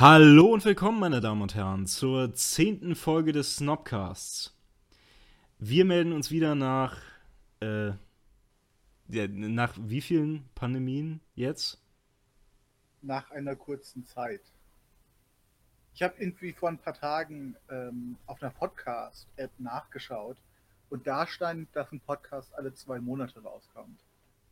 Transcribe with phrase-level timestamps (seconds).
[0.00, 4.56] Hallo und willkommen, meine Damen und Herren, zur zehnten Folge des Snobcasts.
[5.58, 7.02] Wir melden uns wieder nach,
[7.58, 7.88] äh,
[9.08, 11.82] ja, nach wie vielen Pandemien jetzt?
[13.02, 14.42] Nach einer kurzen Zeit.
[15.94, 20.36] Ich habe irgendwie vor ein paar Tagen ähm, auf einer Podcast-App nachgeschaut
[20.90, 23.98] und da stand, dass ein Podcast alle zwei Monate rauskommt.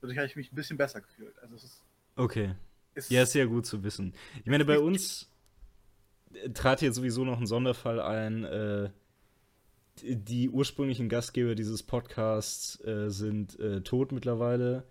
[0.00, 1.38] Dadurch habe ich mich ein bisschen besser gefühlt.
[1.38, 1.82] Also es ist,
[2.16, 2.56] okay.
[2.96, 4.12] Ist ja, ist sehr gut zu wissen.
[4.40, 5.30] Ich meine, bei uns
[6.54, 8.44] trat jetzt sowieso noch ein Sonderfall ein.
[8.44, 8.90] Äh,
[10.02, 14.84] die ursprünglichen Gastgeber dieses Podcasts äh, sind äh, tot mittlerweile.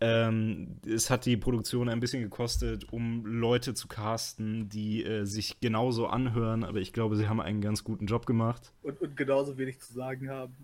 [0.00, 5.60] Ähm, es hat die Produktion ein bisschen gekostet, um Leute zu casten, die äh, sich
[5.60, 8.72] genauso anhören, aber ich glaube, sie haben einen ganz guten Job gemacht.
[8.82, 10.56] Und, und genauso wenig zu sagen haben.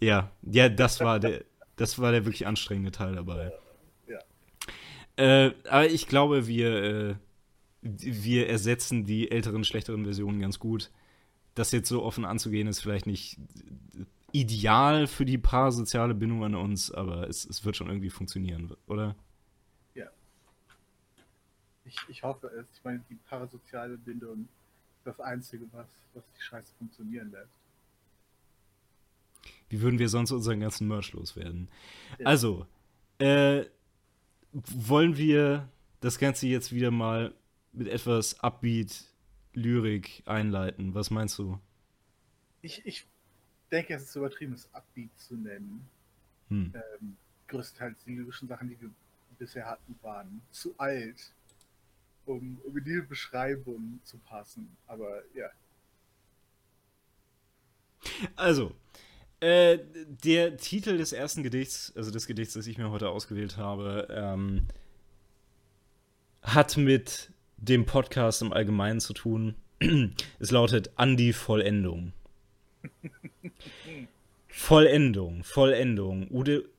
[0.00, 1.42] Ja, ja, das war der,
[1.74, 3.52] das war der wirklich anstrengende Teil dabei.
[5.16, 5.52] Ja.
[5.68, 7.18] Aber ich glaube, wir,
[7.82, 10.90] wir ersetzen die älteren, schlechteren Versionen ganz gut.
[11.54, 13.38] Das jetzt so offen anzugehen, ist vielleicht nicht
[14.32, 19.16] ideal für die parasoziale Bindung an uns, aber es, es wird schon irgendwie funktionieren, oder?
[19.94, 20.06] Ja.
[21.84, 22.66] Ich, ich hoffe es.
[22.74, 24.48] Ich meine, die parasoziale Bindung
[24.98, 27.58] ist das Einzige, was, was die Scheiße funktionieren lässt.
[29.70, 31.68] Wie würden wir sonst unseren ganzen Merch loswerden?
[32.18, 32.26] Ja.
[32.26, 32.66] Also,
[33.18, 33.64] äh,
[34.52, 35.68] wollen wir
[36.00, 37.34] das Ganze jetzt wieder mal
[37.78, 39.04] mit etwas Upbeat
[39.54, 40.94] Lyrik einleiten?
[40.94, 41.58] Was meinst du?
[42.62, 43.06] Ich, ich
[43.70, 45.86] denke, es ist übertrieben, es Upbeat zu nennen.
[46.48, 46.72] Hm.
[46.74, 48.90] Ähm, größtenteils die lyrischen Sachen, die wir
[49.38, 51.32] bisher hatten, waren zu alt,
[52.26, 54.76] um, um in diese Beschreibung zu passen.
[54.86, 55.50] Aber ja.
[58.36, 58.74] Also,
[59.40, 59.78] äh,
[60.24, 64.66] der Titel des ersten Gedichts, also des Gedichts, das ich mir heute ausgewählt habe, ähm,
[66.42, 69.56] hat mit dem Podcast im Allgemeinen zu tun.
[70.38, 72.12] es lautet An die Vollendung.
[74.46, 76.28] Vollendung, Vollendung,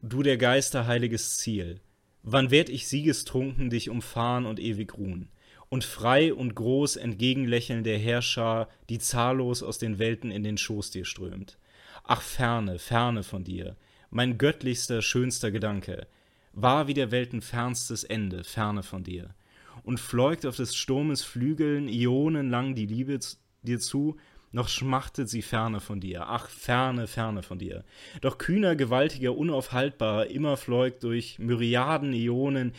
[0.01, 1.81] du der Geister heiliges Ziel.
[2.23, 5.29] Wann werd ich siegestrunken dich umfahren und ewig ruhen?
[5.69, 10.91] Und frei und groß entgegenlächeln der Herrscher, die zahllos aus den Welten in den Schoß
[10.91, 11.59] dir strömt.
[12.03, 13.75] Ach, ferne, ferne von dir,
[14.09, 16.07] mein göttlichster, schönster Gedanke,
[16.53, 19.35] war wie der Welten fernstes Ende, ferne von dir.
[19.89, 23.17] Und fläugt auf des Sturmes Flügeln ionenlang die Liebe
[23.63, 24.17] dir zu,
[24.51, 27.83] noch schmachtet sie ferne von dir, ach ferne, ferne von dir.
[28.21, 32.73] Doch kühner, gewaltiger, unaufhaltbar, immer fläugt durch Myriaden Ionen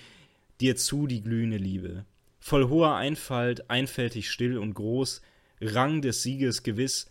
[0.61, 2.05] dir zu die glühende Liebe.
[2.39, 5.21] Voll hoher Einfalt, einfältig still und groß,
[5.61, 7.11] Rang des Sieges gewiss,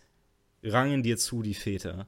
[0.62, 2.06] rangen dir zu die Väter.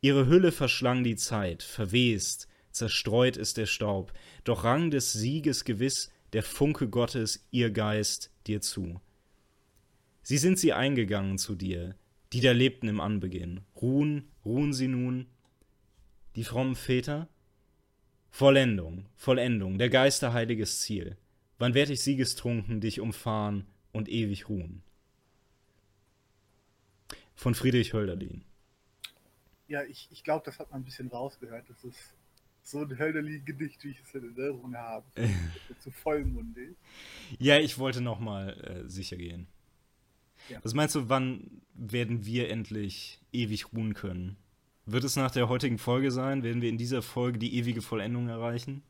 [0.00, 4.12] Ihre Hülle verschlang die Zeit, verwest, zerstreut ist der Staub,
[4.42, 9.00] doch Rang des Sieges gewiss, der Funke Gottes, ihr Geist, dir zu.
[10.22, 11.94] Sie sind sie eingegangen zu dir,
[12.32, 13.60] die da lebten im Anbeginn.
[13.80, 15.26] Ruhen, ruhen sie nun?
[16.36, 17.28] Die frommen Väter?
[18.30, 21.16] Vollendung, Vollendung, der Geister heiliges Ziel.
[21.58, 24.82] Wann werd ich siegestrunken dich umfahren und ewig ruhen?
[27.34, 28.44] Von Friedrich Hölderlin.
[29.66, 31.68] Ja, ich, ich glaube, das hat man ein bisschen rausgehört.
[31.68, 32.14] Das ist
[32.68, 35.06] so ein Hölderlin-Gedicht, wie ich es in Erinnerung habe.
[35.80, 36.76] zu vollmundig.
[37.38, 39.46] Ja, ich wollte nochmal äh, sicher gehen.
[40.48, 40.60] Ja.
[40.62, 44.36] Was meinst du, wann werden wir endlich ewig ruhen können?
[44.86, 46.42] Wird es nach der heutigen Folge sein?
[46.42, 48.82] Werden wir in dieser Folge die ewige Vollendung erreichen?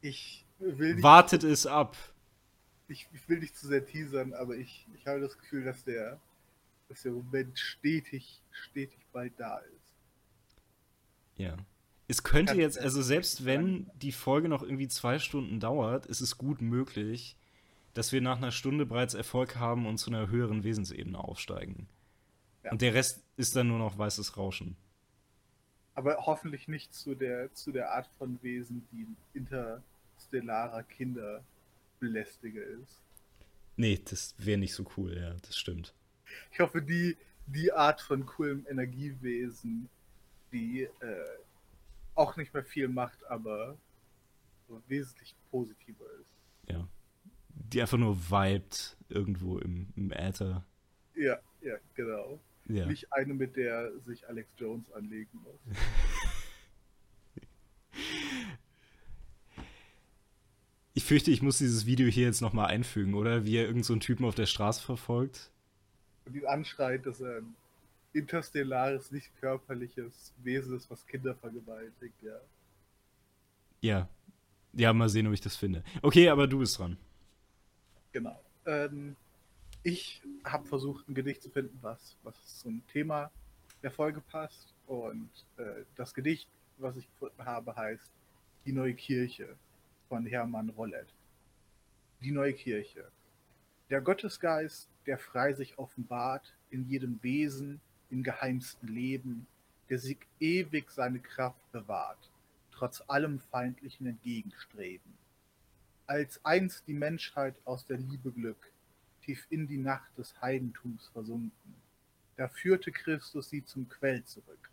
[0.00, 1.96] Ich will nicht Wartet es ab.
[2.88, 6.20] Ich, ich, will nicht zu sehr teasern, aber ich, ich habe das Gefühl, dass der,
[6.88, 9.94] dass der Moment stetig, stetig bald da ist.
[11.36, 11.56] Ja.
[12.08, 16.36] Es könnte jetzt, also selbst wenn die Folge noch irgendwie zwei Stunden dauert, ist es
[16.36, 17.36] gut möglich,
[17.94, 21.88] dass wir nach einer Stunde bereits Erfolg haben und zu einer höheren Wesensebene aufsteigen.
[22.64, 22.72] Ja.
[22.72, 24.76] Und der Rest ist dann nur noch weißes Rauschen.
[25.94, 33.02] Aber hoffentlich nicht zu der, zu der Art von Wesen, die ein interstellarer Kinderbelästiger ist.
[33.76, 35.94] Nee, das wäre nicht so cool, ja, das stimmt.
[36.52, 37.16] Ich hoffe, die,
[37.46, 39.88] die Art von coolem Energiewesen,
[40.50, 40.88] die äh,
[42.14, 43.76] auch nicht mehr viel macht, aber
[44.86, 46.30] wesentlich positiver ist.
[46.68, 46.88] Ja
[47.72, 50.64] die einfach nur vibet irgendwo im, im Äther.
[51.14, 52.38] Ja, ja, genau.
[52.66, 52.86] Ja.
[52.86, 55.58] Nicht eine, mit der sich Alex Jones anlegen muss.
[60.94, 63.44] ich fürchte, ich muss dieses Video hier jetzt nochmal einfügen, oder?
[63.44, 65.50] Wie er irgendeinen so Typen auf der Straße verfolgt.
[66.24, 67.56] Und ihn anschreit, dass er ein
[68.12, 72.40] interstellares, nicht körperliches Wesen ist, was Kinder vergewaltigt, ja.
[73.80, 74.08] Ja.
[74.74, 75.82] Ja, mal sehen, ob ich das finde.
[76.00, 76.96] Okay, aber du bist dran.
[78.12, 78.40] Genau.
[78.64, 79.16] Ähm,
[79.82, 83.30] ich habe versucht, ein Gedicht zu finden, was, was zum Thema
[83.82, 84.74] der Folge passt.
[84.86, 86.48] Und äh, das Gedicht,
[86.78, 88.10] was ich gefunden habe, heißt
[88.64, 89.56] Die neue Kirche
[90.08, 91.08] von Hermann Rollet.
[92.22, 93.10] Die neue Kirche.
[93.90, 97.80] Der Gottesgeist, der frei sich offenbart, in jedem Wesen,
[98.12, 99.46] im geheimsten Leben,
[99.88, 102.30] der sich ewig seine Kraft bewahrt,
[102.70, 105.12] trotz allem feindlichen Entgegenstreben.
[106.06, 108.70] Als einst die Menschheit aus der Liebe Glück
[109.22, 111.74] tief in die Nacht des Heidentums versunken,
[112.36, 114.70] da führte Christus sie zum Quell zurück,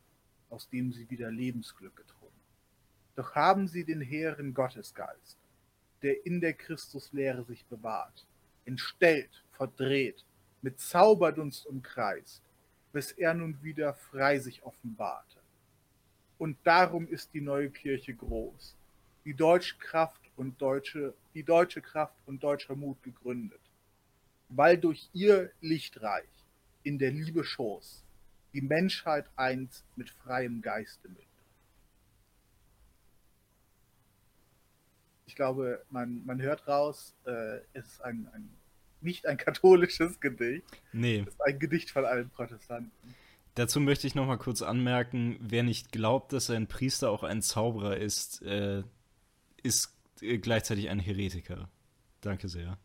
[0.50, 2.25] aus dem sie wieder Lebensglück getrunken.
[3.15, 5.38] Doch haben sie den hehren Gottesgeist,
[6.01, 8.25] der in der Christuslehre sich bewahrt,
[8.65, 10.25] entstellt, verdreht,
[10.62, 12.41] mit Zauberdunst umkreist,
[12.91, 15.38] bis er nun wieder frei sich offenbarte.
[16.38, 18.75] Und darum ist die neue Kirche groß,
[19.25, 23.59] die deutsche Kraft und deutsche, die deutsche Kraft und deutscher Mut gegründet,
[24.47, 26.30] weil durch ihr Lichtreich
[26.83, 28.03] in der Liebe Schoß
[28.53, 31.25] die Menschheit einst mit freiem Geiste mündet.
[35.27, 38.50] Ich glaube, man, man hört raus, äh, es ist ein, ein,
[39.01, 40.66] nicht ein katholisches Gedicht.
[40.92, 41.19] Nee.
[41.28, 42.92] Es ist ein Gedicht von allen Protestanten.
[43.56, 47.42] Dazu möchte ich noch mal kurz anmerken, wer nicht glaubt, dass ein Priester auch ein
[47.42, 48.84] Zauberer ist, äh,
[49.63, 51.69] ist äh, gleichzeitig ein Heretiker.
[52.22, 52.78] Danke sehr.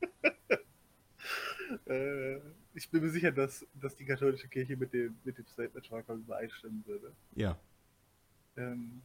[1.86, 2.36] äh,
[2.74, 6.22] ich bin mir sicher, dass, dass die katholische Kirche mit dem, mit dem Statement vollkommen
[6.22, 7.12] übereinstimmen würde.
[7.34, 7.58] Ja.
[8.56, 9.02] Ähm,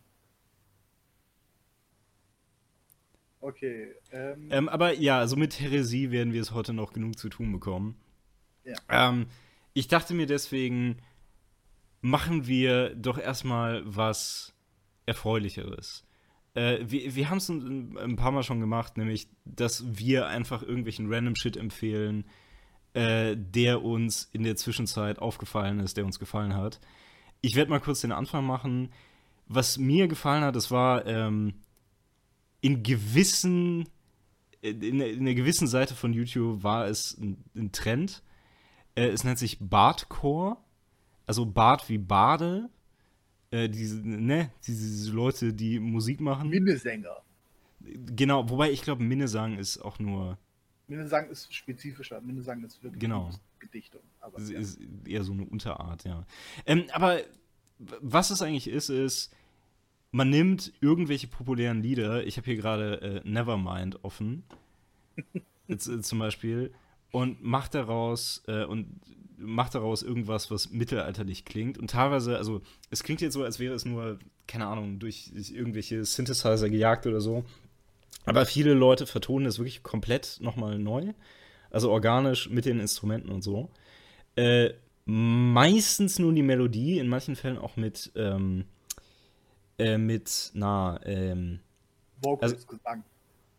[3.41, 3.93] okay.
[4.11, 7.51] Ähm, Ähm, aber ja, also mit Häresie werden wir es heute noch genug zu tun
[7.51, 7.95] bekommen.
[8.63, 8.75] Ja.
[8.89, 9.27] Ähm,
[9.73, 10.97] ich dachte mir deswegen,
[12.01, 14.53] machen wir doch erstmal was
[15.05, 16.05] Erfreulicheres.
[16.53, 20.61] Äh, wir wir haben es ein, ein paar Mal schon gemacht, nämlich, dass wir einfach
[20.61, 22.25] irgendwelchen random Shit empfehlen,
[22.93, 26.79] äh, der uns in der Zwischenzeit aufgefallen ist, der uns gefallen hat.
[27.41, 28.91] Ich werde mal kurz den Anfang machen.
[29.47, 31.55] Was mir gefallen hat, das war ähm,
[32.61, 33.87] in gewissen,
[34.61, 38.23] in, in einer gewissen Seite von YouTube war es ein, ein Trend.
[38.95, 40.57] Äh, es nennt sich Bardcore,
[41.25, 42.69] also Bart wie Bade.
[43.51, 46.49] Äh, diese, ne, diese, diese Leute, die Musik machen.
[46.49, 47.23] Minnesänger.
[47.79, 50.37] Genau, wobei ich glaube, Minnesang ist auch nur,
[50.89, 52.19] Minnesang ist spezifischer.
[52.21, 53.29] Minnesang ist wirklich Genau.
[53.59, 54.01] Gedichtung.
[54.19, 54.59] Aber, ja.
[54.59, 56.25] ist eher so eine Unterart, ja.
[56.65, 57.21] Ähm, aber
[57.77, 59.31] was es eigentlich ist, ist,
[60.11, 64.43] man nimmt irgendwelche populären Lieder, ich habe hier gerade äh, Nevermind offen,
[65.67, 66.73] äh, zum Beispiel,
[67.11, 68.87] und macht daraus äh, und
[69.37, 71.77] macht daraus irgendwas, was mittelalterlich klingt.
[71.77, 76.03] Und teilweise, also es klingt jetzt so, als wäre es nur, keine Ahnung, durch irgendwelche
[76.03, 77.45] Synthesizer gejagt oder so.
[78.25, 81.13] Aber viele Leute vertonen es wirklich komplett nochmal neu.
[81.71, 83.69] Also organisch mit den Instrumenten und so.
[84.35, 84.71] Äh,
[85.05, 88.65] meistens nur die Melodie, in manchen Fällen auch mit, ähm,
[89.79, 91.59] äh, mit, na, ähm,
[92.21, 93.03] Vocals, also- Gesang.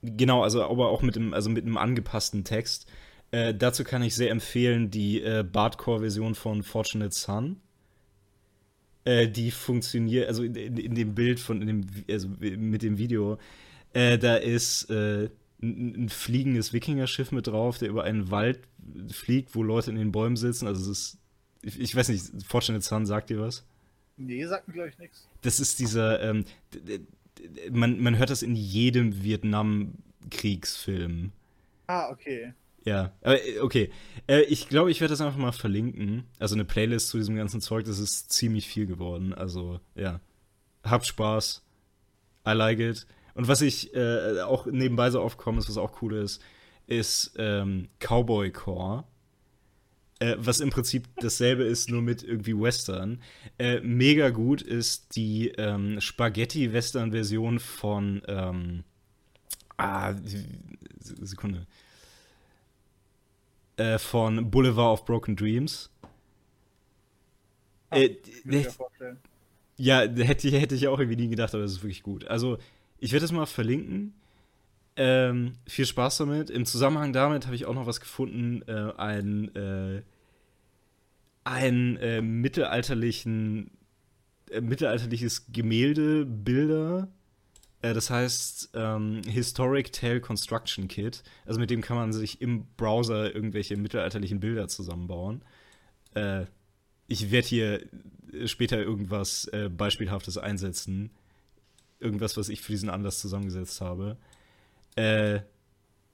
[0.03, 2.87] Genau, also aber auch mit dem, also mit einem angepassten Text.
[3.33, 7.57] Äh, dazu kann ich sehr empfehlen die äh, Bardcore-Version von Fortunate Son.
[9.05, 12.99] Äh, die funktioniert, also in, in, in dem Bild von, in dem, also mit dem
[12.99, 13.39] Video,
[13.93, 15.29] äh, da ist äh,
[15.63, 18.61] ein, ein fliegendes Wikingerschiff mit drauf, der über einen Wald
[19.11, 20.67] fliegt, wo Leute in den Bäumen sitzen.
[20.67, 21.19] Also es ist,
[21.63, 23.65] ich, ich weiß nicht, Fortunate Son sagt dir was?
[24.21, 25.27] Nee, sagt mir, glaube ich, nichts.
[25.41, 26.45] Das ist dieser, ähm,
[27.71, 31.33] man, man hört das in jedem Vietnamkriegsfilm.
[31.87, 32.53] Ah, okay.
[32.85, 33.91] Ja, äh, okay.
[34.27, 36.25] Äh, ich glaube, ich werde das einfach mal verlinken.
[36.39, 39.33] Also eine Playlist zu diesem ganzen Zeug, das ist ziemlich viel geworden.
[39.33, 40.21] Also, ja.
[40.85, 41.65] Habt Spaß.
[42.47, 43.07] I like it.
[43.35, 46.43] Und was ich äh, auch nebenbei so aufgekommen ist, was auch cool ist,
[46.87, 49.05] ist ähm, Cowboy-Core.
[50.21, 53.23] Äh, was im Prinzip dasselbe ist, nur mit irgendwie Western.
[53.59, 58.85] Äh, mega gut ist die ähm, Spaghetti-Western-Version von ähm,
[59.79, 60.15] ah,
[61.01, 61.67] Sekunde
[63.79, 65.91] äh, von Boulevard of Broken Dreams.
[67.91, 68.17] Ah, Äh,
[69.77, 72.27] ja, hätte, hätte ich auch irgendwie nie gedacht, aber das ist wirklich gut.
[72.27, 72.59] Also,
[72.99, 74.15] ich werde das mal verlinken.
[74.97, 76.51] Ähm, viel Spaß damit.
[76.51, 80.03] Im Zusammenhang damit habe ich auch noch was gefunden, äh, ein, äh,
[81.45, 83.71] ein äh, mittelalterlichen,
[84.51, 87.09] äh, mittelalterliches Gemälde, Bilder.
[87.83, 91.23] Äh, das heißt ähm, Historic Tale Construction Kit.
[91.47, 95.43] Also mit dem kann man sich im Browser irgendwelche mittelalterlichen Bilder zusammenbauen.
[96.15, 96.47] Äh,
[97.07, 97.81] ich werde hier
[98.45, 101.11] später irgendwas Beispielhaftes einsetzen.
[101.99, 104.17] Irgendwas, was ich für diesen Anlass zusammengesetzt habe.
[105.01, 105.43] Äh,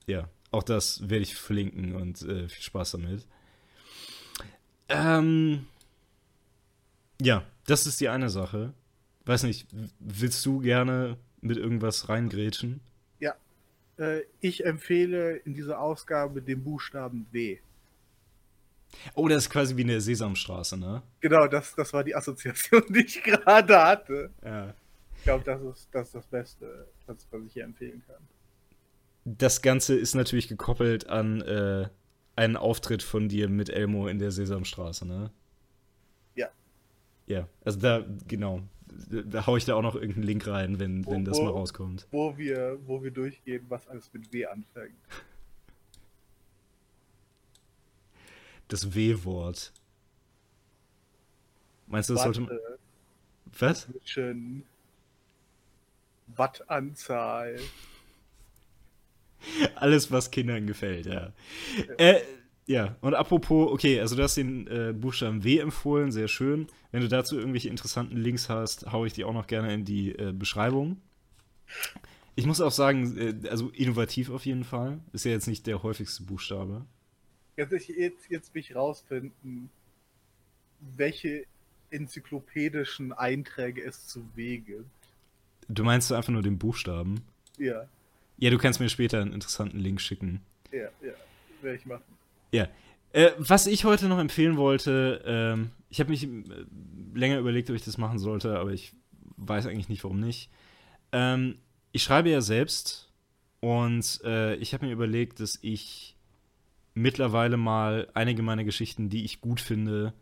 [0.06, 3.26] ja, Auch das werde ich verlinken und äh, viel Spaß damit.
[4.88, 5.66] Ähm,
[7.20, 8.72] ja, das ist die eine Sache.
[9.24, 9.66] Weiß nicht,
[9.98, 12.80] willst du gerne mit irgendwas reingrätschen?
[13.18, 13.34] Ja.
[13.98, 17.58] Äh, ich empfehle in dieser Ausgabe den Buchstaben W.
[19.14, 21.02] Oh, das ist quasi wie eine Sesamstraße, ne?
[21.20, 24.30] Genau, das, das war die Assoziation, die ich gerade hatte.
[24.44, 24.74] Ja.
[25.16, 28.22] Ich glaube, das ist, das ist das Beste, was, was ich hier empfehlen kann.
[29.28, 31.88] Das Ganze ist natürlich gekoppelt an äh,
[32.36, 35.32] einen Auftritt von dir mit Elmo in der Sesamstraße, ne?
[36.36, 36.48] Ja.
[37.26, 38.62] Ja, also da, genau.
[39.10, 41.42] Da, da hau ich da auch noch irgendeinen Link rein, wenn, Wo- wenn das wo-
[41.44, 42.06] mal rauskommt.
[42.12, 44.94] Wo wir, wo wir durchgehen, was alles mit W anfängt.
[48.68, 49.72] Das W-Wort.
[51.88, 52.50] Meinst du, das sollte man.
[52.50, 52.78] Watte,
[53.58, 53.88] Was?
[56.28, 57.56] Wattanzahl.
[59.74, 61.32] Alles, was Kindern gefällt, ja.
[61.98, 62.20] Äh,
[62.66, 66.66] ja, und apropos, okay, also du hast den äh, Buchstaben W empfohlen, sehr schön.
[66.90, 70.10] Wenn du dazu irgendwelche interessanten Links hast, hau ich die auch noch gerne in die
[70.10, 71.00] äh, Beschreibung.
[72.34, 75.00] Ich muss auch sagen, äh, also innovativ auf jeden Fall.
[75.12, 76.84] Ist ja jetzt nicht der häufigste Buchstabe.
[77.56, 79.70] Jetzt, jetzt, jetzt will ich rausfinden,
[80.80, 81.44] welche
[81.90, 84.90] enzyklopädischen Einträge es zu W gibt.
[85.68, 87.22] Du meinst einfach nur den Buchstaben?
[87.58, 87.88] Ja,
[88.38, 90.42] Ja, du kannst mir später einen interessanten Link schicken.
[90.72, 91.12] ja, ja.
[91.62, 92.04] Werde ich machen.
[92.52, 92.68] Ja.
[93.12, 96.42] Äh, was ich heute noch empfehlen wollte, ähm, ich habe mich äh,
[97.14, 98.92] länger überlegt, ob ich das machen sollte, aber ich
[99.36, 100.50] weiß eigentlich nicht, warum nicht.
[101.12, 101.56] Ähm,
[101.92, 103.10] ich schreibe ja selbst
[103.60, 106.16] und äh, ich habe mir überlegt, dass ich
[106.94, 110.12] mittlerweile mal einige meiner Geschichten, die ich gut finde,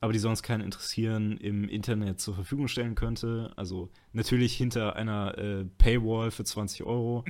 [0.00, 3.52] aber die sonst keinen interessieren, im Internet zur Verfügung stellen könnte.
[3.56, 7.24] Also natürlich hinter einer äh, Paywall für 20 Euro.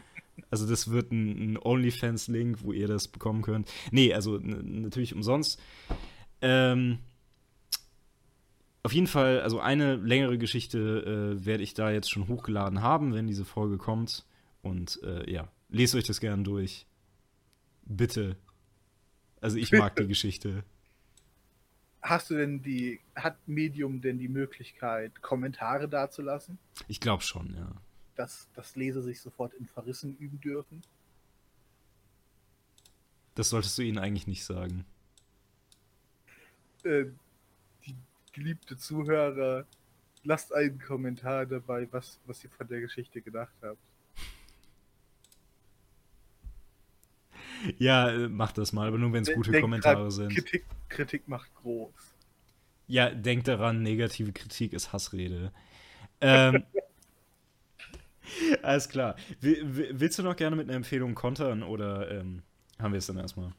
[0.51, 3.71] Also das wird ein, ein OnlyFans-Link, wo ihr das bekommen könnt.
[3.91, 5.61] Nee, also natürlich umsonst.
[6.41, 6.99] Ähm,
[8.83, 13.15] auf jeden Fall, also eine längere Geschichte äh, werde ich da jetzt schon hochgeladen haben,
[13.15, 14.27] wenn diese Folge kommt.
[14.61, 16.87] Und äh, ja, lest euch das gern durch.
[17.87, 18.37] Bitte.
[19.41, 20.65] Also ich mag die Geschichte.
[22.03, 27.73] Hast du denn die, hat Medium denn die Möglichkeit, Kommentare dazulassen, Ich glaube schon, ja.
[28.15, 30.83] Dass, dass Leser sich sofort in Verrissen üben dürfen?
[33.35, 34.85] Das solltest du ihnen eigentlich nicht sagen.
[36.85, 37.07] Äh,
[37.87, 37.97] die
[38.33, 39.67] geliebte Zuhörer,
[40.23, 43.79] lasst einen Kommentar dabei, was, was ihr von der Geschichte gedacht habt.
[47.79, 50.35] Ja, äh, mach das mal, aber nur wenn es gute Denkt Kommentare sind.
[50.35, 51.93] Kritik, Kritik macht groß.
[52.87, 55.53] Ja, denk daran, negative Kritik ist Hassrede.
[56.21, 56.65] Ähm,
[58.63, 59.17] alles klar.
[59.41, 62.43] Will, will- willst du noch gerne mit einer Empfehlung kontern oder ähm,
[62.79, 63.53] haben wir es dann erstmal?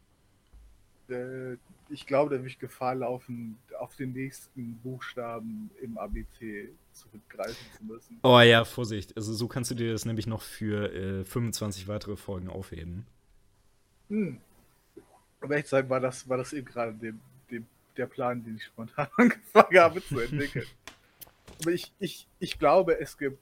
[1.10, 1.58] Äh,
[1.90, 7.84] ich glaube, da würde ich Gefahr laufen, auf den nächsten Buchstaben im ABC zurückgreifen zu
[7.84, 8.20] müssen.
[8.24, 9.16] Oh ja, Vorsicht.
[9.16, 13.06] Also so kannst du dir das nämlich noch für äh, 25 weitere Folgen aufheben.
[14.10, 14.40] Hm.
[15.42, 17.20] Um ehrlich zu sein, war das, war das eben gerade dem,
[17.52, 17.68] dem,
[17.98, 20.66] der Plan, den ich spontan angefangen habe zu entwickeln.
[21.62, 23.38] Aber ich, ich, ich glaube, es gibt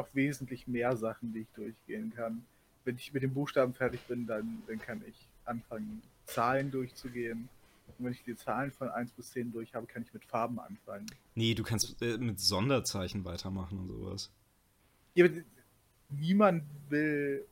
[0.00, 2.44] noch wesentlich mehr Sachen, die ich durchgehen kann.
[2.84, 7.48] Wenn ich mit den Buchstaben fertig bin, dann, dann kann ich anfangen, Zahlen durchzugehen.
[7.98, 10.58] Und wenn ich die Zahlen von 1 bis 10 durch habe, kann ich mit Farben
[10.58, 11.06] anfangen.
[11.34, 14.30] Nee, du kannst äh, mit Sonderzeichen weitermachen und sowas.
[15.14, 15.34] Ja, aber
[16.08, 17.44] niemand will,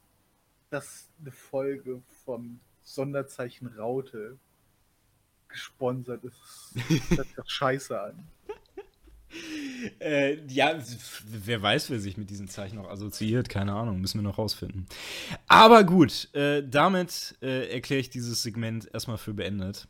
[0.71, 4.38] dass eine Folge vom Sonderzeichen Raute
[5.49, 6.75] gesponsert ist.
[6.88, 8.26] Das hört sich doch scheiße an.
[10.00, 10.78] Äh, ja,
[11.26, 14.87] wer weiß, wer sich mit diesen Zeichen noch assoziiert, keine Ahnung, müssen wir noch rausfinden.
[15.47, 19.87] Aber gut, äh, damit äh, erkläre ich dieses Segment erstmal für beendet.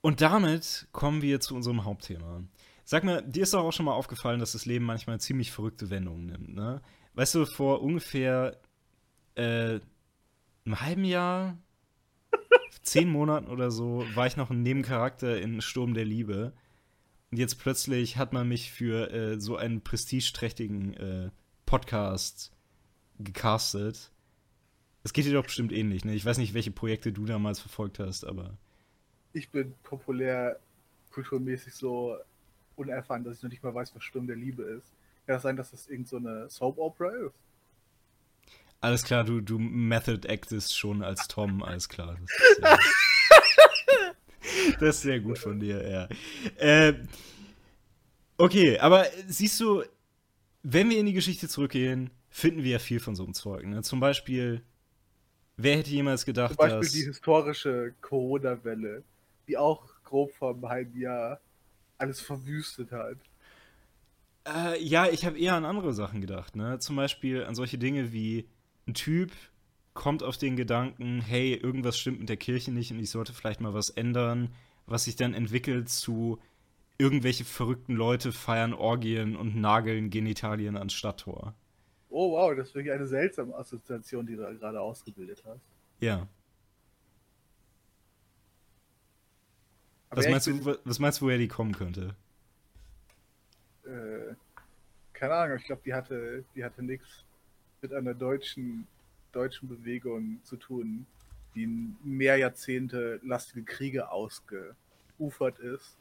[0.00, 2.42] Und damit kommen wir zu unserem Hauptthema.
[2.84, 5.90] Sag mal, dir ist doch auch schon mal aufgefallen, dass das Leben manchmal ziemlich verrückte
[5.90, 6.80] Wendungen nimmt, ne?
[7.14, 8.58] Weißt du, vor ungefähr
[9.34, 9.78] äh,
[10.64, 11.58] einem halben Jahr,
[12.82, 16.52] zehn Monaten oder so, war ich noch ein Nebencharakter in Sturm der Liebe.
[17.32, 21.30] Und jetzt plötzlich hat man mich für äh, so einen prestigeträchtigen äh,
[21.64, 22.52] Podcast
[23.18, 24.12] gecastet.
[25.02, 26.14] Es geht dir doch bestimmt ähnlich, ne?
[26.14, 28.58] Ich weiß nicht, welche Projekte du damals verfolgt hast, aber.
[29.32, 30.60] Ich bin populär
[31.10, 32.18] kulturmäßig so
[32.76, 34.92] unerfahren, dass ich noch nicht mal weiß, was Sturm der Liebe ist.
[35.26, 37.34] Kann das sein, dass das irgend so eine Soap Opera ist?
[38.82, 42.18] Alles klar, du, du Method actest schon als Tom, alles klar.
[42.18, 42.78] Das ist, sehr,
[44.80, 46.08] das ist sehr gut von dir, ja.
[46.56, 46.94] Äh,
[48.36, 49.82] okay, aber siehst du,
[50.62, 53.66] wenn wir in die Geschichte zurückgehen, finden wir ja viel von so einem Zeug.
[53.66, 53.82] Ne?
[53.82, 54.62] Zum Beispiel
[55.56, 56.92] Wer hätte jemals gedacht, Zum Beispiel dass.
[56.92, 59.04] die historische Corona-Welle,
[59.46, 61.40] die auch grob vor einem halben Jahr
[61.98, 63.16] alles verwüstet hat.
[64.44, 66.78] Äh, ja, ich habe eher an andere Sachen gedacht, ne?
[66.78, 68.48] Zum Beispiel an solche Dinge wie
[68.88, 69.30] ein Typ
[69.94, 73.60] kommt auf den Gedanken, hey, irgendwas stimmt mit der Kirche nicht und ich sollte vielleicht
[73.60, 74.54] mal was ändern,
[74.86, 76.38] was sich dann entwickelt zu
[76.98, 81.54] irgendwelche verrückten Leute feiern Orgien und nageln Genitalien ans Stadttor.
[82.10, 85.60] Oh wow, das ist wirklich eine seltsame Assoziation, die du da gerade ausgebildet hast.
[86.00, 86.28] Ja.
[90.10, 92.14] Aber Was meinst, du, wa- was meinst du, woher die kommen könnte?
[93.84, 94.34] äh,
[95.12, 97.24] keine Ahnung, ich glaube, die hatte, die hatte nichts
[97.82, 98.86] mit einer deutschen,
[99.32, 101.06] deutschen Bewegung zu tun,
[101.54, 105.96] die in mehr Jahrzehnte lastige Kriege ausgeufert ist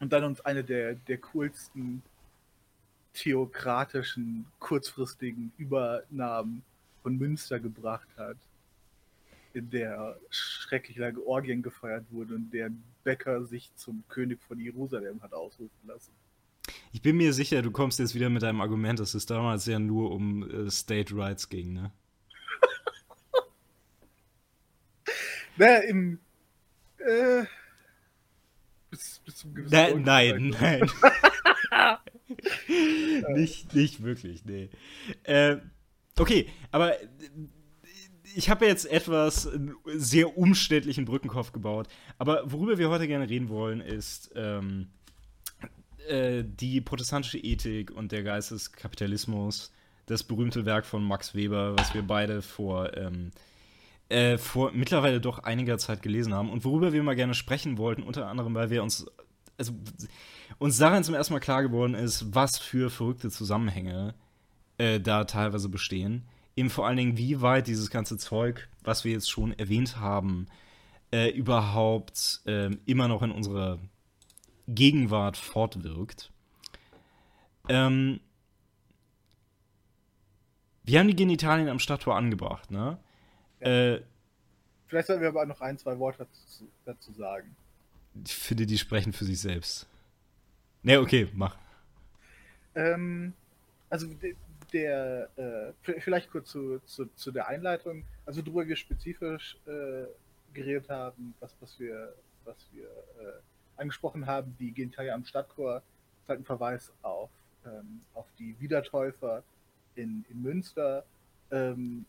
[0.00, 2.02] und dann uns eine der, der coolsten
[3.14, 6.62] theokratischen, kurzfristigen Übernahmen
[7.02, 8.36] von Münster gebracht hat,
[9.54, 12.70] in der schrecklich lange Orgien gefeiert wurde und der
[13.04, 16.12] Bäcker sich zum König von Jerusalem hat ausrufen lassen.
[16.92, 19.78] Ich bin mir sicher, du kommst jetzt wieder mit deinem Argument, dass es damals ja
[19.78, 21.92] nur um äh, State Rights ging, ne?
[25.56, 26.18] Naja, im.
[26.98, 27.44] Äh,
[28.90, 30.90] bis, bis zum gewissen Nein, Punkt nein, nein.
[33.34, 34.70] nicht, nicht wirklich, nee.
[35.24, 35.56] Äh,
[36.18, 37.06] okay, aber äh,
[38.34, 39.48] ich habe jetzt etwas
[39.94, 41.88] sehr umständlichen Brückenkopf gebaut.
[42.18, 44.88] Aber worüber wir heute gerne reden wollen, ist ähm,
[46.08, 49.72] äh, die protestantische Ethik und der Geist des Kapitalismus.
[50.06, 53.30] Das berühmte Werk von Max Weber, was wir beide vor, ähm,
[54.08, 56.50] äh, vor mittlerweile doch einiger Zeit gelesen haben.
[56.50, 59.06] Und worüber wir mal gerne sprechen wollten, unter anderem, weil wir uns,
[59.56, 59.72] also
[60.58, 64.14] uns darin zum ersten Mal klar geworden ist, was für verrückte Zusammenhänge
[64.78, 66.24] äh, da teilweise bestehen.
[66.56, 70.46] Eben vor allen Dingen, wie weit dieses ganze Zeug, was wir jetzt schon erwähnt haben,
[71.12, 73.78] äh, überhaupt ähm, immer noch in unserer
[74.68, 76.30] Gegenwart fortwirkt.
[77.68, 78.20] Ähm,
[80.84, 82.98] wir haben die Genitalien am Stadttor angebracht, ne?
[83.66, 84.00] Äh,
[84.88, 87.56] Vielleicht sollten wir aber noch ein, zwei Worte dazu, dazu sagen.
[88.24, 89.86] ich finde, die sprechen für sich selbst.
[90.82, 91.56] Ne, okay, mach.
[92.74, 93.32] Ähm,
[93.88, 94.36] also de-
[94.72, 100.04] der, äh, vielleicht kurz zu, zu, zu der Einleitung, also worüber wir spezifisch äh,
[100.54, 103.40] geredet haben, was, was wir, was wir äh,
[103.80, 105.82] angesprochen haben, die Genitalien am Stadtchor,
[106.22, 107.30] ist halt ein Verweis auf,
[107.66, 109.42] ähm, auf die Wiedertäufer
[109.94, 111.04] in, in Münster.
[111.50, 112.04] Ähm,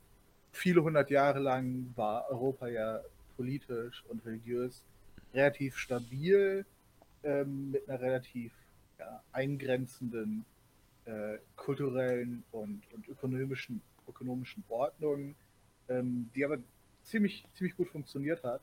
[0.54, 3.02] viele hundert Jahre lang war Europa ja
[3.36, 4.84] politisch und religiös
[5.34, 6.66] relativ stabil,
[7.24, 8.54] ähm, mit einer relativ
[9.00, 10.46] ja, eingrenzenden
[11.06, 15.36] äh, kulturellen und, und ökonomischen, ökonomischen Ordnung,
[15.90, 16.60] ähm, die aber
[17.02, 18.62] ziemlich, ziemlich gut funktioniert hat.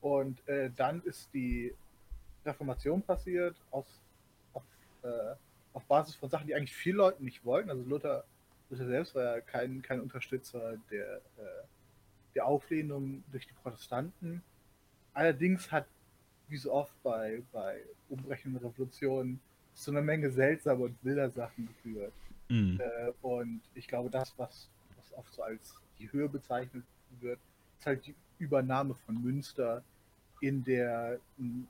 [0.00, 1.74] Und äh, dann ist die
[2.44, 3.86] Reformation passiert aus,
[4.52, 4.62] auf,
[5.02, 5.34] äh,
[5.72, 7.70] auf Basis von Sachen, die eigentlich viele Leute nicht wollten.
[7.70, 8.24] Also Luther,
[8.70, 11.64] Luther selbst war ja kein, kein Unterstützer der, äh,
[12.34, 14.42] der Auflehnung durch die Protestanten.
[15.12, 15.86] Allerdings hat,
[16.48, 19.40] wie so oft bei, bei umbrechenden Revolutionen,
[19.74, 22.12] zu einer Menge seltsamer und wilder Sachen geführt.
[22.48, 22.76] Mm.
[22.80, 26.84] Äh, und ich glaube, das, was, was oft so als die Höhe bezeichnet
[27.20, 27.38] wird,
[27.78, 29.82] ist halt die Übernahme von Münster,
[30.40, 31.68] in der ein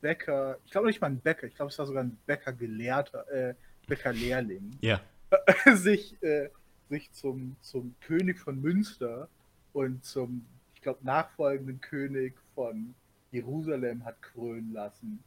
[0.00, 3.54] Bäcker, ich glaube nicht mal ein Bäcker, ich glaube, es war sogar ein Bäckergelehrter, äh,
[3.86, 5.00] Bäckerlehrling, Ja.
[5.74, 6.48] sich, äh,
[6.88, 9.28] sich zum, zum König von Münster
[9.72, 12.94] und zum, ich glaube, nachfolgenden König von
[13.32, 15.22] Jerusalem hat krönen lassen,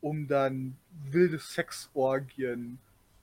[0.00, 0.76] um dann
[1.10, 2.78] wilde Sexorgien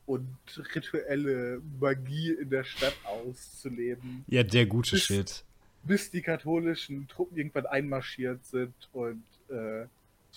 [0.06, 0.28] und
[0.76, 5.44] rituelle Magie in der Stadt auszuleben, Ja, der gute Bis- Shit.
[5.84, 9.86] bis die katholischen Truppen irgendwann einmarschiert sind und äh,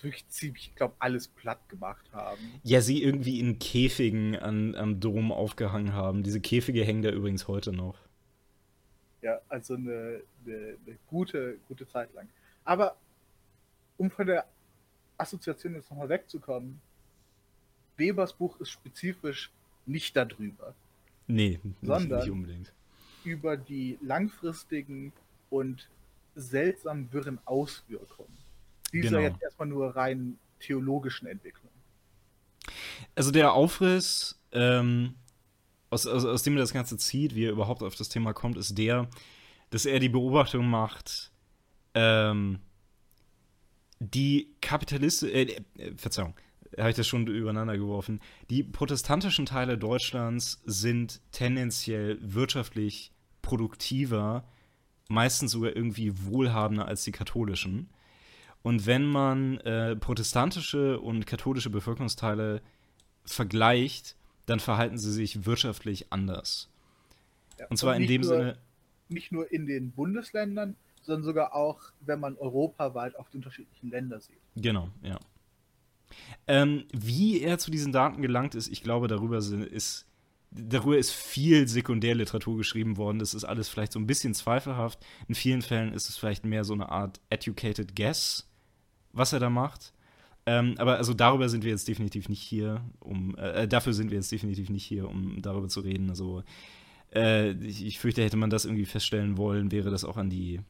[0.05, 2.41] wirklich ziemlich, ich glaube, alles platt gemacht haben.
[2.63, 6.23] Ja, sie irgendwie in Käfigen an, am Dom aufgehangen haben.
[6.23, 7.97] Diese Käfige hängen da übrigens heute noch.
[9.23, 12.29] Ja, also eine, eine, eine gute, gute Zeit lang.
[12.65, 12.97] Aber
[13.99, 14.47] um von der
[15.19, 16.81] Assoziation jetzt nochmal wegzukommen,
[17.97, 19.51] Webers Buch ist spezifisch
[19.87, 20.75] nicht darüber,
[21.27, 22.73] Nee, Sondern- nicht unbedingt.
[23.25, 25.13] über die langfristigen
[25.51, 25.89] und
[26.35, 28.37] seltsam wirren Auswirkungen
[28.93, 29.21] dieser Genau.
[29.21, 31.71] jetzt erstmal nur rein theologischen Entwicklung.
[33.15, 35.15] Also der Aufriss, ähm,
[35.91, 38.57] aus, aus, aus dem er das Ganze zieht, wie er überhaupt auf das Thema kommt,
[38.57, 39.09] ist der,
[39.71, 41.33] dass er die Beobachtung macht,
[41.95, 42.61] ähm,
[43.99, 46.35] die Kapitalisten, äh, äh, Verzeihung,
[46.79, 54.45] habe ich das schon übereinander geworfen, die protestantischen Teile Deutschlands sind tendenziell wirtschaftlich produktiver
[55.09, 57.91] meistens sogar irgendwie wohlhabender als die katholischen.
[58.63, 62.61] Und wenn man äh, protestantische und katholische Bevölkerungsteile
[63.25, 66.71] vergleicht, dann verhalten sie sich wirtschaftlich anders.
[67.59, 68.59] Ja, und zwar und in dem nur, Sinne.
[69.09, 74.21] Nicht nur in den Bundesländern, sondern sogar auch, wenn man europaweit auf die unterschiedlichen Länder
[74.21, 74.39] sieht.
[74.57, 75.19] Genau, ja.
[76.47, 80.07] Ähm, wie er zu diesen Daten gelangt ist, ich glaube, darüber ist,
[80.51, 83.21] darüber ist viel Sekundärliteratur geschrieben worden.
[83.21, 85.05] Das ist alles vielleicht so ein bisschen zweifelhaft.
[85.29, 88.50] In vielen Fällen ist es vielleicht mehr so eine Art educated guess,
[89.13, 89.93] was er da macht.
[90.47, 94.17] Ähm, aber also darüber sind wir jetzt definitiv nicht hier, um äh, dafür sind wir
[94.17, 96.09] jetzt definitiv nicht hier, um darüber zu reden.
[96.09, 96.43] Also
[97.15, 100.61] äh, ich, ich, fürchte, hätte man das irgendwie feststellen wollen, wäre das auch an die,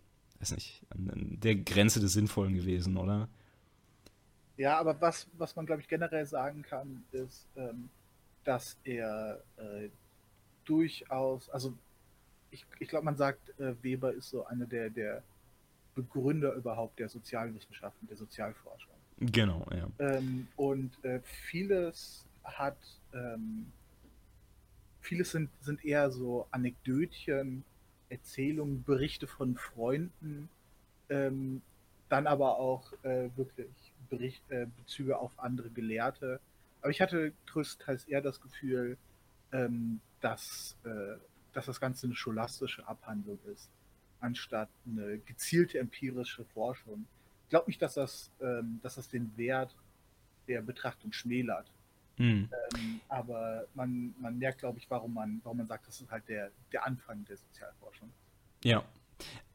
[0.41, 3.29] weiß nicht, an, an der Grenze des Sinnvollen gewesen, oder?
[4.57, 7.89] Ja, aber was, was man, glaube ich, generell sagen kann, ist, ähm,
[8.45, 9.89] dass er äh,
[10.65, 11.73] durchaus, also
[12.51, 15.23] ich, ich glaube, man sagt, äh, Weber ist so einer der, der
[15.95, 18.95] Begründer überhaupt der Sozialwissenschaften, der Sozialforschung.
[19.19, 19.89] Genau, ja.
[19.99, 22.79] Ähm, und äh, vieles hat,
[23.13, 23.67] ähm,
[25.01, 27.65] vieles sind, sind eher so Anekdötchen,
[28.09, 30.49] Erzählungen, Berichte von Freunden,
[31.11, 31.63] ähm,
[32.09, 33.71] dann aber auch äh, wirklich
[34.09, 36.41] Bericht, äh, Bezüge auf andere Gelehrte.
[36.81, 38.97] Aber ich hatte größtenteils eher das Gefühl,
[39.53, 41.17] ähm, dass, äh,
[41.53, 43.71] dass das Ganze eine scholastische Abhandlung ist,
[44.21, 47.07] anstatt eine gezielte empirische Forschung
[47.51, 49.77] glaube nicht, dass das, ähm, dass das den Wert
[50.49, 51.71] der Betrachtung schmälert.
[52.17, 52.49] Mhm.
[52.75, 56.27] Ähm, aber man, man merkt, glaube ich, warum man, warum man sagt, das ist halt
[56.29, 58.11] der, der Anfang der Sozialforschung.
[58.65, 58.83] Ja.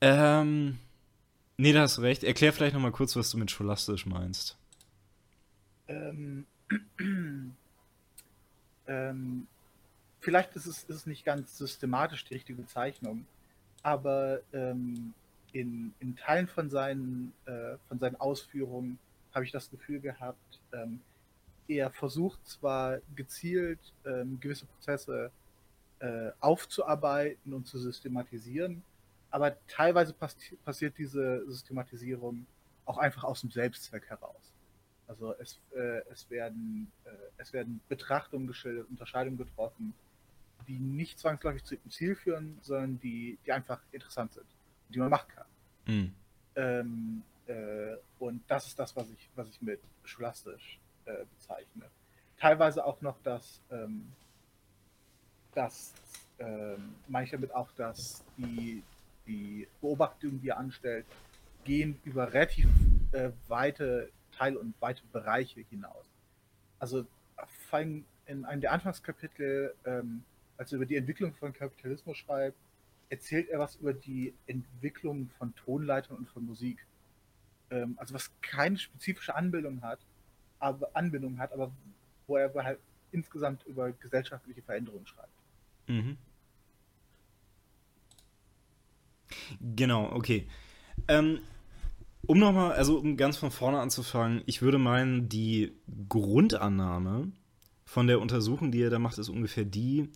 [0.02, 0.78] Ähm,
[1.58, 2.24] nee, da hast du recht.
[2.24, 4.58] Erklär vielleicht nochmal kurz, was du mit scholastisch meinst.
[5.88, 6.46] Ähm,
[8.88, 9.48] ähm,
[10.20, 13.26] vielleicht ist es, ist es nicht ganz systematisch die richtige Bezeichnung,
[13.86, 15.14] aber ähm,
[15.54, 18.98] in, in Teilen von seinen, äh, von seinen Ausführungen
[19.32, 21.02] habe ich das Gefühl gehabt, ähm,
[21.68, 25.32] er versucht zwar gezielt ähm, gewisse Prozesse
[26.00, 28.82] äh, aufzuarbeiten und zu systematisieren,
[29.30, 32.48] aber teilweise pass passiert diese Systematisierung
[32.86, 34.52] auch einfach aus dem Selbstzweck heraus.
[35.08, 39.94] Also es, äh, es, werden, äh, es werden Betrachtungen geschildert, Unterscheidungen getroffen,
[40.68, 44.46] die nicht zwangsläufig zu dem Ziel führen, sondern die, die einfach interessant sind
[44.90, 45.46] die man machen kann.
[45.88, 46.14] Mhm.
[46.56, 51.86] Ähm, äh, und das ist das, was ich, was ich mit scholastisch äh, bezeichne.
[52.40, 54.08] Teilweise auch noch das, ähm,
[55.54, 55.94] das
[56.40, 58.84] ähm, meine ich damit auch, dass die,
[59.28, 61.06] die Beobachtungen, die er anstellt,
[61.64, 62.68] gehen über relativ
[63.12, 66.06] äh, weite Teile und weite Bereiche hinaus.
[66.80, 67.06] Also
[67.72, 70.24] allem in einem der Anfangskapitel, ähm,
[70.58, 72.58] als er über die Entwicklung von Kapitalismus schreibt,
[73.10, 76.86] erzählt er was über die Entwicklung von Tonleitern und von Musik.
[77.70, 80.00] Ähm, also was keine spezifische Anbindung hat,
[80.60, 81.72] aber Anbindung hat, aber
[82.28, 82.80] wo er halt
[83.12, 85.30] insgesamt über gesellschaftliche Veränderungen schreibt.
[85.88, 86.18] Mhm.
[89.62, 90.48] Genau, okay.
[91.08, 91.40] Ähm,
[92.26, 95.74] um nochmal, also um ganz von vorne anzufangen, ich würde meinen, die
[96.10, 97.32] Grundannahme
[97.86, 100.10] von der Untersuchung, die er da macht, ist ungefähr die,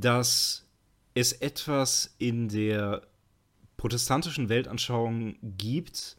[0.00, 0.66] dass
[1.14, 3.02] es etwas in der
[3.76, 6.16] protestantischen Weltanschauung gibt,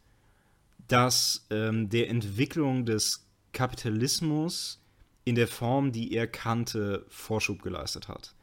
[0.88, 4.82] das ähm, der Entwicklung des Kapitalismus
[5.26, 8.34] in der Form, die er kannte, Vorschub geleistet hat.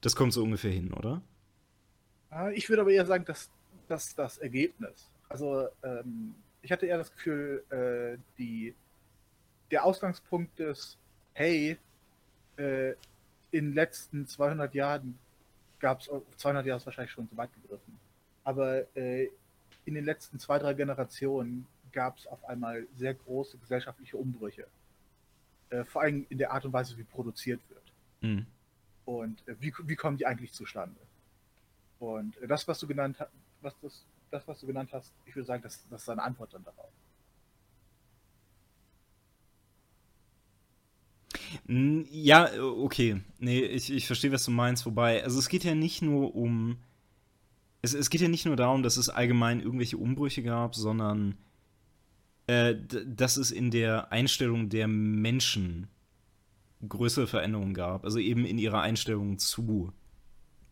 [0.00, 1.22] Das kommt so ungefähr hin, oder?
[2.30, 3.50] Ah, ich würde aber eher sagen, dass,
[3.88, 5.10] dass das Ergebnis.
[5.28, 8.74] Also ähm, ich hatte eher das Gefühl, äh, die,
[9.70, 10.96] der Ausgangspunkt ist,
[11.32, 11.78] hey,
[12.56, 12.94] äh,
[13.50, 15.18] in den letzten 200 Jahren
[15.80, 17.98] gab es, 200 Jahre ist wahrscheinlich schon zu weit gegriffen,
[18.44, 19.28] aber äh,
[19.84, 24.66] in den letzten zwei, drei Generationen gab es auf einmal sehr große gesellschaftliche Umbrüche.
[25.70, 27.92] Äh, vor allem in der Art und Weise, wie produziert wird.
[28.20, 28.46] Mhm.
[29.04, 31.00] Und äh, wie, wie kommen die eigentlich zustande?
[31.98, 33.30] Und äh, das, was du genannt hast,
[33.62, 36.52] was das, das, was du genannt hast, ich würde sagen, das, das ist eine Antwort
[36.52, 36.90] dann darauf.
[41.68, 43.20] Ja, okay.
[43.38, 44.86] Nee, ich, ich verstehe, was du meinst.
[44.86, 46.78] Wobei, also es geht ja nicht nur um.
[47.80, 51.36] Es, es geht ja nicht nur darum, dass es allgemein irgendwelche Umbrüche gab, sondern
[52.48, 52.74] äh,
[53.06, 55.88] dass es in der Einstellung der Menschen
[56.86, 58.04] größere Veränderungen gab.
[58.04, 59.92] Also eben in ihrer Einstellung zu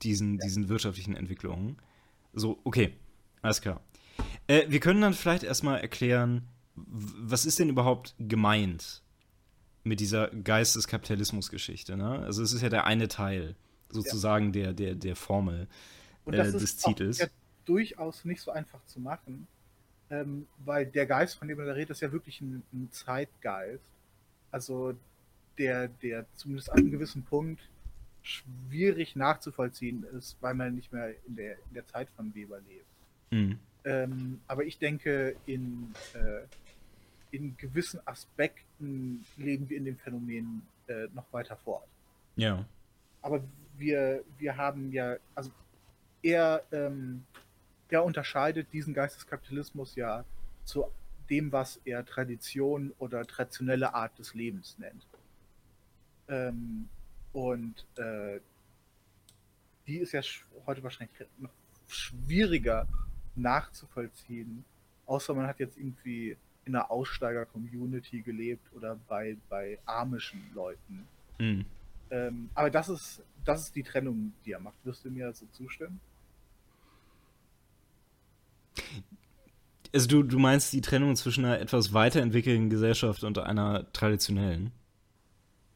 [0.02, 0.44] diesen, ja.
[0.44, 1.76] diesen wirtschaftlichen Entwicklungen.
[2.32, 2.94] So, okay,
[3.42, 3.80] alles klar.
[4.46, 9.02] Äh, wir können dann vielleicht erstmal erklären, was ist denn überhaupt gemeint
[9.86, 11.96] mit dieser Geisteskapitalismus-Geschichte.
[11.96, 12.18] Ne?
[12.20, 13.54] Also es ist ja der eine Teil
[13.88, 14.50] sozusagen ja.
[14.50, 15.68] der, der, der Formel
[16.26, 17.18] äh, des Titels.
[17.18, 17.30] Der,
[17.64, 19.46] durchaus nicht so einfach zu machen,
[20.10, 23.90] ähm, weil der Geist, von dem man da redet, ist ja wirklich ein, ein Zeitgeist.
[24.50, 24.94] Also
[25.58, 27.60] der, der zumindest an einem gewissen Punkt
[28.22, 32.86] schwierig nachzuvollziehen ist, weil man nicht mehr in der, in der Zeit von Weber lebt.
[33.30, 33.58] Mhm.
[33.84, 36.42] Ähm, aber ich denke, in, äh,
[37.36, 41.86] in gewissen Aspekten leben wir in dem Phänomen äh, noch weiter fort.
[42.36, 42.64] Ja.
[43.22, 43.42] Aber
[43.76, 45.50] wir, wir haben ja, also
[46.22, 47.24] er, ähm,
[47.88, 50.24] er unterscheidet diesen Geisteskapitalismus ja
[50.64, 50.86] zu
[51.28, 55.06] dem, was er Tradition oder traditionelle Art des Lebens nennt.
[56.28, 56.88] Ähm,
[57.32, 58.40] und äh,
[59.86, 60.22] die ist ja
[60.66, 61.50] heute wahrscheinlich noch
[61.88, 62.88] schwieriger
[63.34, 64.64] nachzuvollziehen,
[65.04, 71.06] außer man hat jetzt irgendwie in einer Aussteiger-Community gelebt oder bei, bei amischen Leuten.
[71.38, 71.64] Mhm.
[72.10, 74.76] Ähm, aber das ist, das ist die Trennung, die er macht.
[74.84, 76.00] Wirst du mir also zustimmen?
[79.94, 84.72] Also du, du meinst die Trennung zwischen einer etwas weiterentwickelten Gesellschaft und einer traditionellen?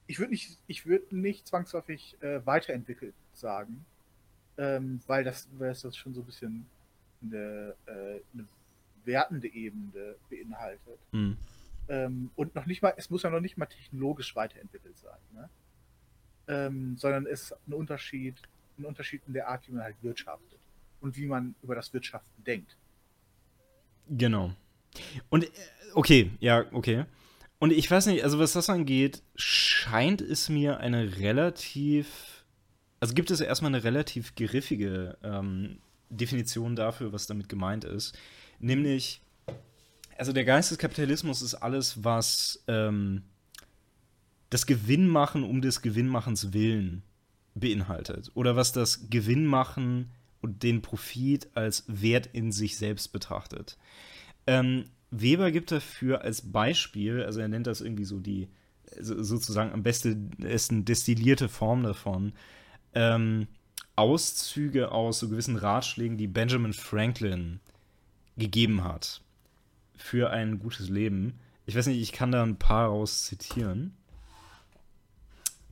[0.09, 3.85] Ich würde nicht, ich würd nicht zwangsläufig äh, weiterentwickelt sagen,
[4.59, 6.66] ähm, weil, das, weil das schon so ein bisschen
[7.22, 8.46] eine, äh, eine
[9.04, 10.98] wertende Ebene beinhaltet.
[11.12, 11.36] Mhm.
[11.88, 15.50] Ähm, und noch nicht mal, es muss ja noch nicht mal technologisch weiterentwickelt sein, ne?
[16.46, 18.36] ähm, sondern es ist ein Unterschied,
[18.78, 20.60] ein Unterschied in der Art, wie man halt wirtschaftet
[21.00, 22.76] und wie man über das Wirtschaften denkt.
[24.08, 24.52] Genau.
[25.30, 25.50] Und äh,
[25.94, 27.06] okay, ja, okay.
[27.58, 32.44] Und ich weiß nicht, also was das angeht, scheint es mir eine relativ,
[33.00, 38.18] also gibt es erstmal eine relativ griffige ähm, Definition dafür, was damit gemeint ist.
[38.61, 39.23] Nämlich,
[40.16, 43.23] also der Geist des Kapitalismus ist alles, was ähm,
[44.51, 47.03] das Gewinnmachen um des Gewinnmachens willen
[47.55, 48.31] beinhaltet.
[48.35, 53.77] Oder was das Gewinnmachen und den Profit als Wert in sich selbst betrachtet.
[54.46, 58.49] Ähm, Weber gibt dafür als Beispiel, also er nennt das irgendwie so die
[58.99, 62.33] sozusagen am besten destillierte Form davon,
[62.94, 63.46] ähm,
[63.96, 67.61] Auszüge aus so gewissen Ratschlägen, die Benjamin Franklin
[68.40, 69.20] gegeben hat
[69.94, 71.38] für ein gutes Leben.
[71.66, 73.94] Ich weiß nicht, ich kann da ein paar raus zitieren.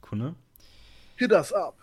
[0.01, 0.37] Kunde.
[1.17, 1.77] Hit das ab.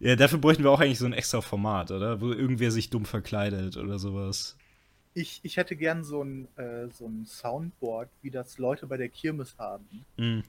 [0.00, 2.20] Ja, dafür bräuchten wir auch eigentlich so ein extra Format, oder?
[2.20, 4.56] Wo irgendwer sich dumm verkleidet oder sowas.
[5.14, 9.10] Ich, ich hätte gern so ein, äh, so ein Soundboard, wie das Leute bei der
[9.10, 10.06] Kirmes haben.
[10.16, 10.40] Mm.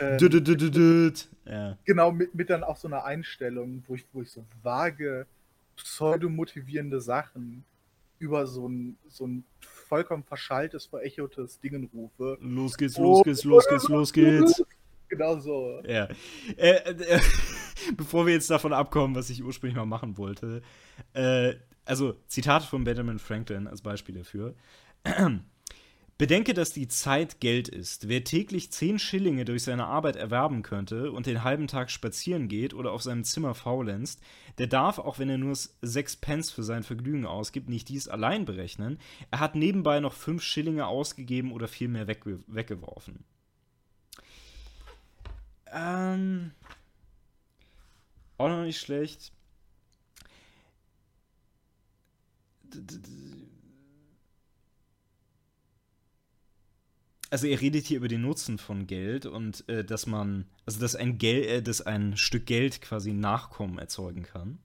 [0.00, 1.12] ähm,
[1.44, 1.78] ja.
[1.84, 5.26] Genau, mit, mit dann auch so einer Einstellung, wo ich, wo ich so vage,
[5.76, 7.64] pseudomotivierende Sachen
[8.18, 12.38] über so ein, so ein vollkommen verschalltes, verechotes Dingen rufe.
[12.40, 14.62] Los geht's, los geht's, los geht's, los geht's.
[15.08, 15.80] Genau so.
[15.86, 16.08] Ja.
[16.56, 17.20] Äh, äh,
[17.96, 20.62] bevor wir jetzt davon abkommen, was ich ursprünglich mal machen wollte.
[21.12, 24.54] Äh, also, Zitate von Benjamin Franklin als Beispiel dafür.
[26.16, 28.06] Bedenke, dass die Zeit Geld ist.
[28.06, 32.72] Wer täglich 10 Schillinge durch seine Arbeit erwerben könnte und den halben Tag spazieren geht
[32.72, 34.20] oder auf seinem Zimmer faulenzt,
[34.58, 38.44] der darf, auch wenn er nur 6 Pence für sein Vergnügen ausgibt, nicht dies allein
[38.44, 39.00] berechnen.
[39.32, 43.24] Er hat nebenbei noch 5 Schillinge ausgegeben oder vielmehr wegge weggeworfen.
[45.72, 46.52] Ähm,
[48.38, 49.32] auch noch nicht schlecht.
[57.34, 60.94] Also er redet hier über den Nutzen von Geld und äh, dass man, also dass
[60.94, 64.60] ein Geld, äh, dass ein Stück Geld quasi Nachkommen erzeugen kann.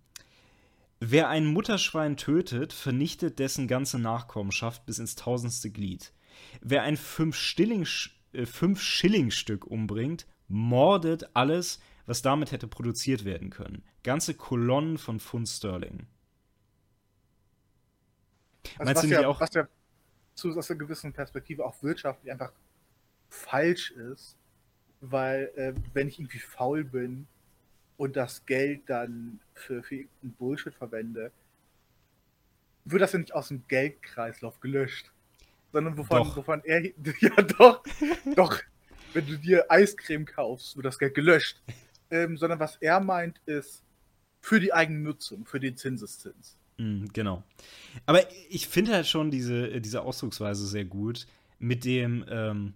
[1.00, 6.14] Wer ein Mutterschwein tötet, vernichtet dessen ganze Nachkommenschaft bis ins tausendste Glied.
[6.62, 9.34] Wer ein Fünf-Schilling-Stück äh, fünf Schilling
[9.66, 13.82] umbringt, mordet alles, was damit hätte produziert werden können.
[14.04, 16.06] Ganze Kolonnen von Pfund Sterling.
[18.78, 19.68] Also Meinst was, du ja, auch was ja
[20.40, 22.52] zu, aus einer gewissen Perspektive auch wirtschaftlich einfach
[23.30, 24.38] falsch ist,
[25.02, 27.28] weil äh, wenn ich irgendwie faul bin
[27.98, 31.32] und das Geld dann für, für irgendeinen Bullshit verwende,
[32.86, 35.12] wird das ja nicht aus dem Geldkreislauf gelöscht.
[35.72, 36.38] Sondern wovon, doch.
[36.38, 36.82] wovon er.
[37.20, 37.84] Ja, doch,
[38.36, 38.60] doch.
[39.14, 41.62] Wenn du dir Eiscreme kaufst, wird das Geld gelöscht
[42.12, 43.84] ähm, sondern was er meint, ist
[44.42, 46.58] für die eigene Nutzung, für den Zinseszins.
[46.80, 47.44] Mm, genau.
[48.06, 51.28] Aber ich finde halt schon diese, diese Ausdrucksweise sehr gut
[51.60, 52.74] mit dem, ähm,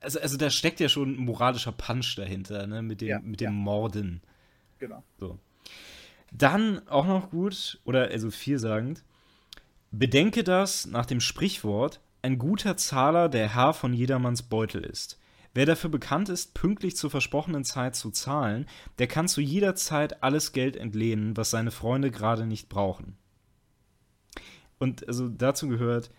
[0.00, 2.80] also, also da steckt ja schon ein moralischer Punch dahinter, ne?
[2.80, 3.50] Mit dem, ja, mit dem ja.
[3.50, 4.22] Morden.
[4.78, 5.02] Genau.
[5.20, 5.38] So.
[6.32, 9.04] Dann auch noch gut, oder also vielsagend,
[9.90, 15.18] bedenke das nach dem Sprichwort, ein guter Zahler der Herr von jedermanns Beutel ist.
[15.54, 18.66] Wer dafür bekannt ist, pünktlich zur versprochenen Zeit zu zahlen,
[18.98, 23.16] der kann zu jeder Zeit alles Geld entlehnen, was seine Freunde gerade nicht brauchen.
[24.78, 26.10] Und also dazu gehört,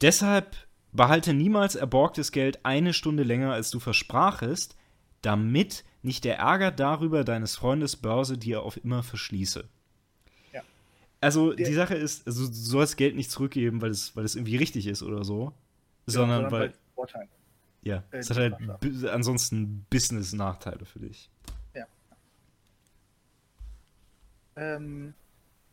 [0.00, 0.56] deshalb
[0.90, 4.76] behalte niemals erborgtes Geld eine Stunde länger, als du versprachest,
[5.22, 9.68] damit nicht der Ärger darüber deines Freundes Börse dir auf immer verschließe.
[10.52, 10.62] Ja.
[11.20, 14.56] Also die Sache ist, also du sollst Geld nicht zurückgeben, weil es, weil es irgendwie
[14.56, 15.52] richtig ist oder so,
[16.06, 17.28] sondern weil, es Vorteile.
[17.82, 18.54] Ja, äh, es hat halt
[19.06, 21.30] ansonsten Business-Nachteile für dich.
[24.56, 25.14] Ähm,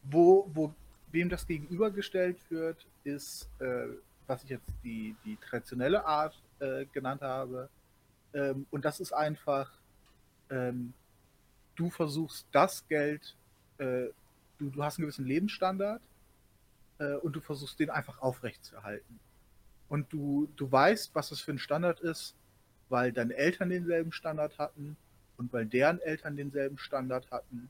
[0.04, 0.74] wo, wo
[1.12, 3.88] wem das gegenübergestellt wird, ist, äh,
[4.28, 7.70] was ich jetzt die, die traditionelle Art äh, genannt habe.
[8.34, 9.72] Ähm, und das ist einfach,
[10.50, 10.94] ähm,
[11.76, 13.36] du versuchst das Geld,
[13.80, 14.08] äh,
[14.60, 16.02] du, du hast einen gewissen Lebensstandard
[17.00, 19.20] äh, und du versuchst den einfach aufrechtzuerhalten.
[19.90, 22.36] Und du, du weißt, was das für ein Standard ist,
[22.90, 24.96] weil deine Eltern denselben Standard hatten
[25.38, 27.70] und weil deren Eltern denselben Standard hatten.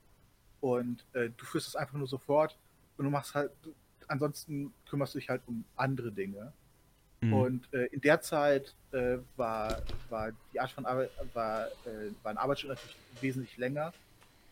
[0.62, 2.58] Und äh, du führst es einfach nur sofort
[2.97, 3.51] und du machst halt,
[4.08, 6.51] ansonsten kümmerst du dich halt um andere Dinge.
[7.21, 7.34] Mhm.
[7.34, 12.32] Und äh, in der Zeit äh, war, war die Art von Arbeit, war, äh, war
[12.32, 13.93] ein Arbeitsschritt natürlich wesentlich länger,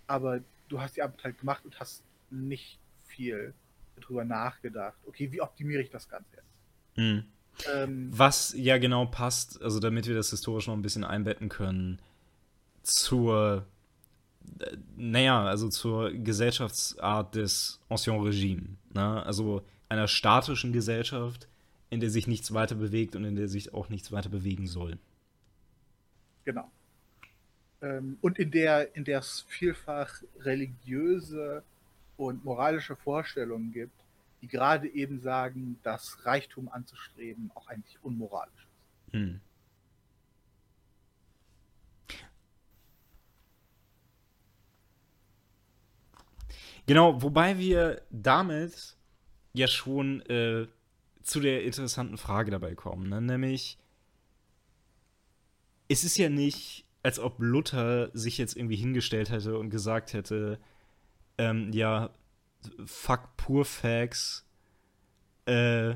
[0.06, 3.53] aber du hast die Arbeit halt gemacht und hast nicht viel
[3.99, 4.97] darüber nachgedacht.
[5.06, 6.97] Okay, wie optimiere ich das Ganze jetzt?
[6.97, 7.25] Mhm.
[7.74, 12.00] Ähm, Was ja genau passt, also damit wir das historisch noch ein bisschen einbetten können,
[12.84, 13.65] zur,
[14.60, 18.63] äh, naja, also zur Gesellschaftsart des Ancien Regime.
[18.93, 19.24] Ne?
[19.26, 21.48] Also einer statischen Gesellschaft,
[21.89, 24.98] in der sich nichts weiter bewegt und in der sich auch nichts weiter bewegen soll.
[26.46, 26.70] Genau.
[27.82, 31.63] Ähm, und in der, in der es vielfach religiöse
[32.17, 33.93] und moralische Vorstellungen gibt,
[34.41, 39.13] die gerade eben sagen, dass Reichtum anzustreben auch eigentlich unmoralisch ist.
[39.13, 39.41] Hm.
[46.86, 48.95] Genau, wobei wir damit
[49.54, 50.67] ja schon äh,
[51.21, 53.21] zu der interessanten Frage dabei kommen, ne?
[53.21, 53.78] nämlich
[55.89, 60.60] es ist ja nicht, als ob Luther sich jetzt irgendwie hingestellt hätte und gesagt hätte,
[61.38, 62.10] ähm, ja,
[62.86, 64.46] fuck poor facts,
[65.46, 65.96] äh,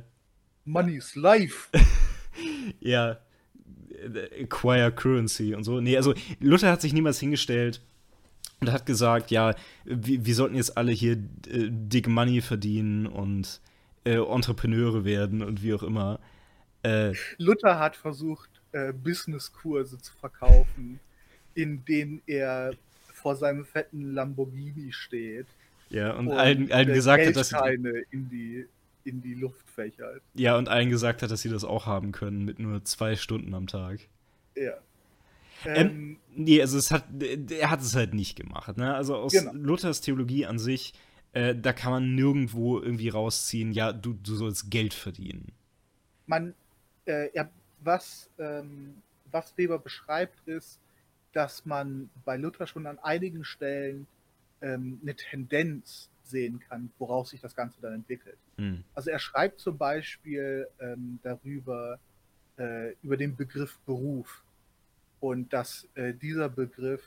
[0.66, 1.70] Money's life.
[2.80, 3.18] ja,
[4.40, 5.82] acquire currency und so.
[5.82, 7.82] Nee, also Luther hat sich niemals hingestellt
[8.60, 13.60] und hat gesagt, ja, wir, wir sollten jetzt alle hier äh, dick Money verdienen und
[14.06, 16.20] äh, Entrepreneure werden und wie auch immer.
[16.84, 21.00] Äh, Luther hat versucht, äh, Businesskurse zu verkaufen,
[21.54, 22.74] in denen er
[23.14, 25.48] vor seinem fetten Lamborghini steht
[25.92, 28.66] ja, und, allen, allen äh, gesagt hat, dass sie, in die,
[29.04, 30.22] in die Luft fächert.
[30.34, 33.54] ja, und allen gesagt hat, dass sie das auch haben können mit nur zwei Stunden
[33.54, 34.00] am Tag.
[34.56, 34.74] Ja.
[35.66, 37.06] Ähm, Ähm, Nee, also es hat,
[37.50, 38.78] er hat es halt nicht gemacht.
[38.78, 38.96] Ne?
[38.96, 39.52] Also aus Genau.
[39.54, 40.94] Luthers Theologie an sich,
[41.34, 45.52] äh, da kann man nirgendwo irgendwie rausziehen, ja, du, du sollst Geld verdienen.
[46.26, 46.54] man,
[47.06, 47.50] äh, ja,
[47.82, 48.96] was, ähm,
[49.32, 50.80] was Weber beschreibt, ist,
[51.34, 54.08] dass man bei Luther schon an einigen Stellen
[54.62, 58.38] ähm, eine Tendenz sehen kann, woraus sich das Ganze dann entwickelt.
[58.58, 58.84] Hm.
[58.94, 62.00] Also er schreibt zum Beispiel ähm, darüber,
[62.58, 64.44] äh, über den Begriff Beruf
[65.20, 67.04] und dass äh, dieser Begriff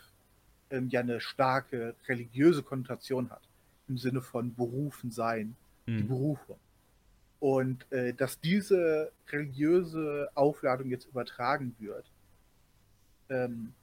[0.71, 3.43] ähm, ja eine starke religiöse Konnotation hat,
[3.89, 6.09] im Sinne von berufen sein, die Hm.
[6.09, 6.59] Berufung.
[7.41, 12.07] Und äh, dass diese religiöse Aufladung jetzt übertragen wird
[13.29, 13.75] ähm,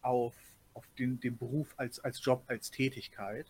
[0.00, 0.34] auf,
[0.74, 3.46] auf den, den Beruf als, als Job, als Tätigkeit.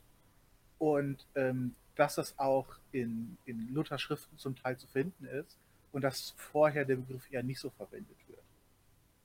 [0.78, 5.56] Und ähm, dass das auch in, in Luthers Schriften zum Teil zu finden ist
[5.92, 8.40] und dass vorher der Begriff eher nicht so verwendet wird.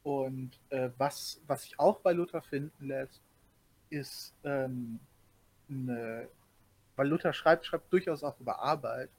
[0.03, 3.21] Und äh, was, was sich auch bei Luther finden lässt,
[3.89, 4.99] ist ähm,
[5.69, 6.27] eine,
[6.95, 9.09] weil Luther schreibt, schreibt durchaus auch über Arbeit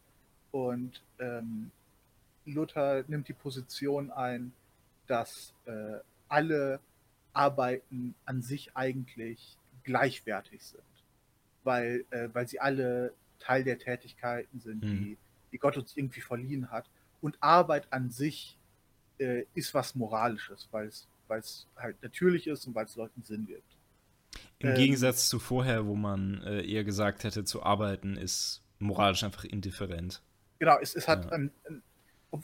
[0.50, 1.70] und ähm,
[2.44, 4.52] Luther nimmt die Position ein,
[5.06, 5.98] dass äh,
[6.28, 6.80] alle
[7.38, 10.82] Arbeiten an sich eigentlich gleichwertig sind,
[11.64, 14.90] weil, äh, weil sie alle Teil der Tätigkeiten sind, Mhm.
[14.90, 15.18] die,
[15.52, 16.90] die Gott uns irgendwie verliehen hat.
[17.20, 18.58] Und Arbeit an sich
[19.18, 23.22] äh, ist was Moralisches, weil es weil es halt natürlich ist und weil es Leuten
[23.22, 23.76] Sinn gibt.
[24.60, 29.24] Im Ähm, Gegensatz zu vorher, wo man äh, eher gesagt hätte, zu arbeiten ist moralisch
[29.24, 30.22] einfach indifferent.
[30.58, 31.32] Genau, es, es hat Ja.
[31.32, 31.82] ähm, ähm,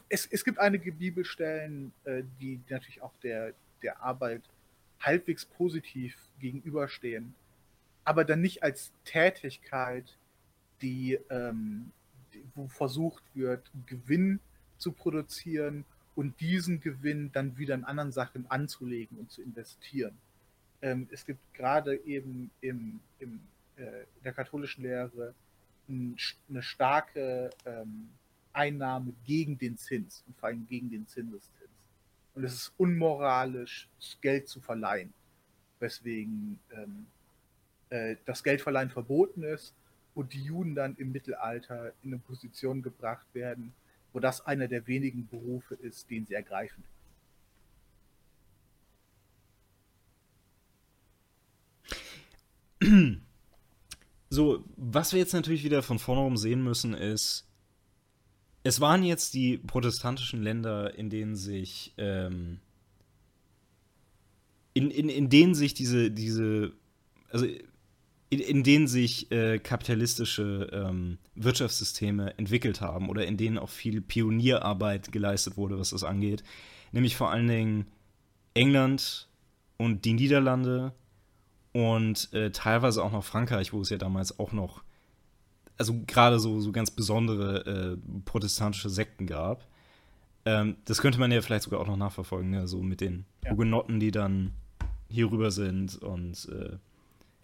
[0.08, 4.42] es, es gibt einige Bibelstellen, äh, die natürlich auch der, der Arbeit
[5.06, 7.34] halbwegs positiv gegenüberstehen,
[8.04, 10.16] aber dann nicht als Tätigkeit,
[10.82, 11.90] die, ähm,
[12.32, 14.40] die wo versucht wird, Gewinn
[14.78, 15.84] zu produzieren
[16.14, 20.16] und diesen Gewinn dann wieder in anderen Sachen anzulegen und zu investieren.
[20.82, 23.40] Ähm, es gibt gerade eben im, im,
[23.76, 25.34] äh, der katholischen Lehre
[25.88, 26.16] ein,
[26.48, 28.10] eine starke ähm,
[28.52, 31.63] Einnahme gegen den Zins und vor allem gegen den Zinseszins.
[32.34, 33.88] Und es ist unmoralisch,
[34.20, 35.12] Geld zu verleihen,
[35.78, 37.06] weswegen ähm,
[37.90, 39.74] äh, das Geldverleihen verboten ist
[40.14, 43.72] und die Juden dann im Mittelalter in eine Position gebracht werden,
[44.12, 46.84] wo das einer der wenigen Berufe ist, den sie ergreifen.
[54.30, 57.46] So, was wir jetzt natürlich wieder von vornherein sehen müssen, ist,
[58.64, 62.60] es waren jetzt die protestantischen Länder, in denen sich, ähm,
[64.72, 66.72] in, in, in denen sich diese, diese,
[67.30, 67.46] also
[68.30, 74.00] in, in denen sich äh, kapitalistische ähm, Wirtschaftssysteme entwickelt haben oder in denen auch viel
[74.00, 76.42] Pionierarbeit geleistet wurde, was das angeht.
[76.90, 77.86] Nämlich vor allen Dingen
[78.54, 79.28] England
[79.76, 80.94] und die Niederlande
[81.72, 84.84] und äh, teilweise auch noch Frankreich, wo es ja damals auch noch,
[85.78, 89.66] also gerade so, so ganz besondere äh, protestantische Sekten gab.
[90.44, 92.68] Ähm, das könnte man ja vielleicht sogar auch noch nachverfolgen, ne?
[92.68, 93.52] so mit den ja.
[93.52, 94.52] Hugenotten, die dann
[95.08, 96.76] hier rüber sind und äh,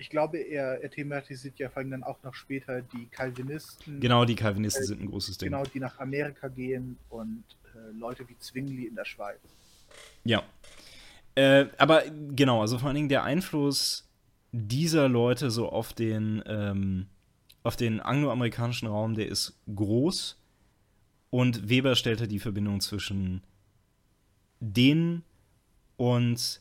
[0.01, 4.01] ich glaube, er, er, thematisiert ja vor allem dann auch noch später die Calvinisten.
[4.01, 5.51] Genau, die Calvinisten äh, sind ein großes Ding.
[5.51, 9.39] Genau, die nach Amerika gehen und äh, Leute wie Zwingli in der Schweiz.
[10.24, 10.43] Ja.
[11.35, 12.05] Äh, aber
[12.35, 14.09] genau, also vor allen Dingen der Einfluss
[14.53, 17.07] dieser Leute so auf den, ähm,
[17.62, 20.38] auf den angloamerikanischen Raum, der ist groß.
[21.30, 23.42] Und Weber stellte die Verbindung zwischen
[24.61, 25.22] denen
[25.96, 26.61] und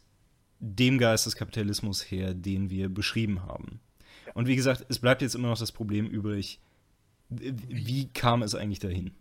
[0.59, 3.79] dem Geist des Kapitalismus her, den wir beschrieben haben.
[4.33, 6.59] Und wie gesagt, es bleibt jetzt immer noch das Problem übrig,
[7.29, 9.11] wie kam es eigentlich dahin?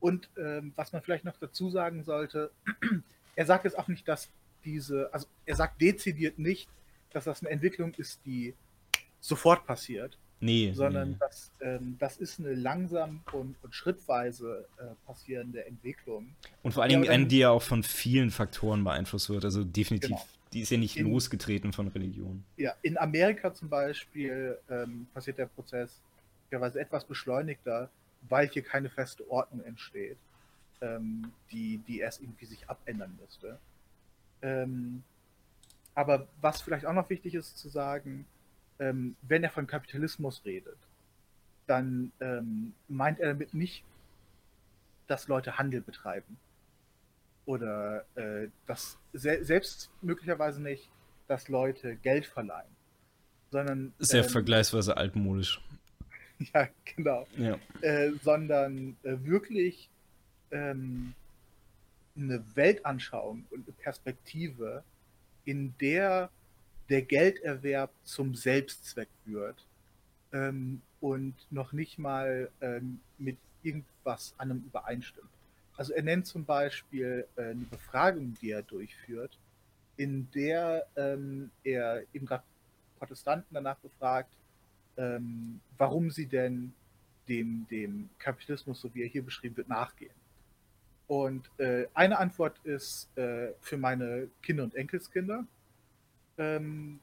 [0.00, 2.50] Und ähm, was man vielleicht noch dazu sagen sollte,
[3.36, 4.28] er sagt jetzt auch nicht, dass
[4.64, 6.68] diese, also er sagt dezidiert nicht,
[7.10, 8.54] dass das eine Entwicklung ist, die
[9.20, 10.18] sofort passiert.
[10.42, 10.72] Nee.
[10.74, 11.16] Sondern nee.
[11.20, 16.34] Das, ähm, das ist eine langsam und, und schrittweise äh, passierende Entwicklung.
[16.62, 19.44] Und vor allen Dingen eine, die ja auch von vielen Faktoren beeinflusst wird.
[19.44, 20.26] Also definitiv genau.
[20.52, 22.44] Die ist ja nicht in, losgetreten von Religion.
[22.56, 26.02] Ja, in Amerika zum Beispiel ähm, passiert der Prozess
[26.50, 27.88] teilweise etwas beschleunigter,
[28.28, 30.18] weil hier keine feste Ordnung entsteht,
[30.82, 33.58] ähm, die, die erst irgendwie sich abändern müsste.
[34.42, 35.04] Ähm,
[35.94, 38.26] aber was vielleicht auch noch wichtig ist zu sagen,
[38.78, 40.78] ähm, wenn er von Kapitalismus redet,
[41.66, 43.84] dann ähm, meint er damit nicht,
[45.06, 46.38] dass Leute Handel betreiben
[47.46, 50.88] oder äh, das se selbst möglicherweise nicht,
[51.28, 52.70] dass Leute Geld verleihen,
[53.50, 55.60] sondern sehr ähm, vergleichsweise altmodisch.
[56.54, 57.24] Ja, genau.
[57.36, 57.56] Ja.
[57.82, 59.88] Äh, sondern äh, wirklich
[60.50, 61.14] ähm,
[62.16, 64.82] eine Weltanschauung und eine Perspektive,
[65.44, 66.30] in der
[66.92, 69.66] der Gelderwerb zum Selbstzweck wird
[70.34, 75.30] ähm, und noch nicht mal ähm, mit irgendwas anderem übereinstimmt.
[75.78, 79.38] Also er nennt zum Beispiel äh, eine Befragung, die er durchführt,
[79.96, 82.44] in der ähm, er eben gerade
[82.98, 84.34] Protestanten danach befragt,
[84.98, 86.74] ähm, warum sie denn
[87.26, 90.14] dem, dem Kapitalismus, so wie er hier beschrieben wird, nachgehen.
[91.06, 95.46] Und äh, eine Antwort ist äh, für meine Kinder und Enkelskinder,
[96.38, 97.00] ähm,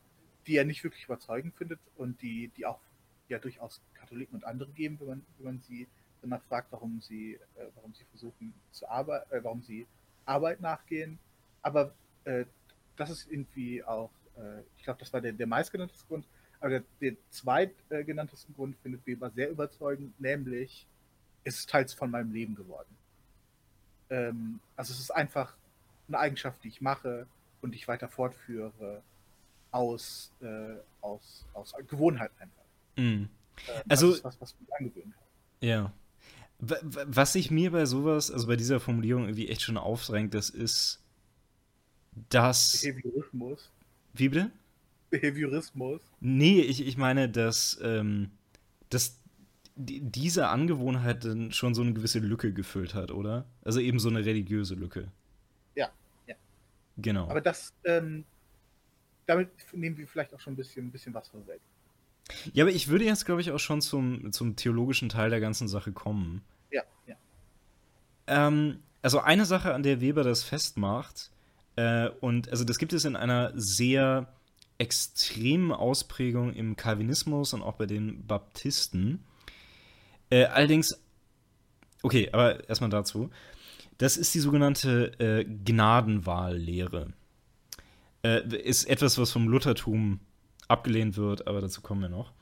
[0.48, 2.80] die er nicht wirklich überzeugend findet und die, die auch
[3.28, 5.88] ja durchaus Katholiken und andere geben, wenn man, wenn man sie
[6.22, 9.88] danach fragt, warum sie, äh, warum sie versuchen zu arbeiten, äh, warum sie
[10.26, 11.20] Arbeit nachgehen.
[11.62, 11.94] Aber
[12.26, 12.46] äh,
[12.98, 16.26] das ist irgendwie auch, äh, ich glaube, das war der, der meistgenannteste Grund.
[16.60, 20.86] Aber der, der zweitgenannteste Grund findet Weber sehr überzeugend, nämlich
[21.44, 22.98] es ist teils von meinem Leben geworden.
[24.10, 25.56] Ähm, also es ist einfach
[26.08, 27.28] eine Eigenschaft, die ich mache
[27.62, 29.02] und ich weiter fortführe
[29.72, 32.64] aus, äh, aus, aus Gewohnheit einfach.
[32.96, 33.02] Mm.
[33.02, 33.30] Ähm,
[33.88, 35.24] also, das ist was, was mich angewöhnt hat.
[35.62, 35.94] Ja.
[36.60, 41.02] Was sich mir bei sowas, also bei dieser Formulierung irgendwie echt schon aufdrängt, das ist,
[42.30, 42.82] dass.
[42.82, 43.72] Behaviorismus.
[44.14, 44.52] Wie bitte?
[45.10, 46.02] Behaviorismus.
[46.20, 48.32] Nee, ich, ich meine, dass, ähm,
[48.90, 49.20] dass
[49.76, 53.46] diese Angewohnheit dann schon so eine gewisse Lücke gefüllt hat, oder?
[53.64, 55.10] Also eben so eine religiöse Lücke.
[55.76, 55.90] Ja,
[56.28, 56.36] ja.
[56.98, 57.30] Genau.
[57.30, 58.26] Aber das, ähm,
[59.30, 61.62] damit nehmen wir vielleicht auch schon ein bisschen, ein bisschen was vorweg.
[62.52, 65.68] Ja, aber ich würde jetzt, glaube ich, auch schon zum, zum theologischen Teil der ganzen
[65.68, 66.42] Sache kommen.
[66.72, 67.16] Ja, ja.
[68.26, 71.32] Ähm, also eine Sache, an der Weber das festmacht,
[71.76, 74.34] äh, und also das gibt es in einer sehr
[74.80, 79.24] extremen Ausprägung im Calvinismus und auch bei den Baptisten.
[80.32, 81.00] Äh, allerdings,
[82.02, 83.30] okay, aber erstmal dazu.
[84.00, 87.14] Das ist die sogenannte äh, Gnadenwahllehre.
[88.24, 90.20] Äh, ist etwas, was vom Luthertum
[90.68, 92.34] abgelehnt wird, aber dazu kommen wir noch.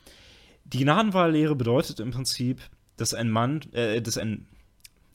[0.65, 2.61] Die Gnadenwahllehre bedeutet im Prinzip,
[2.97, 4.47] dass ein Mann, äh, dass ein,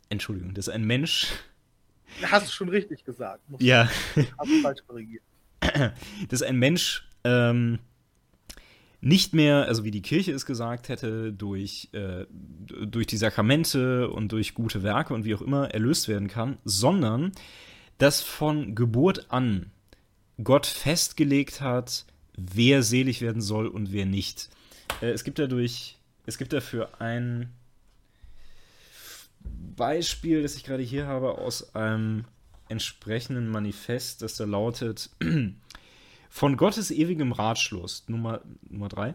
[0.09, 1.29] Entschuldigung, dass ein Mensch.
[2.23, 3.49] Hast du schon richtig gesagt.
[3.51, 3.89] Muss ja.
[4.63, 5.23] Falsch korrigiert.
[6.29, 7.79] Dass ein Mensch ähm,
[9.01, 14.33] nicht mehr, also wie die Kirche es gesagt hätte, durch, äh, durch die Sakramente und
[14.33, 17.33] durch gute Werke und wie auch immer erlöst werden kann, sondern
[17.99, 19.71] dass von Geburt an
[20.43, 22.05] Gott festgelegt hat,
[22.37, 24.49] wer selig werden soll und wer nicht.
[25.01, 27.53] Äh, es gibt dadurch, es gibt dafür ein
[29.77, 32.25] Beispiel, das ich gerade hier habe, aus einem
[32.69, 35.11] entsprechenden Manifest, das da lautet:
[36.31, 39.15] Von Gottes ewigem Ratschluss, Nummer, Nummer drei.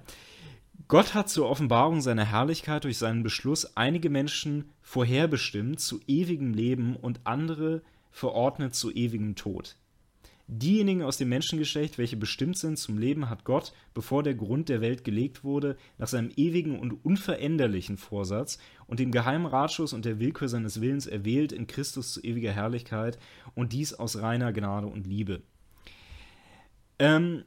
[0.88, 6.95] Gott hat zur Offenbarung seiner Herrlichkeit durch seinen Beschluss einige Menschen vorherbestimmt zu ewigem Leben
[6.95, 9.76] und andere verordnet zu ewigem Tod.
[10.50, 14.80] Diejenigen aus dem Menschengeschlecht, welche bestimmt sind zum Leben, hat Gott, bevor der Grund der
[14.80, 20.20] Welt gelegt wurde, nach seinem ewigen und unveränderlichen Vorsatz und dem geheimen Ratschluss und der
[20.20, 23.20] Willkür seines Willens erwählt in Christus zu ewiger Herrlichkeit
[23.56, 25.43] und dies aus reiner Gnade und Liebe.
[26.98, 27.43] Ähm,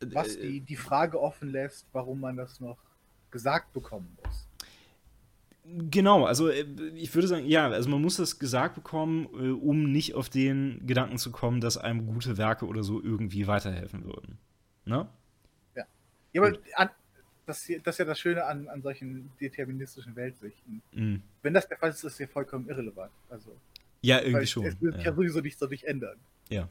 [0.00, 2.78] Was die, die Frage offen lässt, warum man das noch
[3.30, 4.48] gesagt bekommen muss.
[5.66, 9.90] Genau, also äh, ich würde sagen, ja, also man muss das gesagt bekommen, äh, um
[9.90, 14.36] nicht auf den Gedanken zu kommen, dass einem gute Werke oder so irgendwie weiterhelfen würden.
[14.84, 15.08] Ne?
[15.74, 15.84] Ja.
[16.34, 16.90] Ja, aber an,
[17.46, 20.82] das, das ist ja das Schöne an, an solchen deterministischen Weltsichten.
[20.92, 21.22] Mhm.
[21.42, 23.12] Wenn das der Fall ist, ist es ja vollkommen irrelevant.
[23.30, 23.56] Also,
[24.02, 24.66] Ja, irgendwie schon.
[24.66, 25.10] Es wird sich ja.
[25.10, 26.18] ja sowieso nicht so nicht ändern.
[26.50, 26.68] Ja.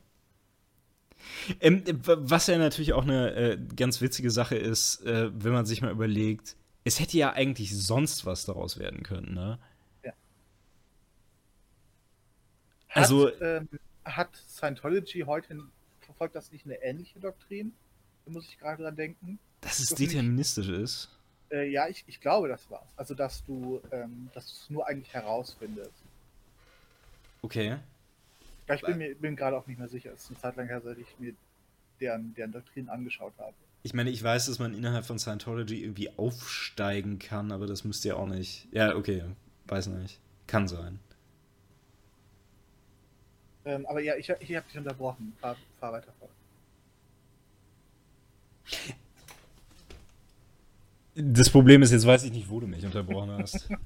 [1.61, 5.65] Ähm, w- was ja natürlich auch eine äh, ganz witzige Sache ist, äh, wenn man
[5.65, 9.59] sich mal überlegt, es hätte ja eigentlich sonst was daraus werden können, ne?
[12.89, 13.67] Hat, Also- ähm,
[14.05, 15.59] hat Scientology heute,
[16.01, 17.73] verfolgt das nicht eine ähnliche Doktrin?
[18.25, 19.39] Da muss ich gerade dran denken.
[19.61, 21.09] Dass es Das nicht- deterministisch ist.
[21.49, 22.87] Äh, ja, ich, ich glaube, das war's.
[22.95, 25.91] Also, dass du ähm, es nur eigentlich herausfindest.
[27.41, 27.77] Okay.
[28.67, 30.11] Ja, ich bin mir bin gerade auch nicht mehr sicher.
[30.13, 31.33] Es ist eine Zeit lang her, seit ich mir
[31.99, 33.53] deren, deren Doktrin angeschaut habe.
[33.85, 38.09] Ich meine, ich weiß, dass man innerhalb von Scientology irgendwie aufsteigen kann, aber das müsste
[38.09, 38.67] ja auch nicht.
[38.71, 39.23] Ja, okay,
[39.67, 40.19] weiß nicht.
[40.47, 40.99] Kann sein.
[43.65, 45.33] Ähm, aber ja, ich, ich habe dich unterbrochen.
[45.39, 46.31] Fahr, fahr weiter fort.
[51.15, 53.69] Das Problem ist, jetzt weiß ich nicht, wo du mich unterbrochen hast.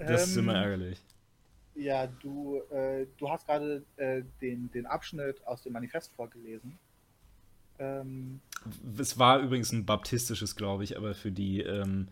[0.00, 1.02] Das ist immer Ähm, ärgerlich.
[1.74, 6.78] Ja, du, äh, du hast gerade äh, den, den Abschnitt aus dem Manifest vorgelesen.
[7.78, 8.40] Ähm,
[8.98, 12.08] Es war übrigens ein baptistisches, glaube ich, aber für die, ähm,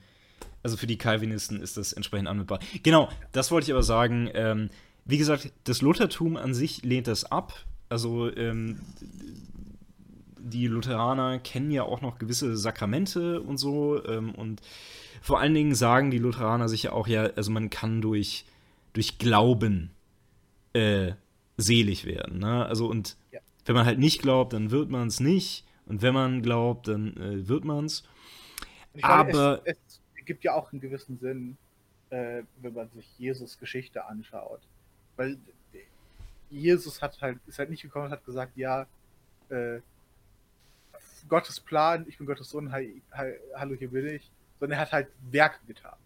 [0.63, 2.61] also für die Calvinisten ist das entsprechend anwendbar.
[2.83, 4.31] Genau, das wollte ich aber sagen.
[4.35, 4.71] Ähm,
[5.05, 7.65] wie gesagt, das Luthertum an sich lehnt das ab.
[7.89, 8.81] Also ähm,
[10.39, 14.05] die Lutheraner kennen ja auch noch gewisse Sakramente und so.
[14.07, 14.61] Ähm, und
[15.21, 18.45] vor allen Dingen sagen die Lutheraner sich ja auch, ja, also man kann durch,
[18.93, 19.91] durch Glauben
[20.73, 21.13] äh,
[21.57, 22.39] selig werden.
[22.39, 22.67] Ne?
[22.67, 23.17] Also und.
[23.67, 25.65] Wenn man halt nicht glaubt, dann wird man es nicht.
[25.87, 28.05] Und wenn man glaubt, dann äh, wird man es.
[29.03, 29.77] Aber- es,
[30.19, 31.57] es gibt ja auch einen gewissen Sinn,
[32.11, 34.61] äh, wenn man sich Jesus Geschichte anschaut.
[35.17, 35.39] Weil
[36.51, 38.87] Jesus hat halt, ist halt nicht gekommen und hat gesagt, ja,
[39.49, 39.81] äh,
[41.29, 44.93] Gottes Plan, ich bin Gottes Sohn, hi, hi, hallo, hier bin ich, sondern er hat
[44.93, 45.97] halt Werke getan.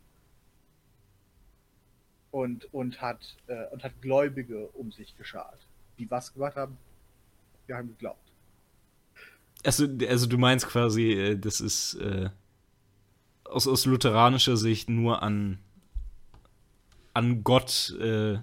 [2.30, 5.58] Und, und, hat, äh, und hat Gläubige um sich geschart,
[5.98, 6.78] die was gemacht haben?
[7.74, 8.30] Haben geglaubt.
[9.64, 12.30] Also, also du meinst quasi, äh, das ist äh,
[13.44, 15.58] aus, aus lutheranischer Sicht nur an,
[17.12, 18.38] an Gott äh,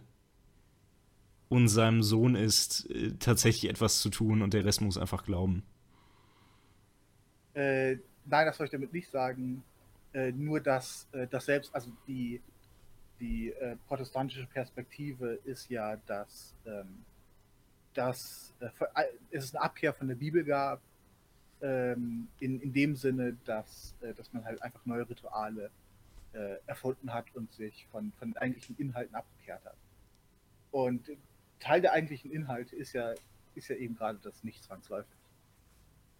[1.50, 5.64] und seinem Sohn ist, äh, tatsächlich etwas zu tun und der Rest muss einfach glauben.
[7.54, 9.64] Äh, nein, das soll ich damit nicht sagen.
[10.14, 12.42] Äh, nur, dass das selbst, also die,
[13.20, 13.54] die
[13.88, 17.04] protestantische Perspektive ist ja, dass, ähm,
[17.98, 20.82] dass äh, äh, es eine Abkehr von der Bibel gab,
[21.62, 25.72] ähm, in, in dem Sinne, dass, äh, dass man halt einfach neue Rituale
[26.68, 29.78] erfunden hat und sich von, von den eigentlichen Inhalten abgekehrt hat.
[30.70, 31.10] Und
[31.60, 33.16] Teil der eigentlichen Inhalte ist ja,
[33.56, 35.18] ist ja eben gerade das nicht zwangsläufig.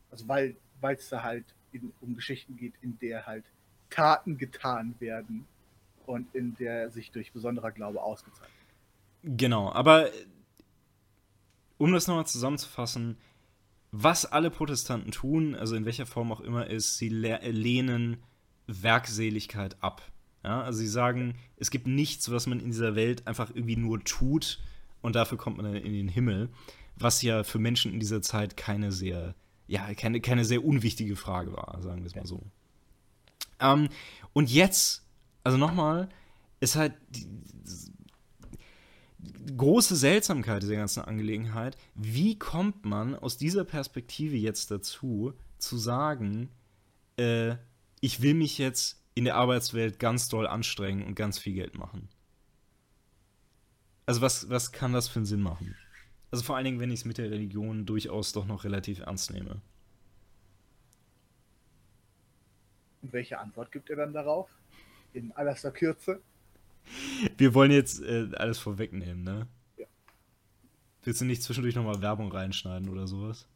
[0.09, 3.43] Also weil es da halt in, um Geschichten geht, in der halt
[3.91, 5.45] Taten getan werden
[6.07, 8.49] und in der sich durch besonderer Glaube ausgezeichnet.
[9.21, 10.09] Genau, aber
[11.78, 13.17] um das nochmal zusammenzufassen,
[13.91, 18.17] was alle Protestanten tun, also in welcher Form auch immer, ist, sie le- lehnen
[18.67, 20.01] Werkseligkeit ab.
[20.43, 24.03] Ja, also sie sagen, es gibt nichts, was man in dieser Welt einfach irgendwie nur
[24.03, 24.59] tut
[25.01, 26.49] und dafür kommt man dann in den Himmel,
[26.95, 29.36] was ja für Menschen in dieser Zeit keine sehr,
[29.67, 32.43] ja, keine, keine sehr unwichtige Frage war, sagen wir es mal so.
[33.59, 33.89] Ähm,
[34.34, 35.05] und jetzt,
[35.43, 36.09] also nochmal,
[36.59, 36.93] ist halt
[39.55, 46.49] große Seltsamkeit dieser ganzen Angelegenheit, wie kommt man aus dieser Perspektive jetzt dazu, zu sagen,
[47.18, 47.55] äh,
[47.99, 52.09] ich will mich jetzt in der Arbeitswelt ganz doll anstrengen und ganz viel Geld machen.
[54.05, 55.76] Also was, was kann das für einen Sinn machen?
[56.30, 59.32] Also vor allen Dingen, wenn ich es mit der Religion durchaus doch noch relativ ernst
[59.32, 59.61] nehme.
[63.01, 64.49] Und welche Antwort gibt er dann darauf?
[65.13, 66.22] In allerster Kürze?
[67.38, 69.47] Wir wollen jetzt äh, alles vorwegnehmen, ne?
[69.77, 69.85] Ja.
[71.03, 73.47] Willst du nicht zwischendurch nochmal Werbung reinschneiden oder sowas?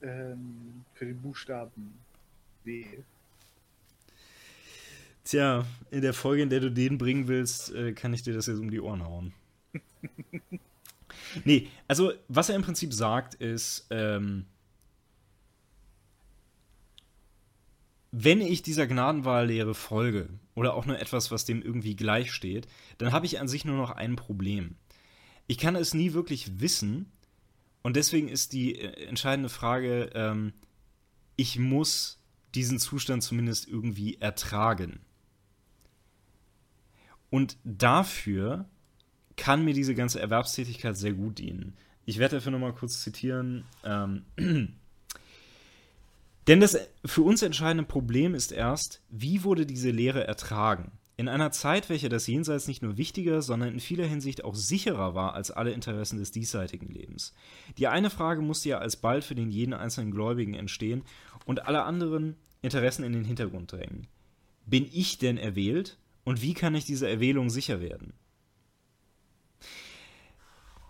[0.00, 1.98] Ähm, für den Buchstaben
[2.64, 2.84] W.
[5.24, 8.46] Tja, in der Folge, in der du den bringen willst, äh, kann ich dir das
[8.46, 9.32] jetzt um die Ohren hauen.
[11.44, 14.46] nee, also was er im Prinzip sagt, ist, ähm,
[18.10, 20.28] wenn ich dieser Gnadenwahllehre folge
[20.58, 22.66] oder auch nur etwas, was dem irgendwie gleich steht,
[22.98, 24.74] dann habe ich an sich nur noch ein Problem.
[25.46, 27.12] Ich kann es nie wirklich wissen
[27.82, 30.52] und deswegen ist die äh, entscheidende Frage, ähm,
[31.36, 32.20] ich muss
[32.56, 34.98] diesen Zustand zumindest irgendwie ertragen.
[37.30, 38.68] Und dafür
[39.36, 41.76] kann mir diese ganze Erwerbstätigkeit sehr gut dienen.
[42.04, 43.64] Ich werde dafür nochmal kurz zitieren.
[43.84, 44.24] Ähm,
[46.48, 50.92] denn das für uns entscheidende Problem ist erst, wie wurde diese Lehre ertragen?
[51.18, 55.14] In einer Zeit, welche das Jenseits nicht nur wichtiger, sondern in vieler Hinsicht auch sicherer
[55.14, 57.34] war als alle Interessen des diesseitigen Lebens.
[57.76, 61.02] Die eine Frage musste ja alsbald für den jeden einzelnen Gläubigen entstehen
[61.44, 64.06] und alle anderen Interessen in den Hintergrund drängen.
[64.64, 65.98] Bin ich denn erwählt?
[66.24, 68.12] Und wie kann ich dieser Erwählung sicher werden?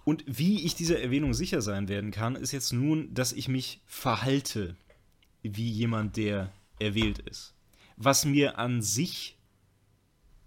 [0.05, 3.81] Und wie ich dieser Erwählung sicher sein werden kann, ist jetzt nun, dass ich mich
[3.87, 4.77] verhalte
[5.57, 7.55] wie jemand, der erwählt ist.
[7.97, 9.39] Was mir an sich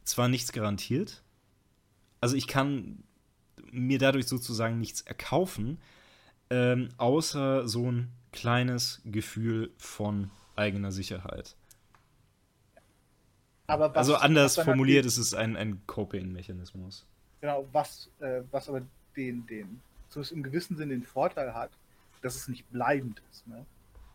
[0.03, 1.23] zwar nichts garantiert,
[2.19, 3.03] also ich kann
[3.71, 5.79] mir dadurch sozusagen nichts erkaufen,
[6.49, 11.55] ähm, außer so ein kleines Gefühl von eigener Sicherheit
[13.79, 17.05] was, also anders formuliert ist es ein, ein Coping-Mechanismus.
[17.39, 18.81] Genau, was, äh, was aber
[19.15, 21.71] den, den, zumindest im gewissen Sinn den Vorteil hat,
[22.21, 23.65] dass es nicht bleibend ist, ne?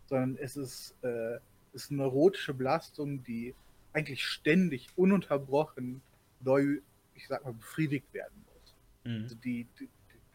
[0.07, 1.38] Sondern es ist, äh,
[1.72, 3.54] ist eine neurotische Belastung, die
[3.92, 6.02] eigentlich ständig ununterbrochen
[6.40, 6.78] neu,
[7.14, 8.74] ich sag mal, befriedigt werden muss.
[9.04, 9.22] Mhm.
[9.22, 9.88] Also die, die,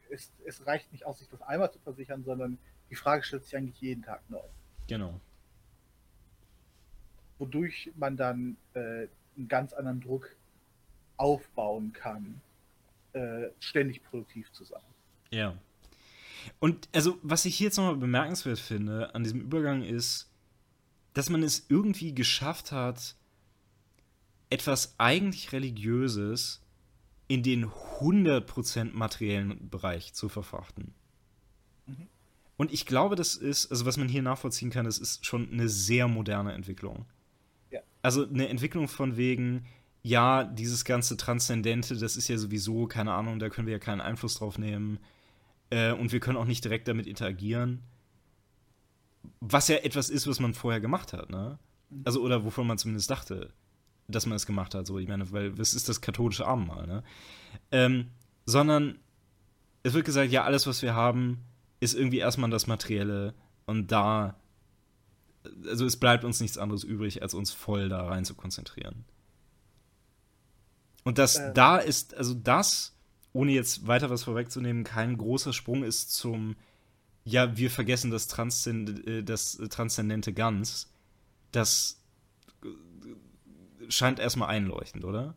[0.09, 2.57] es, es reicht nicht aus, sich das einmal zu versichern, sondern
[2.89, 4.41] die Frage stellt sich eigentlich jeden Tag neu.
[4.87, 5.19] Genau
[7.41, 10.35] wodurch man dann äh, einen ganz anderen Druck
[11.17, 12.39] aufbauen kann,
[13.13, 14.83] äh, ständig produktiv zu sein.
[15.31, 15.57] Ja.
[16.59, 20.29] Und also, was ich hier jetzt nochmal bemerkenswert finde an diesem Übergang ist,
[21.13, 23.15] dass man es irgendwie geschafft hat,
[24.49, 26.61] etwas eigentlich Religiöses
[27.27, 30.93] in den 100% materiellen Bereich zu verfrachten.
[31.85, 32.07] Mhm.
[32.57, 35.69] Und ich glaube, das ist, also was man hier nachvollziehen kann, das ist schon eine
[35.69, 37.05] sehr moderne Entwicklung
[38.01, 39.65] also eine Entwicklung von wegen,
[40.03, 44.01] ja, dieses ganze Transzendente, das ist ja sowieso, keine Ahnung, da können wir ja keinen
[44.01, 44.99] Einfluss drauf nehmen.
[45.71, 47.81] Äh, und wir können auch nicht direkt damit interagieren.
[49.39, 51.57] Was ja etwas ist, was man vorher gemacht hat, ne?
[52.05, 53.51] Also, oder wovon man zumindest dachte,
[54.07, 57.03] dass man es gemacht hat, so, ich meine, weil es ist das katholische Abendmahl, ne?
[57.71, 58.11] Ähm,
[58.45, 58.99] sondern
[59.83, 61.39] es wird gesagt, ja, alles, was wir haben,
[61.79, 63.33] ist irgendwie erstmal das Materielle
[63.65, 64.35] und da
[65.67, 69.05] also es bleibt uns nichts anderes übrig, als uns voll da rein zu konzentrieren.
[71.03, 71.53] Und das äh.
[71.53, 72.95] da ist, also das,
[73.33, 76.55] ohne jetzt weiter was vorwegzunehmen, kein großer Sprung ist zum,
[77.23, 80.91] ja, wir vergessen das, Transzend äh, das transzendente Ganz,
[81.51, 82.01] das
[82.63, 85.35] äh, scheint erstmal einleuchtend, oder?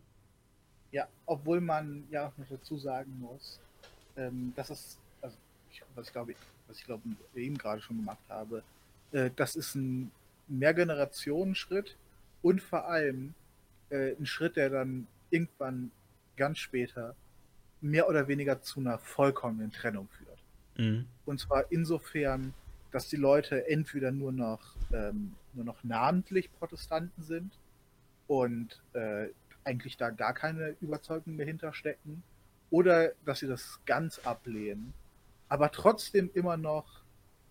[0.92, 3.60] Ja, obwohl man ja auch noch dazu sagen muss,
[4.16, 5.36] ähm, dass es, also
[5.70, 6.34] ich, was ich glaube,
[6.66, 7.02] was ich glaube
[7.34, 8.62] eben gerade schon gemacht habe,
[9.12, 10.10] äh, das ist ein
[10.48, 11.96] Mehrgenerationen-Schritt
[12.42, 13.34] und vor allem
[13.90, 15.90] äh, ein Schritt, der dann irgendwann
[16.36, 17.14] ganz später
[17.84, 20.38] mehr oder weniger zu einer vollkommenen Trennung führt.
[20.76, 21.06] Mhm.
[21.26, 22.54] Und zwar insofern,
[22.90, 27.58] dass die Leute entweder nur noch, ähm, nur noch namentlich Protestanten sind
[28.26, 29.28] und äh,
[29.64, 32.22] eigentlich da gar keine Überzeugungen mehr hinterstecken,
[32.70, 34.94] oder dass sie das ganz ablehnen,
[35.48, 37.02] aber trotzdem immer noch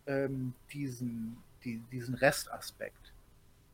[0.05, 3.13] ähm, diesen, die, diesen Restaspekt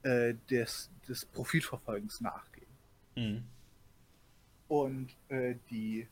[0.04, 2.68] äh, des, des Profitverfolgens nachgehen.
[3.16, 3.44] Mhm.
[4.68, 6.08] Und äh, die,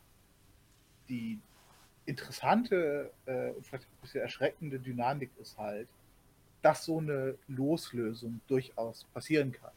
[1.10, 1.39] die
[2.05, 5.88] interessante äh, und vielleicht ein bisschen erschreckende Dynamik ist halt,
[6.62, 9.72] dass so eine Loslösung durchaus passieren kann.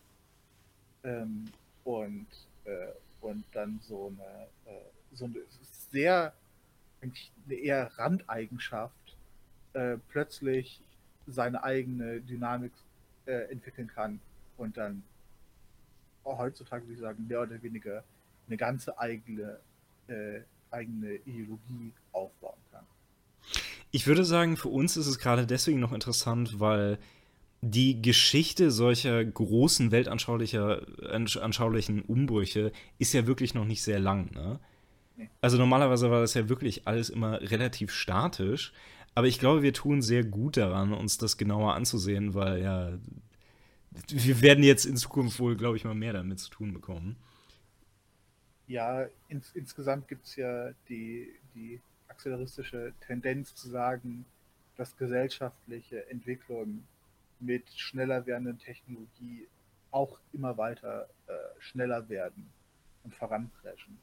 [1.02, 1.44] Ähm,
[1.84, 2.26] und,
[2.64, 4.80] äh, und dann so eine, äh,
[5.12, 5.36] so eine
[5.90, 6.32] sehr,
[7.00, 9.16] eigentlich eine eher Randeigenschaft
[9.72, 10.80] äh, plötzlich
[11.26, 12.72] seine eigene Dynamik
[13.26, 14.20] äh, entwickeln kann
[14.56, 15.02] und dann
[16.24, 18.04] heutzutage, würde ich sagen, mehr oder weniger
[18.46, 19.58] eine ganze eigene,
[20.08, 20.40] äh,
[20.70, 22.84] eigene Ideologie aufbauen kann.
[23.90, 26.98] Ich würde sagen, für uns ist es gerade deswegen noch interessant, weil
[27.62, 34.30] die Geschichte solcher großen weltanschaulichen Umbrüche ist ja wirklich noch nicht sehr lang.
[34.32, 34.58] Ne?
[35.40, 38.72] Also normalerweise war das ja wirklich alles immer relativ statisch,
[39.14, 42.92] aber ich glaube, wir tun sehr gut daran, uns das genauer anzusehen, weil ja,
[44.08, 47.16] wir werden jetzt in Zukunft wohl, glaube ich, mal mehr damit zu tun bekommen.
[48.70, 54.24] Ja, ins, insgesamt gibt es ja die, die akzeleristische Tendenz zu sagen,
[54.76, 56.84] dass gesellschaftliche Entwicklung
[57.40, 59.48] mit schneller werdenden Technologie
[59.90, 62.48] auch immer weiter äh, schneller werden
[63.02, 63.98] und voranpreschen.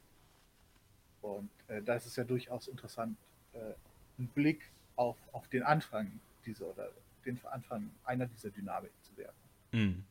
[1.22, 3.16] Und äh, da ist es ja durchaus interessant,
[3.54, 3.72] äh,
[4.18, 6.90] einen Blick auf, auf den Anfang dieser oder
[7.24, 9.48] den Anfang einer dieser Dynamik zu werfen.
[9.72, 10.04] Mhm.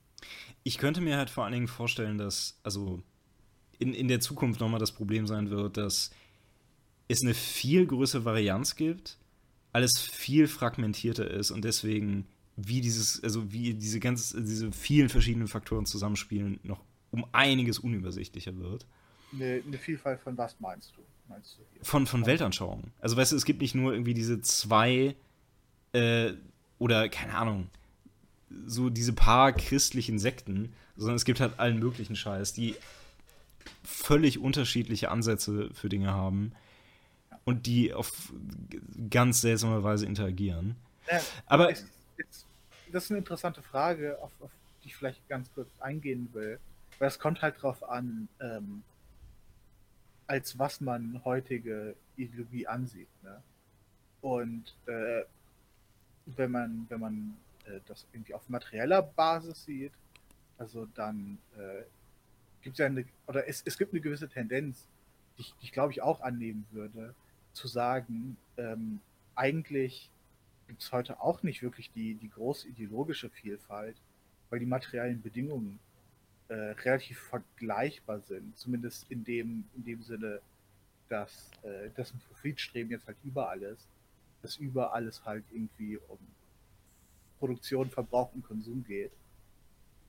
[0.64, 3.04] Ich könnte mir halt vor allen Dingen vorstellen, dass, also
[3.80, 6.12] in, in der Zukunft nochmal das Problem sein wird, dass
[7.08, 9.18] es eine viel größere Varianz gibt,
[9.72, 15.48] alles viel fragmentierter ist und deswegen wie dieses, also wie diese ganz, diese vielen verschiedenen
[15.48, 18.86] Faktoren zusammenspielen, noch um einiges unübersichtlicher wird.
[19.32, 21.02] Eine, eine Vielfalt von was meinst du?
[21.30, 22.92] Meinst du von, von Weltanschauungen.
[23.00, 25.16] Also weißt du, es gibt nicht nur irgendwie diese zwei
[25.94, 26.34] äh,
[26.80, 27.70] oder keine Ahnung,
[28.66, 32.76] so diese paar christlichen Sekten, sondern es gibt halt allen möglichen Scheiß, die
[33.84, 36.54] völlig unterschiedliche Ansätze für Dinge haben
[37.46, 38.34] und die auf
[39.10, 40.76] ganz seltsame Weise interagieren.
[41.10, 41.86] Ja, Aber es,
[42.18, 42.46] es,
[42.92, 44.52] das ist eine interessante Frage, auf, auf,
[44.84, 46.60] die ich vielleicht ganz kurz eingehen will,
[47.00, 48.84] weil es kommt halt darauf an, ähm,
[50.28, 53.08] als was man heutige Ideologie ansieht.
[53.24, 53.42] Ne?
[54.22, 55.24] Und äh,
[56.26, 59.94] wenn man, wenn man äh, das irgendwie auf materieller Basis sieht,
[60.58, 61.84] also dann äh,
[62.68, 64.90] gibt ja eine, oder es, es gibt eine gewisse Tendenz,
[65.38, 67.16] die ich, ich glaube ich auch annehmen würde,
[67.54, 69.00] zu sagen, ähm,
[69.36, 70.12] eigentlich
[70.68, 73.96] gibt es heute auch nicht wirklich die, die große ideologische Vielfalt,
[74.50, 75.80] weil die materiellen Bedingungen
[76.50, 80.42] äh, relativ vergleichbar sind, zumindest in dem, in dem Sinne,
[81.08, 83.88] dass äh, dessen Profitstreben jetzt halt überall ist,
[84.42, 86.20] dass überall es halt irgendwie um
[87.40, 89.12] Produktion, Verbrauch und Konsum geht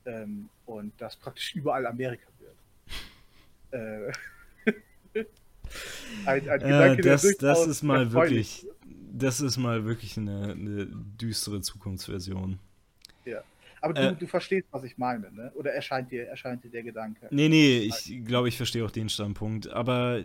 [0.03, 2.27] ähm, und dass praktisch überall Amerika.
[3.71, 4.11] Äh,
[6.25, 8.67] ein, ein Gedanke, das, das ist mal wirklich,
[9.11, 12.59] das ist mal wirklich eine, eine düstere Zukunftsversion.
[13.25, 13.43] Ja.
[13.81, 15.51] Aber du, äh, du, verstehst, was ich meine, ne?
[15.55, 17.27] Oder erscheint dir, erscheint dir der Gedanke?
[17.31, 19.69] Nee, nee, ich glaube, ich verstehe auch den Standpunkt.
[19.69, 20.23] Aber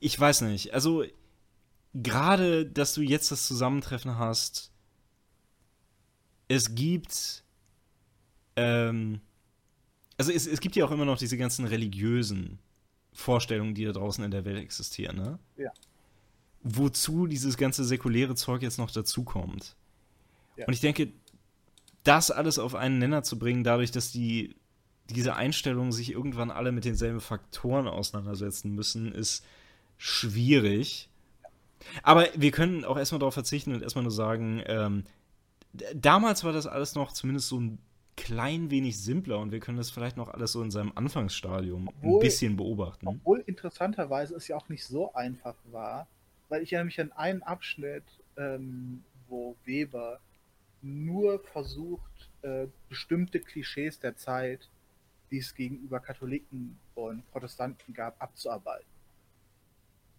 [0.00, 0.74] ich weiß nicht.
[0.74, 1.04] Also,
[1.94, 4.72] gerade, dass du jetzt das Zusammentreffen hast,
[6.48, 7.42] es gibt.
[8.56, 9.20] Ähm,
[10.16, 12.58] also es, es gibt ja auch immer noch diese ganzen religiösen
[13.12, 15.38] Vorstellungen, die da draußen in der Welt existieren, ne?
[15.56, 15.70] Ja
[16.64, 19.76] wozu dieses ganze säkuläre Zeug jetzt noch dazukommt.
[20.56, 20.66] Ja.
[20.66, 21.12] Und ich denke,
[22.02, 24.56] das alles auf einen Nenner zu bringen, dadurch, dass die
[25.10, 29.44] diese Einstellungen sich irgendwann alle mit denselben Faktoren auseinandersetzen müssen, ist
[29.98, 31.10] schwierig.
[32.02, 35.04] Aber wir können auch erstmal darauf verzichten und erstmal nur sagen, ähm,
[35.94, 37.78] damals war das alles noch zumindest so ein
[38.16, 42.20] klein wenig simpler und wir können das vielleicht noch alles so in seinem Anfangsstadium obwohl,
[42.20, 43.06] ein bisschen beobachten.
[43.06, 46.06] Obwohl interessanterweise es ja auch nicht so einfach war,
[46.48, 48.04] weil ich erinnere mich an einen Abschnitt,
[48.36, 50.20] ähm, wo Weber
[50.82, 54.68] nur versucht, äh, bestimmte Klischees der Zeit,
[55.30, 58.86] die es gegenüber Katholiken und Protestanten gab, abzuarbeiten.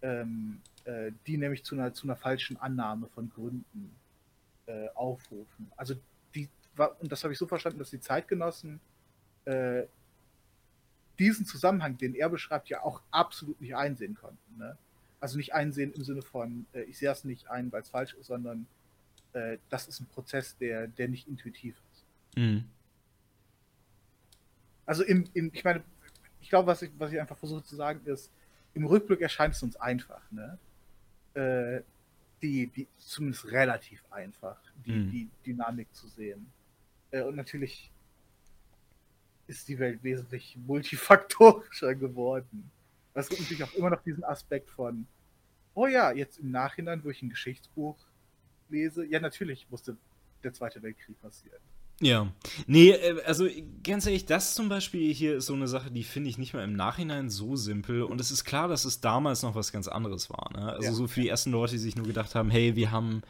[0.01, 3.95] Ähm, äh, die nämlich zu einer, zu einer falschen Annahme von Gründen
[4.65, 5.71] äh, aufrufen.
[5.77, 5.95] Also
[6.77, 8.79] war, und das habe ich so verstanden, dass die Zeitgenossen
[9.45, 9.83] äh,
[11.19, 14.57] diesen Zusammenhang, den er beschreibt, ja auch absolut nicht einsehen konnten.
[14.57, 14.77] Ne?
[15.19, 18.13] Also nicht einsehen im Sinne von, äh, ich sehe es nicht ein, weil es falsch
[18.15, 18.67] ist, sondern
[19.33, 22.37] äh, das ist ein Prozess, der, der nicht intuitiv ist.
[22.37, 22.65] Mhm.
[24.85, 25.83] Also im, im, ich meine,
[26.41, 28.29] ich glaube, was ich, was ich einfach versuche zu sagen, ist,
[28.73, 30.59] im Rückblick erscheint es uns einfach, ne?
[31.33, 31.81] Äh,
[32.41, 35.11] die, die, zumindest relativ einfach, die, mhm.
[35.11, 36.45] die Dynamik zu sehen.
[37.15, 37.91] Äh, und natürlich
[39.47, 42.71] ist die Welt wesentlich multifaktorischer geworden.
[43.13, 45.07] Das gibt natürlich auch immer noch diesen Aspekt von,
[45.75, 47.95] oh ja, jetzt im Nachhinein, wo ich ein Geschichtsbuch
[48.69, 49.97] lese, ja, natürlich musste
[50.43, 51.59] der Zweite Weltkrieg passieren.
[52.01, 52.29] Ja,
[52.67, 53.47] nee, äh, also
[53.83, 56.63] ganz ehrlich, das zum Beispiel hier ist so eine Sache, die finde ich nicht mal
[56.63, 58.03] im Nachhinein so simpel.
[58.03, 60.51] Und es ist klar, dass es damals noch was ganz anderes war.
[60.53, 60.73] Ne?
[60.73, 60.91] Also ja.
[60.91, 63.21] so für die ersten Leute, die sich nur gedacht haben, hey, wir haben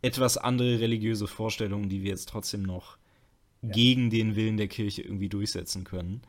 [0.00, 2.96] etwas andere religiöse Vorstellungen, die wir jetzt trotzdem noch
[3.62, 3.70] ja.
[3.70, 6.22] gegen den Willen der Kirche irgendwie durchsetzen können.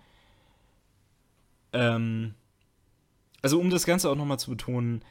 [1.74, 2.34] Ähm,
[3.42, 5.04] also um das Ganze auch nochmal zu betonen,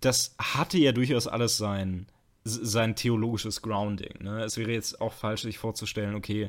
[0.00, 2.06] das hatte ja durchaus alles sein
[2.44, 4.22] sein theologisches Grounding.
[4.22, 4.42] Ne?
[4.44, 6.48] Es wäre jetzt auch falsch, sich vorzustellen, okay,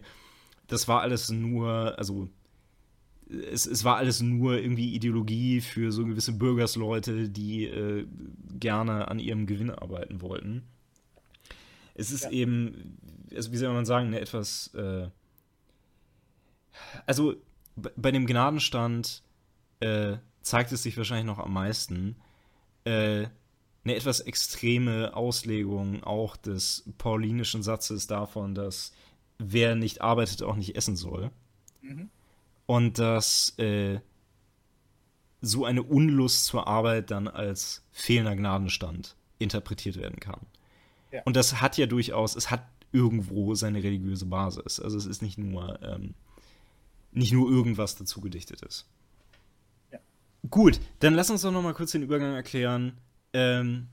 [0.67, 2.29] das war alles nur, also
[3.29, 8.05] es, es war alles nur irgendwie Ideologie für so gewisse Bürgersleute, die äh,
[8.59, 10.63] gerne an ihrem Gewinn arbeiten wollten.
[12.01, 12.31] Es ist ja.
[12.31, 12.97] eben,
[13.33, 15.09] also wie soll man sagen, eine etwas, äh,
[17.05, 17.35] also
[17.75, 19.23] bei dem Gnadenstand
[19.79, 22.15] äh, zeigt es sich wahrscheinlich noch am meisten,
[22.85, 23.27] äh,
[23.83, 28.93] eine etwas extreme Auslegung auch des paulinischen Satzes davon, dass
[29.37, 31.31] wer nicht arbeitet, auch nicht essen soll.
[31.81, 32.09] Mhm.
[32.67, 33.99] Und dass äh,
[35.41, 40.45] so eine Unlust zur Arbeit dann als fehlender Gnadenstand interpretiert werden kann.
[41.11, 41.21] Ja.
[41.25, 44.79] Und das hat ja durchaus, es hat irgendwo seine religiöse Basis.
[44.79, 46.13] Also es ist nicht nur, ähm,
[47.11, 48.85] nicht nur irgendwas dazu gedichtetes.
[49.91, 49.99] Ja.
[50.49, 52.97] Gut, dann lass uns doch noch mal kurz den Übergang erklären
[53.33, 53.87] ähm,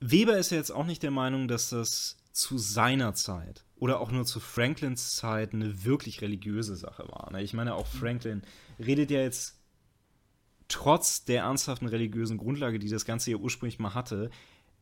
[0.00, 4.10] Weber ist ja jetzt auch nicht der Meinung, dass das zu seiner Zeit oder auch
[4.10, 7.30] nur zu Franklins Zeit eine wirklich religiöse Sache war.
[7.32, 7.42] Ne?
[7.42, 8.42] Ich meine, auch Franklin
[8.78, 9.58] redet ja jetzt
[10.68, 14.30] trotz der ernsthaften religiösen Grundlage, die das Ganze ja ursprünglich mal hatte,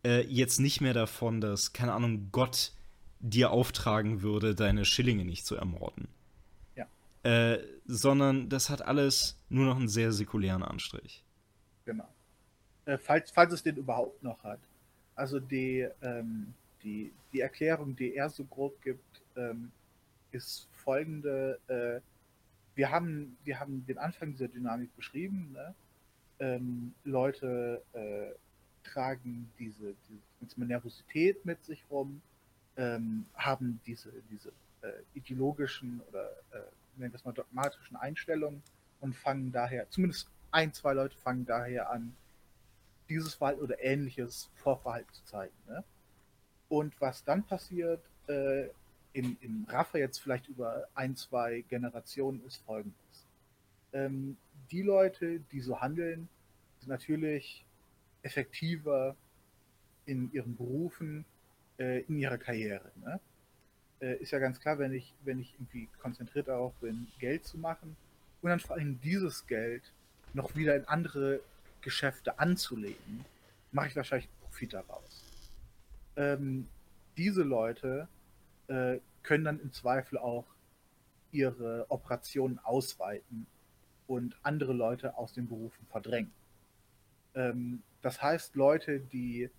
[0.05, 2.73] äh, jetzt nicht mehr davon, dass, keine Ahnung, Gott
[3.21, 6.09] dir auftragen würde, deine Schillinge nicht zu ermorden.
[6.77, 6.87] Ja.
[7.23, 11.25] Äh, sondern das hat alles nur noch einen sehr säkulären Anstrich.
[11.85, 12.09] Genau
[12.89, 14.61] äh, falls, falls es den überhaupt noch hat.
[15.15, 19.71] Also die, ähm, die, die Erklärung, die er so grob gibt, ähm,
[20.31, 21.59] ist folgende.
[21.69, 22.01] Äh,
[22.75, 25.53] wir, haben, wir haben den Anfang dieser Dynamik beschrieben.
[25.53, 25.75] Ne?
[26.39, 28.31] Ähm, Leute äh,
[28.89, 29.95] tragen diese,
[30.41, 32.20] diese Nervosität mit sich rum,
[32.76, 34.51] ähm, haben diese, diese
[34.82, 36.61] äh, ideologischen oder äh,
[36.97, 38.62] nennen wir es mal dogmatischen Einstellungen
[39.01, 42.16] und fangen daher, zumindest ein, zwei Leute fangen daher an,
[43.09, 45.55] dieses Verhalten oder ähnliches Vorverhalten zu zeigen.
[45.66, 45.84] Ne?
[46.68, 48.68] Und was dann passiert, äh,
[49.12, 53.26] im, im Raffer jetzt vielleicht über ein, zwei Generationen, ist folgendes.
[53.93, 54.36] Ähm,
[54.70, 56.28] die Leute, die so handeln,
[56.80, 57.64] sind natürlich
[58.23, 59.16] effektiver
[60.07, 61.25] in ihren Berufen,
[61.79, 62.91] äh, in ihrer Karriere.
[62.97, 63.21] Ne?
[64.01, 67.59] Äh, ist ja ganz klar, wenn ich, wenn ich irgendwie konzentriert darauf bin, Geld zu
[67.59, 67.97] machen
[68.43, 69.93] und dann vor allem dieses Geld
[70.35, 71.41] noch wieder in andere
[71.81, 73.25] Geschäfte anzulegen,
[73.73, 75.25] mache ich wahrscheinlich Profit daraus.
[76.16, 76.66] Ähm,
[77.16, 78.09] diese Leute
[78.69, 80.45] äh, können dann im Zweifel auch
[81.33, 83.47] ihre Operationen ausweiten
[84.07, 86.33] und andere Leute aus den Berufen verdrängen.
[87.35, 89.51] Ähm, das heißt, Leute, die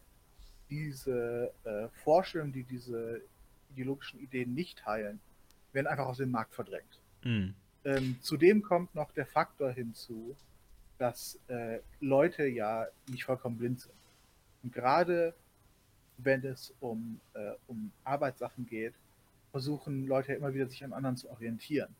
[0.70, 3.22] diese äh, Vorstellungen, die diese
[3.72, 5.20] ideologischen Ideen nicht teilen,
[5.74, 7.00] werden einfach aus dem Markt verdrängt.
[7.24, 7.54] Mhm.
[7.86, 10.36] Ähm, zudem kommt noch der Faktor hinzu,
[10.98, 13.94] dass äh, Leute ja nicht vollkommen blind sind.
[14.64, 15.34] Und gerade
[16.18, 18.94] wenn es um, äh, um Arbeitssachen geht,
[19.52, 21.96] versuchen Leute ja immer wieder sich an anderen zu orientieren.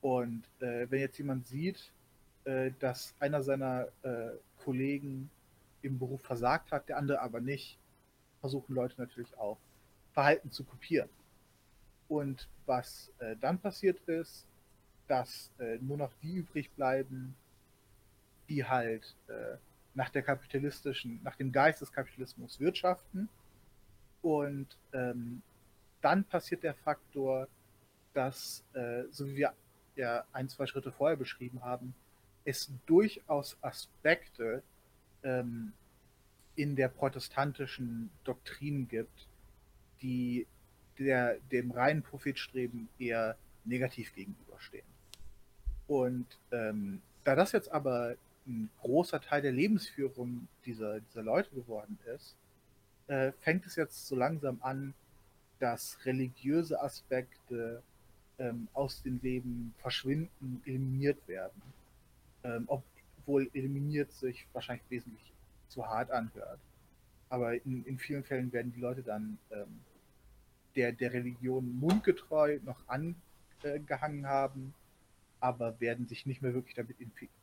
[0.00, 1.92] Und äh, wenn jetzt jemand sieht,
[2.44, 4.30] äh, dass einer seiner äh,
[4.64, 5.30] Kollegen
[5.82, 7.78] im Beruf versagt hat, der andere aber nicht,
[8.40, 9.58] versuchen Leute natürlich auch
[10.12, 11.08] Verhalten zu kopieren.
[12.08, 14.46] Und was äh, dann passiert ist,
[15.06, 15.50] dass
[15.80, 17.34] nur noch die übrig bleiben,
[18.48, 19.56] die halt äh,
[19.94, 23.28] nach der kapitalistischen, nach dem Geist des Kapitalismus wirtschaften.
[24.22, 25.42] Und ähm,
[26.00, 27.48] dann passiert der Faktor,
[28.12, 29.54] dass, äh, so wie wir
[29.96, 31.94] ja ein, zwei Schritte vorher beschrieben haben,
[32.44, 34.62] es durchaus Aspekte
[35.22, 35.72] ähm,
[36.56, 39.28] in der protestantischen Doktrin gibt,
[40.02, 40.46] die
[40.98, 44.86] der, dem reinen Profitstreben eher negativ gegenüberstehen.
[45.86, 48.16] Und ähm, da das jetzt aber
[48.46, 52.36] ein großer Teil der Lebensführung dieser, dieser Leute geworden ist,
[53.08, 54.94] äh, fängt es jetzt so langsam an,
[55.58, 57.82] dass religiöse Aspekte
[58.38, 61.62] ähm, aus dem Leben verschwinden, eliminiert werden.
[62.44, 62.68] Ähm,
[63.30, 65.32] obwohl eliminiert sich wahrscheinlich wesentlich
[65.68, 66.58] zu hart anhört.
[67.28, 69.80] Aber in, in vielen Fällen werden die Leute dann ähm,
[70.74, 72.82] der, der Religion mundgetreu noch
[73.62, 74.74] äh, gehangen haben,
[75.38, 76.96] aber werden sich nicht mehr wirklich damit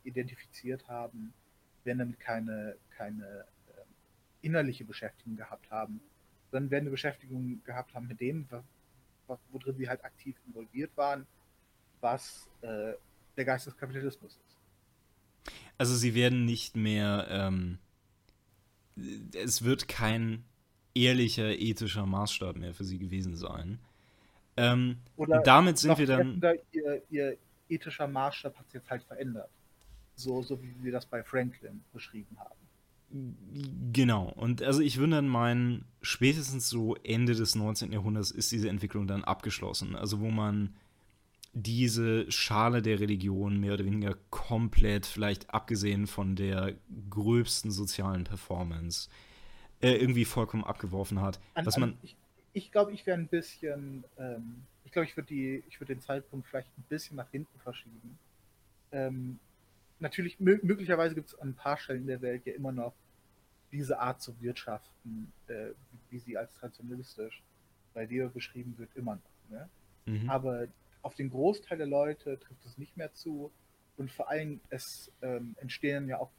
[0.04, 1.34] identifiziert haben,
[1.86, 6.02] werden damit keine, keine äh, innerliche Beschäftigung gehabt haben,
[6.52, 8.46] sondern werden eine Beschäftigung gehabt haben mit dem,
[9.52, 11.26] worin sie halt aktiv involviert waren,
[12.02, 12.92] was äh,
[13.38, 14.47] der Geist des Kapitalismus ist.
[15.78, 17.78] Also sie werden nicht mehr, ähm,
[19.34, 20.44] es wird kein
[20.96, 23.80] ehrlicher ethischer Maßstab mehr für sie gewesen sein.
[24.58, 26.42] Ähm, Oder damit sind wir dann.
[26.72, 27.38] Ihr, ihr,
[27.70, 29.50] ethischer Maßstab hat sich jetzt halt verändert.
[30.16, 33.92] So, so wie wir das bei Franklin beschrieben haben.
[33.94, 34.30] Genau.
[34.30, 37.92] Und also ich würde dann meinen, spätestens so Ende des 19.
[37.92, 39.96] Jahrhunderts ist diese Entwicklung dann abgeschlossen.
[39.96, 40.76] Also wo man
[41.64, 46.76] diese Schale der Religion mehr oder weniger komplett, vielleicht abgesehen von der
[47.10, 49.10] gröbsten sozialen Performance,
[49.82, 51.40] äh, irgendwie vollkommen abgeworfen hat.
[51.56, 52.16] An, was man ich,
[52.54, 56.70] ich glaube, ich wäre ein bisschen, ähm, ich glaube, ich würde würd den Zeitpunkt vielleicht
[56.78, 58.18] ein bisschen nach hinten verschieben.
[58.92, 59.40] Ähm,
[60.00, 62.94] natürlich, möglicherweise gibt es an ein paar Stellen in der Welt ja immer noch
[63.72, 65.72] diese Art zu wirtschaften, äh,
[66.10, 67.42] wie sie als traditionalistisch
[67.94, 69.50] bei dir beschrieben wird, immer noch.
[69.50, 69.70] Ne?
[70.06, 70.30] Mhm.
[70.30, 70.68] Aber
[71.08, 73.50] auf den Großteil der Leute trifft es nicht mehr zu
[73.96, 76.32] und vor allem es ähm, entstehen ja auch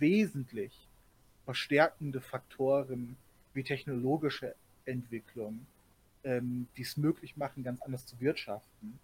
[0.00, 0.88] wesentlich
[1.44, 3.16] verstärkende Faktoren
[3.52, 5.64] wie technologische Entwicklung,
[6.24, 8.98] ähm, die es möglich machen, ganz anders zu wirtschaften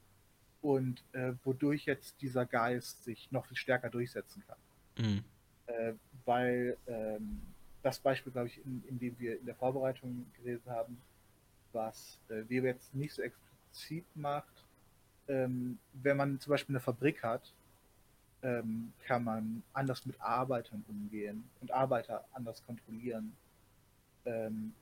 [0.61, 4.59] und äh, wodurch jetzt dieser Geist sich noch viel stärker durchsetzen kann.
[5.07, 5.24] Mhm.
[5.68, 5.93] Äh,
[6.24, 7.43] weil ähm,
[7.84, 11.01] das Beispiel, glaube ich, in, in, dem wir in der Vorbereitung gelesen haben,
[11.72, 14.64] was äh, Weber jetzt nicht so explizit macht,
[15.30, 17.54] ähm, wenn man zum Beispiel eine Fabrik hat,
[18.42, 23.36] ähm, kann man anders mit Arbeitern umgehen und Arbeiter anders kontrollieren
[24.24, 24.72] ähm,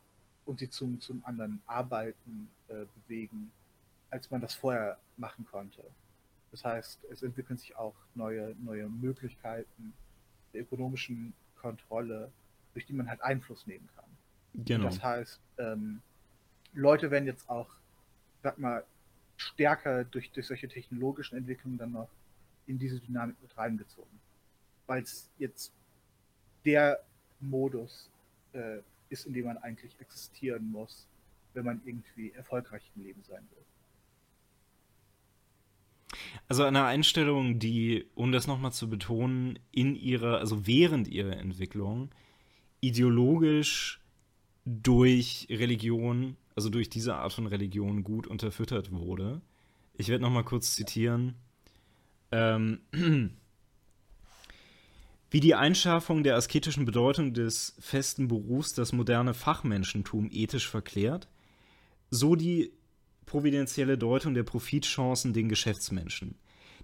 [0.46, 3.50] und sie zum, zum anderen Arbeiten äh, bewegen,
[4.10, 5.84] als man das vorher machen konnte.
[6.50, 9.92] Das heißt, es entwickeln sich auch neue, neue Möglichkeiten
[10.54, 12.30] der ökonomischen Kontrolle,
[12.72, 14.64] durch die man halt Einfluss nehmen kann.
[14.64, 14.84] Genau.
[14.84, 16.00] das heißt, ähm,
[16.72, 17.68] Leute werden jetzt auch,
[18.42, 18.84] sag mal,
[19.38, 22.08] stärker durch, durch solche technologischen Entwicklungen dann noch
[22.66, 24.20] in diese Dynamik mit reingezogen.
[24.86, 25.72] Weil es jetzt
[26.64, 26.98] der
[27.40, 28.10] Modus
[28.52, 28.78] äh,
[29.08, 31.06] ist, in dem man eigentlich existieren muss,
[31.54, 33.64] wenn man irgendwie erfolgreich im Leben sein will.
[36.48, 42.10] Also eine Einstellung, die, um das nochmal zu betonen, in ihrer, also während ihrer Entwicklung
[42.80, 44.00] ideologisch
[44.64, 49.40] durch Religion, also durch diese Art von Religion gut unterfüttert wurde.
[49.94, 51.36] Ich werde nochmal kurz zitieren.
[52.32, 52.80] Ähm,
[55.30, 61.28] wie die Einschaffung der asketischen Bedeutung des festen Berufs das moderne Fachmenschentum ethisch verklärt,
[62.10, 62.72] so die
[63.24, 66.34] providentielle Deutung der Profitchancen den Geschäftsmenschen.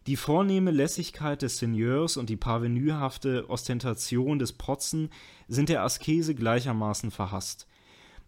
[0.06, 5.10] Die vornehme Lässigkeit des Seigneurs und die parvenühafte Ostentation des Protzen
[5.48, 7.66] sind der Askese gleichermaßen verhasst.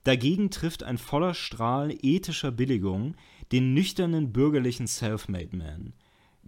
[0.06, 3.16] Dagegen trifft ein voller Strahl ethischer Billigung
[3.50, 5.94] den nüchternen bürgerlichen Self-Made Man.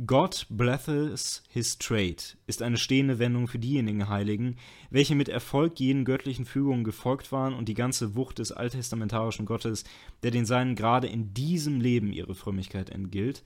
[0.06, 4.54] God blesses his trade ist eine stehende Wendung für diejenigen Heiligen,
[4.90, 9.82] welche mit Erfolg jenen göttlichen Fügungen gefolgt waren und die ganze Wucht des alttestamentarischen Gottes,
[10.22, 13.42] der den Seinen gerade in diesem Leben ihre Frömmigkeit entgilt,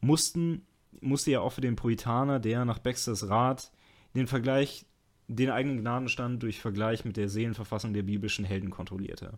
[0.00, 0.62] mussten,
[1.00, 3.72] musste ja auch für den Puritaner, der nach Baxters Rat
[4.14, 4.86] den Vergleich,
[5.26, 9.36] den eigenen Gnadenstand durch Vergleich mit der Seelenverfassung der biblischen Helden kontrollierte.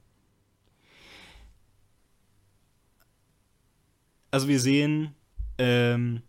[4.31, 5.15] Also wir sehen,
[5.59, 6.23] ähm,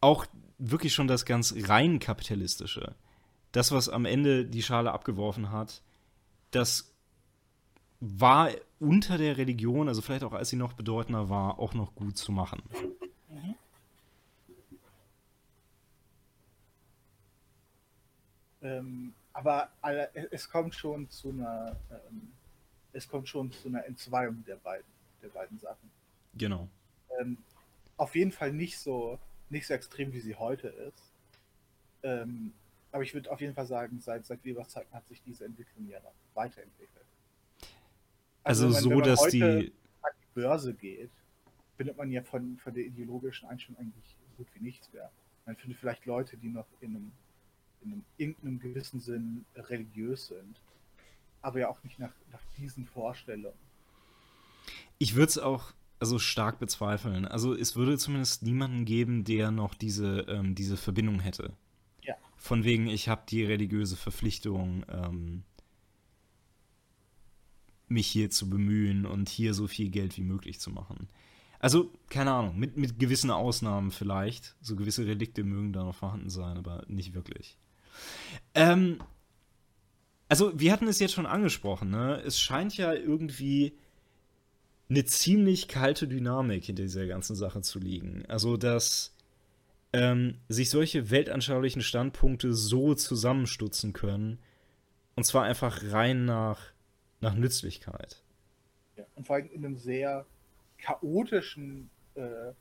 [0.00, 0.26] auch
[0.58, 2.94] wirklich schon das ganz rein kapitalistische,
[3.52, 5.82] das, was am Ende die Schale abgeworfen hat,
[6.50, 6.92] das
[8.00, 8.50] war
[8.80, 12.32] unter der Religion, also vielleicht auch als sie noch bedeutender war, auch noch gut zu
[12.32, 12.62] machen.
[13.28, 13.54] Mhm.
[18.62, 19.70] Ähm, aber
[20.30, 22.32] es kommt schon zu einer, ähm,
[22.92, 24.86] es kommt schon zu einer Entzweiung der beiden,
[25.22, 25.90] der beiden Sachen.
[26.34, 26.68] Genau.
[27.20, 27.38] Ähm,
[27.96, 29.18] auf jeden Fall nicht so,
[29.50, 31.12] nicht so extrem, wie sie heute ist.
[32.02, 32.52] Ähm,
[32.90, 35.88] aber ich würde auf jeden Fall sagen, seit, seit Webers Zeiten hat sich diese Entwicklung
[35.88, 37.06] ja noch weiterentwickelt.
[38.44, 41.10] Also, also so, dass die an die Börse geht,
[41.76, 45.10] findet man ja von, von der ideologischen Einstellung eigentlich gut wie nichts mehr.
[45.46, 47.12] Man findet vielleicht Leute, die noch in einem,
[47.82, 50.60] in einem irgendeinem gewissen Sinn religiös sind,
[51.42, 53.58] aber ja auch nicht nach, nach diesen Vorstellungen.
[54.98, 57.26] Ich würde es auch also stark bezweifeln.
[57.26, 61.52] Also es würde zumindest niemanden geben, der noch diese, ähm, diese Verbindung hätte.
[62.02, 62.14] Ja.
[62.36, 65.44] Von wegen, ich habe die religiöse Verpflichtung, ähm,
[67.88, 71.08] mich hier zu bemühen und hier so viel Geld wie möglich zu machen.
[71.60, 74.56] Also, keine Ahnung, mit, mit gewissen Ausnahmen vielleicht.
[74.60, 77.56] So gewisse Relikte mögen da noch vorhanden sein, aber nicht wirklich.
[78.54, 78.98] Ähm,
[80.32, 82.22] also, wir hatten es jetzt schon angesprochen, ne?
[82.24, 83.76] Es scheint ja irgendwie
[84.88, 88.24] eine ziemlich kalte Dynamik hinter dieser ganzen Sache zu liegen.
[88.28, 89.14] Also, dass
[89.92, 94.38] ähm, sich solche weltanschaulichen Standpunkte so zusammenstutzen können.
[95.16, 96.72] Und zwar einfach rein nach,
[97.20, 98.22] nach Nützlichkeit.
[98.96, 100.24] Ja, und vor allem in einem sehr
[100.78, 102.54] chaotischen, äh,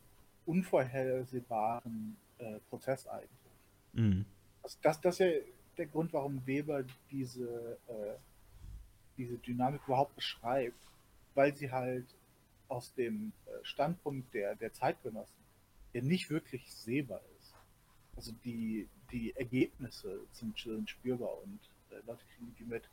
[0.45, 3.29] unvorhersehbaren äh, Prozess eigentlich.
[3.93, 4.25] Mhm.
[4.61, 5.27] Also das, das ist ja
[5.81, 8.13] der Grund, warum Weber diese, äh,
[9.17, 10.77] diese Dynamik überhaupt beschreibt,
[11.33, 12.05] weil sie halt
[12.67, 15.43] aus dem äh, Standpunkt der, der Zeitgenossen
[15.93, 17.55] ja nicht wirklich sehbar ist.
[18.15, 21.59] Also die, die Ergebnisse sind, sind spürbar und
[21.89, 22.87] äh, Leute kriegen die mit,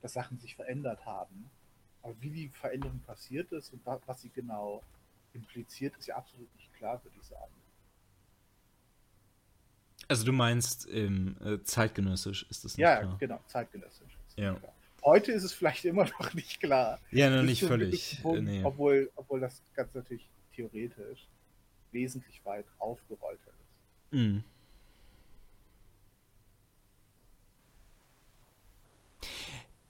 [0.00, 1.50] dass Sachen sich verändert haben.
[2.02, 4.82] Aber wie die Veränderung passiert ist und was sie genau
[5.34, 7.52] impliziert, ist ja absolut nicht klar, würde ich sagen.
[10.10, 13.12] Also du meinst ähm, äh, zeitgenössisch ist das nicht ja, klar?
[13.12, 14.18] Ja, genau, zeitgenössisch.
[14.36, 14.56] ja.
[15.04, 16.98] Heute ist es vielleicht immer noch nicht klar.
[17.12, 18.18] Ja, noch nicht, nicht völlig.
[18.20, 18.60] Punkt, nee.
[18.64, 21.28] obwohl, obwohl das ganz natürlich theoretisch
[21.92, 24.18] wesentlich weit aufgerollt ist.
[24.18, 24.42] Mhm.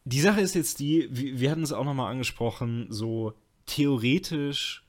[0.05, 3.33] Die Sache ist jetzt die, wir hatten es auch nochmal angesprochen, so
[3.65, 4.85] theoretisch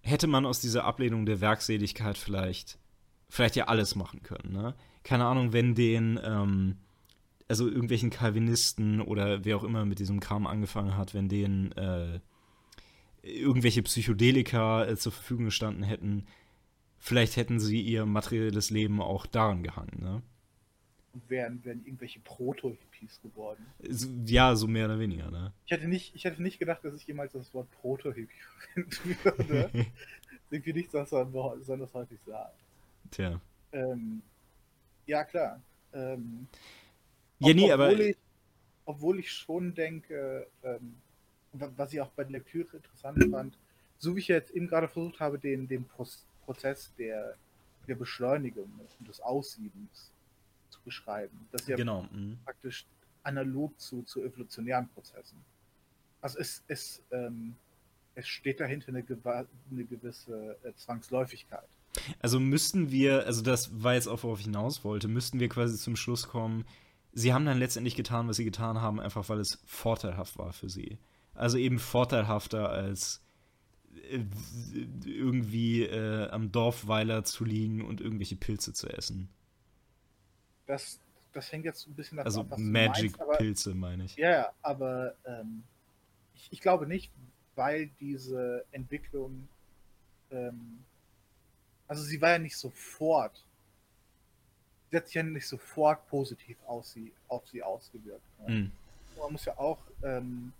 [0.00, 2.78] hätte man aus dieser Ablehnung der Werkseligkeit vielleicht,
[3.32, 4.74] vielleicht ja alles machen können, ne?
[5.04, 6.76] Keine Ahnung, wenn den, ähm,
[7.48, 12.20] also irgendwelchen Calvinisten oder wer auch immer mit diesem Kram angefangen hat, wenn denen äh,
[13.22, 16.26] irgendwelche Psychedelika äh, zur Verfügung gestanden hätten,
[16.98, 20.22] vielleicht hätten sie ihr materielles Leben auch daran gehangen, ne?
[21.14, 23.64] und wären, wären irgendwelche Proto-Hippies geworden.
[24.26, 25.52] Ja, so mehr oder weniger, ne?
[25.66, 28.28] Ich hätte nicht, ich hätte nicht gedacht, dass ich jemals das Wort Proto-Hippie
[29.22, 29.86] verwenden würde.
[30.50, 32.61] Irgendwie nicht, dass man besonders häufig sagt.
[33.12, 33.40] Tja.
[33.72, 34.22] Ähm,
[35.06, 35.62] ja, klar.
[35.92, 36.48] Ähm,
[37.38, 37.92] ja, nee, aber.
[37.92, 38.16] Ich,
[38.84, 40.96] obwohl ich schon denke, ähm,
[41.52, 43.56] was ich auch bei der Lektüre interessant fand,
[43.98, 45.84] so wie ich jetzt eben gerade versucht habe, den, den
[46.44, 47.36] Prozess der,
[47.86, 50.10] der Beschleunigung und des Aussiebens
[50.84, 51.46] beschreiben.
[51.52, 52.02] Das ist ja genau.
[52.12, 52.38] Mhm.
[52.44, 52.86] praktisch
[53.22, 55.38] analog zu, zu evolutionären Prozessen.
[56.20, 57.54] Also es, es, ähm,
[58.14, 59.04] es steht dahinter eine,
[59.70, 61.68] eine gewisse äh, Zwangsläufigkeit.
[62.20, 65.76] Also müssten wir, also das war jetzt auch, worauf ich hinaus wollte, müssten wir quasi
[65.76, 66.64] zum Schluss kommen,
[67.12, 70.68] sie haben dann letztendlich getan, was sie getan haben, einfach weil es vorteilhaft war für
[70.68, 70.98] sie.
[71.34, 73.22] Also eben vorteilhafter als
[74.10, 74.24] äh,
[75.04, 79.28] irgendwie äh, am Dorfweiler zu liegen und irgendwelche Pilze zu essen.
[80.66, 81.00] Das,
[81.32, 84.16] das hängt jetzt ein bisschen davon also ab, was Magic-Pilze meine ich.
[84.16, 85.62] Ja, ja aber ähm,
[86.34, 87.10] ich, ich, glaube nicht,
[87.54, 89.48] weil diese Entwicklung,
[90.30, 90.78] ähm,
[91.92, 93.44] also sie war ja nicht sofort,
[94.90, 98.24] sie hat sich ja nicht sofort positiv auf sie, auf sie ausgewirkt.
[98.40, 98.54] Ne?
[98.54, 98.72] Mhm.
[99.18, 100.54] Man muss ja auch, ähm,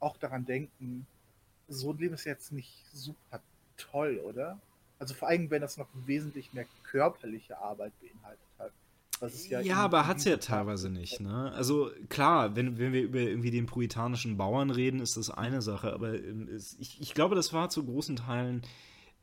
[0.00, 1.06] auch daran denken,
[1.68, 3.40] so ein Leben ist jetzt nicht super
[3.76, 4.58] toll, oder?
[4.98, 8.72] Also vor allem, wenn das noch wesentlich mehr körperliche Arbeit beinhaltet hat.
[9.48, 11.20] Ja, ja aber hat es ja teilweise nicht.
[11.20, 11.52] Ne?
[11.52, 15.92] Also klar, wenn, wenn wir über irgendwie den puritanischen Bauern reden, ist das eine Sache,
[15.92, 16.48] aber ähm,
[16.80, 18.62] ich, ich glaube, das war zu großen Teilen,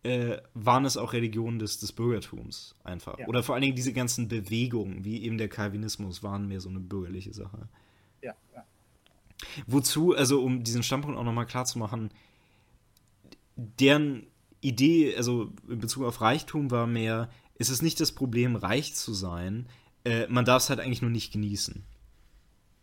[0.06, 3.18] äh, waren es auch Religionen des, des Bürgertums einfach.
[3.18, 3.28] Ja.
[3.28, 6.80] Oder vor allen Dingen diese ganzen Bewegungen, wie eben der Calvinismus, waren mehr so eine
[6.80, 7.68] bürgerliche Sache.
[8.22, 8.64] Ja, ja.
[9.66, 12.12] Wozu, also um diesen Standpunkt auch nochmal klar zu machen,
[13.56, 14.28] deren
[14.62, 19.12] Idee, also in Bezug auf Reichtum war mehr, ist es nicht das Problem, reich zu
[19.14, 19.68] sein,
[20.04, 21.84] äh, man darf es halt eigentlich nur nicht genießen.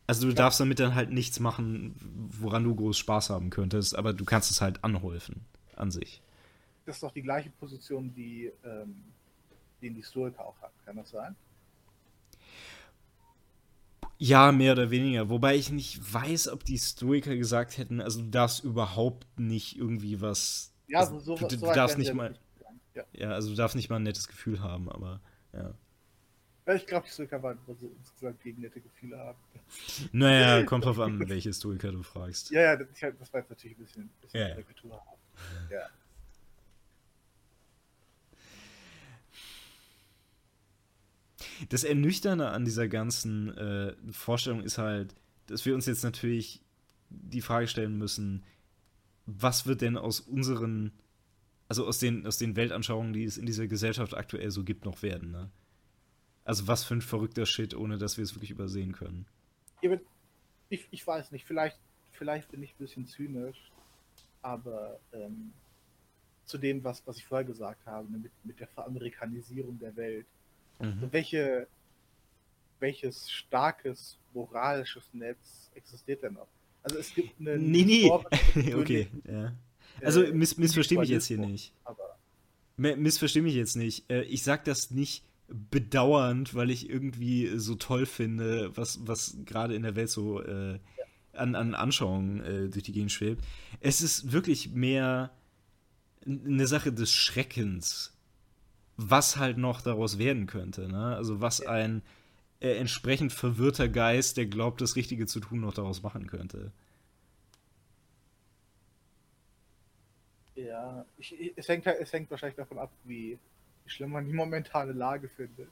[0.08, 0.34] Also du ja.
[0.34, 1.94] darfst damit dann halt nichts machen,
[2.40, 5.44] woran du groß Spaß haben könntest, aber du kannst es halt anhäufen
[5.76, 6.20] an sich.
[6.84, 9.04] Das ist doch die gleiche Position, die, ähm,
[9.80, 11.36] die ein Historiker auch hat, kann das sein?
[14.18, 15.30] Ja, mehr oder weniger.
[15.30, 20.20] Wobei ich nicht weiß, ob die Stoiker gesagt hätten, also du darfst überhaupt nicht irgendwie
[20.20, 20.72] was.
[20.86, 22.38] Ja, also, so, du, so, du darfst nicht mal.
[22.94, 23.04] Ja.
[23.12, 23.30] ja.
[23.30, 25.20] also du darfst nicht mal ein nettes Gefühl haben, aber
[25.52, 25.74] ja.
[26.66, 29.38] Ja, ich glaube, die Stoiker waren insgesamt gegen nette Gefühle haben.
[30.12, 32.50] Naja, kommt drauf an, welche Stoiker du fragst.
[32.50, 34.56] Ja, ja, das, war jetzt natürlich ein bisschen, bisschen ja.
[35.70, 35.88] Ja.
[41.68, 45.14] Das Ernüchternde an dieser ganzen äh, Vorstellung ist halt,
[45.46, 46.60] dass wir uns jetzt natürlich
[47.10, 48.42] die Frage stellen müssen,
[49.26, 50.92] was wird denn aus unseren,
[51.68, 55.02] also aus den, aus den Weltanschauungen, die es in dieser Gesellschaft aktuell so gibt, noch
[55.02, 55.50] werden, ne?
[56.44, 59.26] Also was für ein verrückter Shit, ohne dass wir es wirklich übersehen können.
[60.70, 61.78] Ich, ich weiß nicht, vielleicht,
[62.10, 63.70] vielleicht bin ich ein bisschen zynisch,
[64.40, 65.52] aber ähm,
[66.44, 70.26] zu dem, was, was ich vorher gesagt habe, ne, mit, mit der Veramerikanisierung der Welt.
[70.82, 71.08] Mhm.
[71.12, 71.66] Welche,
[72.80, 76.48] welches starkes moralisches Netz existiert denn noch?
[76.82, 77.58] Also es gibt eine.
[77.58, 78.10] Nee, nee.
[78.74, 79.52] okay, ja.
[80.02, 81.72] Also äh, miss, missversteh mich jetzt hier nicht.
[81.84, 82.18] Aber
[82.78, 84.10] M- Missversteh mich jetzt nicht.
[84.10, 89.74] Äh, Ich sag das nicht bedauernd, weil ich irgendwie so toll finde, was, was gerade
[89.74, 90.78] in der Welt so äh,
[91.34, 93.44] an, an Anschauungen äh, durch die Gegend schwebt.
[93.80, 95.30] Es ist wirklich mehr
[96.26, 98.16] eine Sache des Schreckens,
[99.10, 100.88] was halt noch daraus werden könnte.
[100.88, 101.16] Ne?
[101.16, 102.02] Also was ein
[102.60, 106.72] äh, entsprechend verwirrter Geist, der glaubt, das Richtige zu tun, noch daraus machen könnte.
[110.54, 113.38] ja, ich, ich- es, hängt, halt- es hängt wahrscheinlich davon ab, wie,
[113.86, 115.68] schlimm man die momentane Lage findet.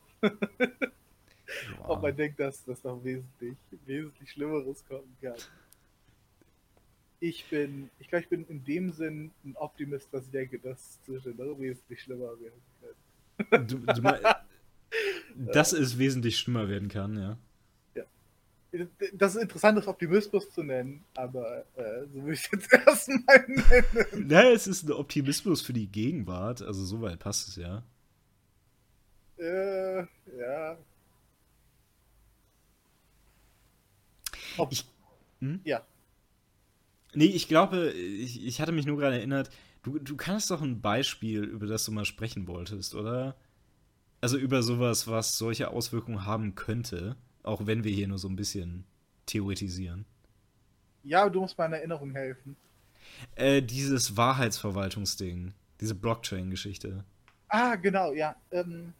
[1.86, 5.34] Ob man denkt, dass das noch wesentlich, wesentlich Schlimmeres kommen kann.
[7.20, 10.98] Ich bin, ich glaube, ich bin in dem Sinn ein Optimist, dass ich denke, dass
[11.06, 12.69] noch wesentlich schlimmer werden können.
[13.66, 14.20] Du, du mein,
[15.36, 17.38] dass es wesentlich schlimmer werden kann, ja.
[19.14, 23.44] Das ist interessant, das Optimismus zu nennen, aber äh, so will ich es jetzt erstmal
[23.48, 24.28] nennen.
[24.28, 27.82] Naja, es ist ein Optimismus für die Gegenwart, also soweit passt es ja.
[29.38, 30.02] Äh,
[30.38, 30.78] ja.
[34.56, 34.84] Ob, Ich-
[35.40, 35.60] Hm?
[35.64, 35.82] ja,
[37.12, 39.50] Nee, ich glaube, ich, ich hatte mich nur gerade erinnert,
[39.82, 43.36] du, du kannst doch ein Beispiel, über das du mal sprechen wolltest, oder?
[44.20, 48.36] Also über sowas, was solche Auswirkungen haben könnte, auch wenn wir hier nur so ein
[48.36, 48.84] bisschen
[49.26, 50.04] theoretisieren.
[51.02, 52.56] ja, du musst meiner Erinnerung helfen.
[53.34, 57.04] Äh, dieses Wahrheitsverwaltungsding, diese Blockchain-Geschichte.
[57.48, 58.36] Ah, genau, ja.
[58.50, 58.92] Ähm,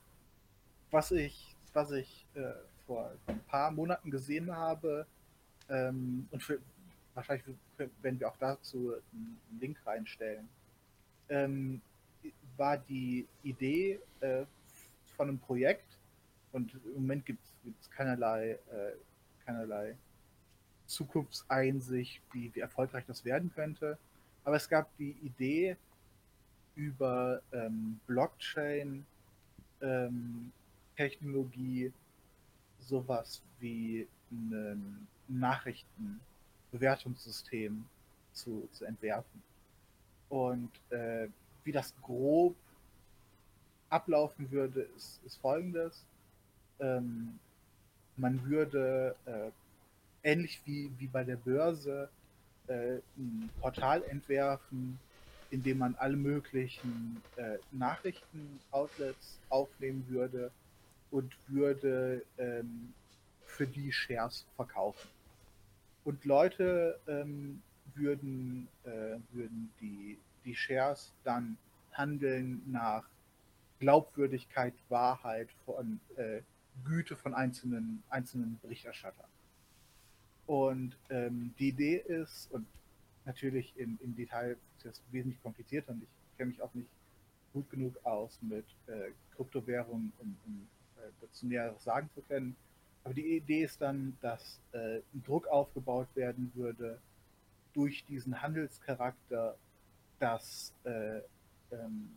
[0.91, 2.53] was ich, was ich äh,
[2.87, 5.07] vor ein paar Monaten gesehen habe,
[5.69, 6.59] ähm, und für,
[7.15, 7.45] wahrscheinlich
[7.77, 10.49] werden wir auch dazu einen Link reinstellen,
[11.31, 11.81] ähm,
[12.57, 14.45] war die Idee äh,
[15.17, 15.87] von einem Projekt,
[16.53, 17.41] und im Moment gibt
[17.81, 18.93] es keinerlei, äh,
[19.45, 19.97] keinerlei
[20.87, 23.97] Zukunftseinsicht, wie, wie erfolgreich das werden könnte.
[24.45, 25.77] Aber es gab die Idee,
[26.75, 29.05] über ähm, Blockchain
[29.83, 30.51] ähm,
[32.79, 37.85] sowas wie ein Nachrichtenbewertungssystem
[38.33, 39.43] zu, zu entwerfen.
[40.31, 41.29] Und äh,
[41.65, 42.57] wie das grob
[43.91, 46.05] ablaufen würde, ist, ist folgendes.
[46.79, 47.39] Ähm,
[48.17, 49.51] man würde äh,
[50.23, 52.09] ähnlich wie, wie bei der Börse
[52.69, 54.99] äh, ein Portal entwerfen,
[55.51, 60.51] in dem man alle möglichen äh, Nachrichten-Outlets aufnehmen würde
[61.11, 62.95] und würde ähm,
[63.45, 65.09] für die Shares verkaufen.
[66.05, 67.61] Und Leute ähm,
[67.95, 71.57] würden, äh, würden die, die Shares dann
[71.93, 73.05] handeln nach
[73.79, 76.43] Glaubwürdigkeit, Wahrheit von äh,
[76.85, 79.29] Güte von einzelnen, einzelnen Berichterstattern.
[80.47, 82.67] Und ähm, die Idee ist, und
[83.25, 86.89] natürlich im, im Detail ist das wesentlich komplizierter und ich kenne mich auch nicht
[87.53, 92.57] gut genug aus mit äh, Kryptowährungen, um, um äh, dazu Näheres sagen zu können.
[93.05, 96.99] Aber die Idee ist dann, dass äh, ein Druck aufgebaut werden würde
[97.75, 99.57] durch diesen Handelscharakter,
[100.19, 101.21] dass äh,
[101.73, 102.11] ähm,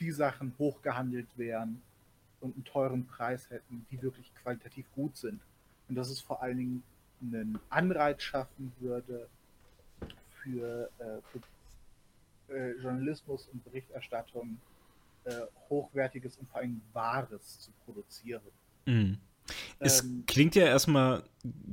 [0.00, 1.82] die Sachen hochgehandelt wären
[2.40, 5.40] und einen teuren Preis hätten, die wirklich qualitativ gut sind.
[5.88, 6.82] Und dass es vor allen Dingen
[7.20, 9.28] einen Anreiz schaffen würde,
[10.42, 14.58] für, äh, für äh, Journalismus und Berichterstattung
[15.24, 18.42] äh, hochwertiges und vor allem Wahres zu produzieren.
[18.86, 19.18] Mhm.
[19.78, 21.22] Es Ähm, klingt ja erstmal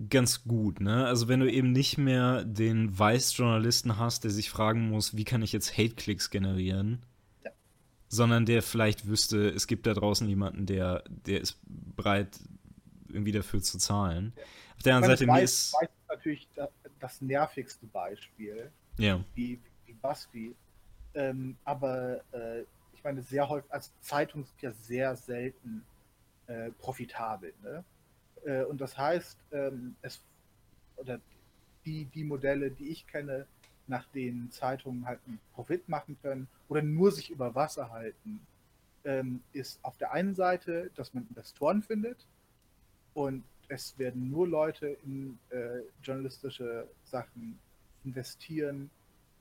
[0.10, 1.06] ganz gut, ne?
[1.08, 5.42] Also wenn du eben nicht mehr den Weiß-Journalisten hast, der sich fragen muss, wie kann
[5.42, 7.06] ich jetzt Hate-Clicks generieren,
[7.44, 7.52] Ja.
[8.10, 12.40] sondern der vielleicht wüsste, es gibt da draußen jemanden, der, der ist bereit,
[13.10, 14.34] irgendwie dafür zu zahlen.
[14.76, 15.74] Auf der anderen Seite, mir Weiß, ist.
[15.74, 16.70] Weiß ist natürlich da,
[17.00, 19.24] das nervigste Beispiel, Ja.
[19.36, 20.56] wie, wie BuzzFeed.
[21.16, 22.62] Ähm, aber äh,
[22.94, 25.84] ich meine, sehr häufig, als Zeitung sind ja sehr selten
[26.48, 27.54] äh, profitabel.
[27.62, 27.84] Ne?
[28.46, 30.22] Äh, und das heißt, ähm, es
[30.98, 31.20] oder
[31.86, 33.46] die, die Modelle, die ich kenne,
[33.88, 38.40] nach denen Zeitungen halt einen Profit machen können oder nur sich über Wasser halten,
[39.04, 42.26] ähm, ist auf der einen Seite, dass man Investoren findet
[43.14, 47.60] und es werden nur Leute in äh, journalistische Sachen
[48.06, 48.90] investieren,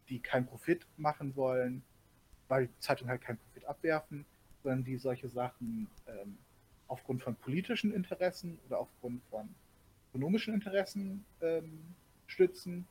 [0.09, 1.83] die keinen Profit machen wollen,
[2.49, 4.25] weil Zeitungen halt keinen Profit abwerfen,
[4.63, 6.39] sondern die solche Sachen ähm,
[6.93, 9.49] aufgrund von politischen Interessen oder aufgrund von
[10.11, 11.81] ökonomischen Interessen ähm,
[12.27, 12.87] stützen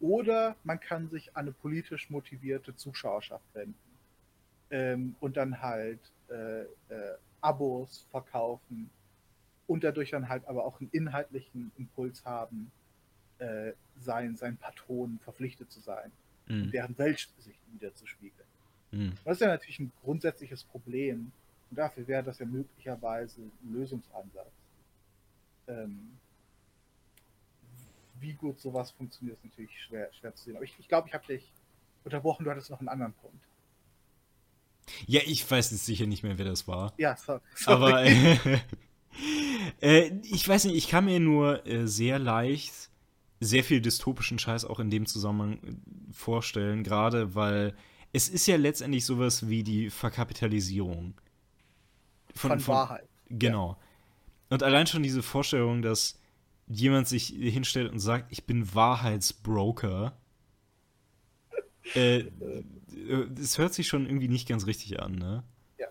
[0.00, 3.76] Oder man kann sich an eine politisch motivierte Zuschauerschaft wenden
[4.70, 6.66] ähm, und dann halt äh, äh,
[7.40, 8.90] Abos verkaufen
[9.68, 12.72] und dadurch dann halt aber auch einen inhaltlichen Impuls haben,
[13.38, 16.10] äh, sein, seinen Patronen verpflichtet zu sein,
[16.48, 16.72] mhm.
[16.72, 18.48] deren Weltsicht wiederzuspiegeln.
[18.90, 19.12] Mhm.
[19.24, 21.30] Das ist ja natürlich ein grundsätzliches Problem
[21.74, 24.52] und dafür wäre das ja möglicherweise ein Lösungsansatz.
[25.66, 26.16] Ähm,
[28.20, 30.54] wie gut sowas funktioniert, ist natürlich schwer, schwer zu sehen.
[30.54, 31.52] Aber ich glaube, ich, glaub, ich habe dich
[32.04, 33.44] unterbrochen, du hattest noch einen anderen Punkt.
[35.08, 36.92] Ja, ich weiß jetzt sicher nicht mehr, wer das war.
[36.96, 37.40] Ja, sorry.
[37.66, 38.60] Aber äh,
[39.80, 42.88] äh, ich weiß nicht, ich kann mir nur äh, sehr leicht
[43.40, 47.74] sehr viel dystopischen Scheiß auch in dem Zusammenhang äh, vorstellen, gerade weil
[48.12, 51.14] es ist ja letztendlich sowas wie die Verkapitalisierung.
[52.34, 53.08] Von, von, von Wahrheit.
[53.28, 53.70] Genau.
[53.70, 53.78] Ja.
[54.50, 56.18] Und allein schon diese Vorstellung, dass
[56.66, 60.16] jemand sich hinstellt und sagt, ich bin Wahrheitsbroker.
[61.94, 62.24] äh,
[63.28, 65.42] das hört sich schon irgendwie nicht ganz richtig an, ne?
[65.78, 65.88] Ja.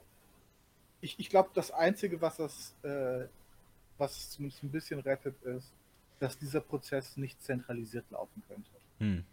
[1.01, 3.27] Ich, ich glaube, das Einzige, was das, äh,
[3.97, 5.71] was zumindest ein bisschen rettet, ist,
[6.19, 8.71] dass dieser Prozess nicht zentralisiert laufen könnte.
[8.99, 9.23] Hm.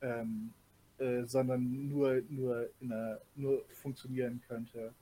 [0.00, 0.52] Ähm,
[0.98, 4.94] äh, sondern nur, nur, einer, nur funktionieren könnte,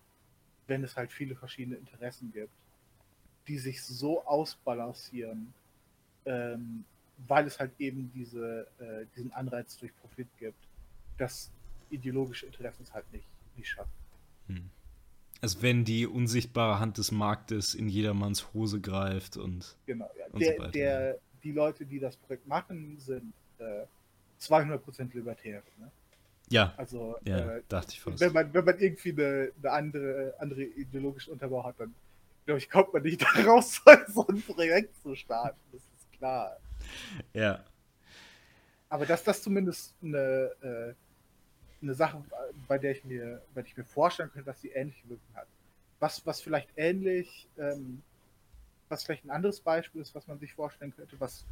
[0.66, 2.52] wenn es halt viele verschiedene Interessen gibt,
[3.46, 5.52] die sich so ausbalancieren,
[6.24, 6.84] ähm,
[7.26, 10.58] weil es halt eben diese, äh, diesen Anreiz durch Profit gibt,
[11.18, 11.50] dass
[11.90, 13.26] ideologische Interessen es halt nicht,
[13.56, 13.92] nicht schaffen.
[14.48, 14.70] Hm.
[15.40, 19.76] Also wenn die unsichtbare Hand des Marktes in jedermanns Hose greift und.
[19.86, 20.26] Genau, ja.
[20.32, 23.84] Und der, so der, die Leute, die das Projekt machen, sind äh,
[24.40, 25.62] 200% libertär.
[25.78, 25.90] Ne?
[26.50, 28.20] Ja, also, ja, äh, dachte ich fast.
[28.20, 31.94] Wenn man, wenn man irgendwie eine, eine andere, andere ideologische Unterbau hat, dann
[32.44, 35.58] glaube ich, kommt man nicht daraus, so ein Projekt zu starten.
[35.72, 36.58] Das ist klar.
[37.32, 37.64] Ja.
[38.88, 40.18] Aber dass das zumindest eine,
[40.62, 40.94] äh,
[41.82, 42.22] eine Sache,
[42.68, 45.46] bei der ich mir, bei der ich mir vorstellen könnte, dass sie ähnliche Wirkung hat.
[46.00, 48.02] Was, was vielleicht ähnlich, ähm,
[48.88, 51.44] was vielleicht ein anderes Beispiel ist, was man sich vorstellen könnte, was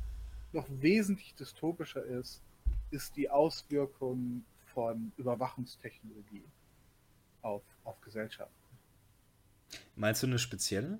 [0.53, 2.43] noch wesentlich dystopischer ist,
[2.91, 6.45] ist die Auswirkung von Überwachungstechnologie
[7.43, 8.55] auf, auf Gesellschaften.
[9.97, 10.99] Meinst du eine spezielle?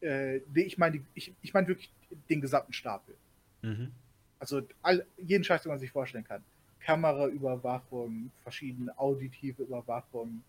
[0.00, 1.90] Äh, nee, ich meine ich, ich mein wirklich
[2.28, 3.14] den gesamten Stapel.
[3.62, 3.92] Mhm.
[4.38, 6.42] Also all, jeden Scheiß, den man sich vorstellen kann.
[6.80, 10.42] Kameraüberwachung, verschiedene auditive Überwachung,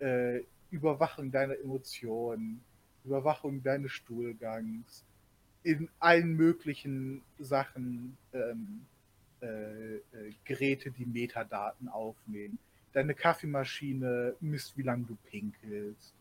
[0.00, 2.62] äh, Überwachung deiner Emotionen,
[3.04, 5.04] Überwachung deines Stuhlgangs,
[5.62, 8.84] in allen möglichen Sachen ähm,
[9.42, 10.00] äh, äh,
[10.44, 12.58] Geräte, die Metadaten aufnehmen.
[12.92, 16.14] Deine Kaffeemaschine misst, wie lange du pinkelst,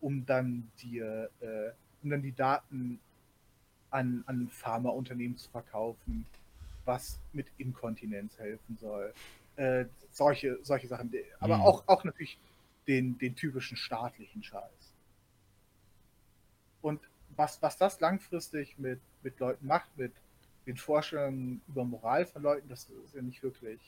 [0.00, 1.70] um dann dir, äh,
[2.02, 3.00] um dann die Daten
[3.90, 6.26] an, an Pharmaunternehmen zu verkaufen,
[6.84, 9.12] was mit Inkontinenz helfen soll.
[9.56, 11.12] Äh, solche, solche Sachen.
[11.40, 11.62] Aber mhm.
[11.62, 12.38] auch, auch natürlich
[12.86, 14.94] den, den typischen staatlichen Scheiß.
[16.80, 17.00] Und
[17.36, 20.12] was, was das langfristig mit, mit Leuten macht, mit
[20.68, 23.80] den Vorstellungen über Moral von Leuten, das ist ja nicht wirklich,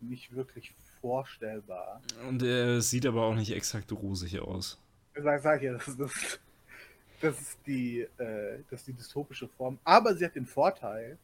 [0.00, 2.02] nicht wirklich vorstellbar.
[2.28, 4.78] Und er sieht aber auch nicht exakt rosig aus.
[5.14, 6.40] Sag, sag ja, das ist,
[7.22, 9.78] das ist, die, äh, das ist die dystopische Form.
[9.82, 11.16] Aber sie hat den Vorteil,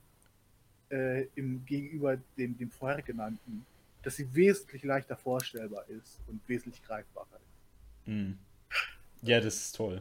[0.90, 3.66] äh, im, gegenüber dem, dem vorher genannten,
[4.02, 8.08] dass sie wesentlich leichter vorstellbar ist und wesentlich greifbarer ist.
[8.08, 8.38] Mhm.
[9.20, 10.00] Ja, das ist toll.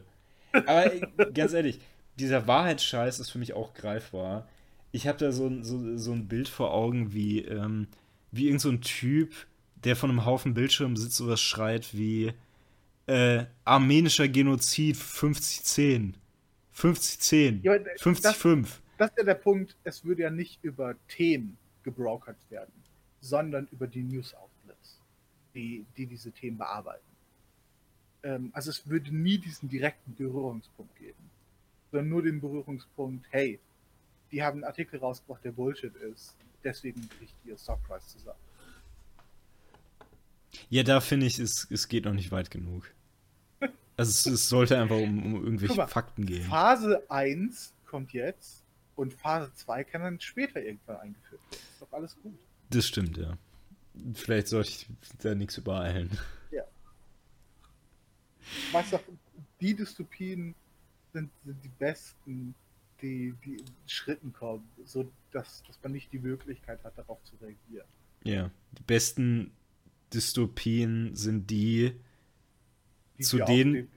[0.52, 0.88] Aber
[1.34, 1.78] ganz ehrlich,
[2.18, 4.48] dieser Wahrheitsscheiß ist für mich auch greifbar.
[4.92, 7.88] Ich habe da so, so, so ein Bild vor Augen, wie, ähm,
[8.32, 9.34] wie irgend so ein Typ,
[9.84, 12.32] der von einem Haufen Bildschirm sitzt, sowas schreit wie
[13.06, 16.16] äh, armenischer Genozid 5010.
[16.72, 17.62] 5010.
[17.62, 18.36] Ja, 50
[18.98, 22.72] das ist ja der Punkt, es würde ja nicht über Themen gebrokert werden,
[23.20, 25.00] sondern über die News-Outlets,
[25.54, 27.04] die, die diese Themen bearbeiten.
[28.22, 31.25] Ähm, also es würde nie diesen direkten Berührungspunkt geben,
[31.96, 33.58] sondern nur den Berührungspunkt, hey,
[34.30, 38.38] die haben einen Artikel rausgebracht, der Bullshit ist, deswegen bricht ihr Stockprice zusammen.
[40.68, 42.92] Ja, da finde ich, es, es geht noch nicht weit genug.
[43.98, 46.42] Also es, es sollte einfach um, um irgendwelche mal, Fakten gehen.
[46.42, 48.62] Phase 1 kommt jetzt
[48.94, 51.62] und Phase 2 kann dann später irgendwann eingeführt werden.
[51.72, 52.38] Ist doch alles gut.
[52.68, 53.38] Das stimmt, ja.
[54.12, 54.86] Vielleicht sollte ich
[55.22, 56.10] da nichts übereilen.
[56.50, 56.64] Ja.
[58.72, 58.98] Weißt du,
[59.62, 60.54] die Dystopien
[61.16, 62.54] sind, sind die besten,
[63.00, 67.36] die, die in Schritten kommen, so dass, dass man nicht die Möglichkeit hat, darauf zu
[67.36, 67.86] reagieren.
[68.24, 69.52] Ja, die besten
[70.12, 71.92] Dystopien sind die,
[73.16, 73.88] die zu denen,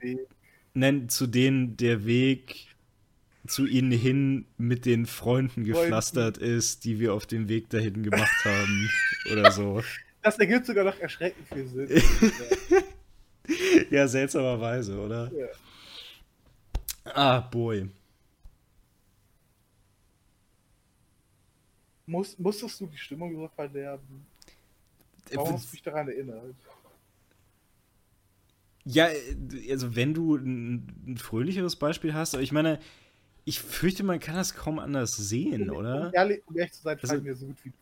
[0.73, 2.67] nein, zu denen der Weg
[3.45, 8.31] zu ihnen hin mit den Freunden gepflastert ist, die wir auf dem Weg dahin gemacht
[8.45, 8.89] haben
[9.31, 9.83] oder so.
[10.21, 12.01] Das ergibt sogar noch erschreckend viel Sinn.
[13.89, 15.31] ja, seltsamerweise, oder?
[15.33, 15.47] Ja.
[17.15, 17.89] Ah, boy.
[22.05, 24.25] Muss, musstest du die Stimmung so verderben?
[25.31, 26.55] Warum hast du mich daran erinnert?
[28.85, 29.09] Ja,
[29.69, 32.79] also wenn du ein, ein, fröhlicheres Beispiel hast, aber ich meine,
[33.45, 36.07] ich fürchte, man kann das kaum anders sehen, oder?
[36.07, 37.73] Um ehrlich, um ehrlich zu sein, also, mir so gut wie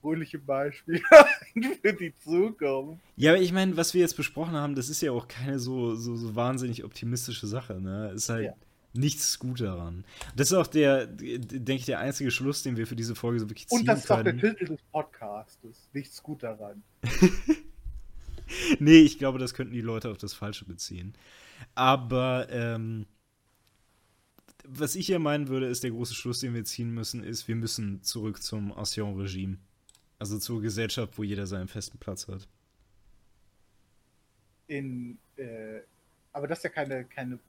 [0.00, 1.00] fröhliche Beispiele
[1.82, 3.02] für die Zukunft.
[3.16, 5.96] Ja, aber ich meine, was wir jetzt besprochen haben, das ist ja auch keine so,
[5.96, 8.12] so, so wahnsinnig optimistische Sache, ne?
[8.14, 8.46] Ist halt.
[8.46, 8.54] Ja
[8.94, 10.04] nichts gut daran.
[10.36, 13.48] Das ist auch der, denke ich, der einzige Schluss, den wir für diese Folge so
[13.48, 15.88] wirklich ziehen Und das ist auch der Titel des Podcastes.
[15.92, 16.82] Nichts gut daran.
[18.78, 21.14] nee, ich glaube, das könnten die Leute auf das Falsche beziehen.
[21.74, 23.06] Aber ähm,
[24.64, 27.56] was ich ja meinen würde, ist der große Schluss, den wir ziehen müssen, ist, wir
[27.56, 29.58] müssen zurück zum Ancien-Regime.
[30.18, 32.48] Also zur Gesellschaft, wo jeder seinen festen Platz hat.
[34.68, 35.80] In, äh,
[36.32, 37.40] aber das ist ja keine, keine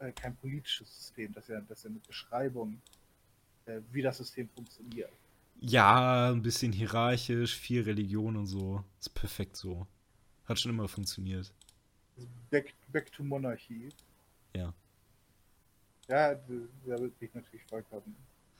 [0.00, 2.80] äh, kein politisches System, das ist ja, das ist ja eine Beschreibung,
[3.66, 5.10] äh, wie das System funktioniert.
[5.60, 8.82] Ja, ein bisschen hierarchisch, viel Religion und so.
[8.98, 9.86] Ist perfekt so.
[10.46, 11.52] Hat schon immer funktioniert.
[12.50, 13.90] Back, back to Monarchie.
[14.56, 14.72] Ja.
[16.08, 18.16] Ja, da würde ich natürlich vollkommen,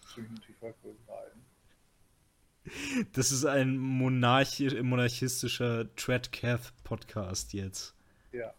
[0.06, 1.42] stimme natürlich vollkommen rein.
[3.12, 7.94] Das ist ein monarchi monarchistischer Treadcath-Podcast jetzt.
[8.32, 8.52] Ja.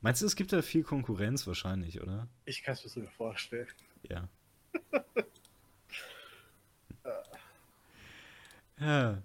[0.00, 2.28] Meinst du, es gibt da viel Konkurrenz wahrscheinlich, oder?
[2.44, 3.66] Ich kann es mir so vorstellen.
[4.08, 4.28] Ja.
[8.80, 9.22] ja.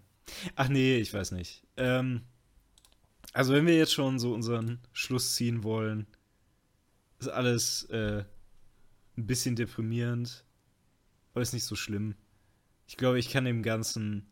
[0.56, 1.64] Ach nee, ich weiß nicht.
[1.78, 2.24] Ähm,
[3.34, 6.08] also wenn wir jetzt schon so unseren Schluss ziehen wollen,
[7.20, 8.24] ist alles äh,
[9.16, 10.44] ein bisschen deprimierend,
[11.34, 12.16] aber ist nicht so schlimm.
[12.88, 14.28] Ich glaube, ich kann dem Ganzen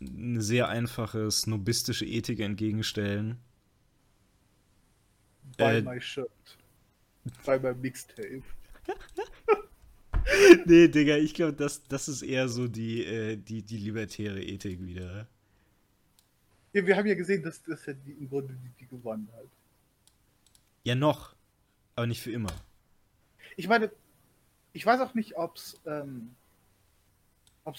[0.00, 3.38] eine sehr einfache snobistische Ethik entgegenstellen
[5.56, 6.30] Buy äh, my shirt.
[7.44, 8.42] Buy my Mixtape.
[10.66, 14.82] nee, Digga, ich glaube, das, das ist eher so die, äh, die, die libertäre Ethik
[14.82, 15.26] wieder.
[16.72, 19.48] Ja, wir haben ja gesehen, dass das ja die, im Grunde die, die gewonnen hat.
[20.84, 21.34] Ja, noch.
[21.94, 22.52] Aber nicht für immer.
[23.56, 23.90] Ich meine,
[24.72, 26.34] ich weiß auch nicht, ob es ähm,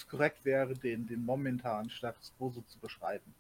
[0.10, 3.34] korrekt wäre, den, den momentanen Status quo so zu beschreiben.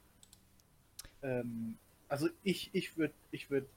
[1.23, 1.77] Ähm,
[2.07, 3.67] also ich, ich würde ich würd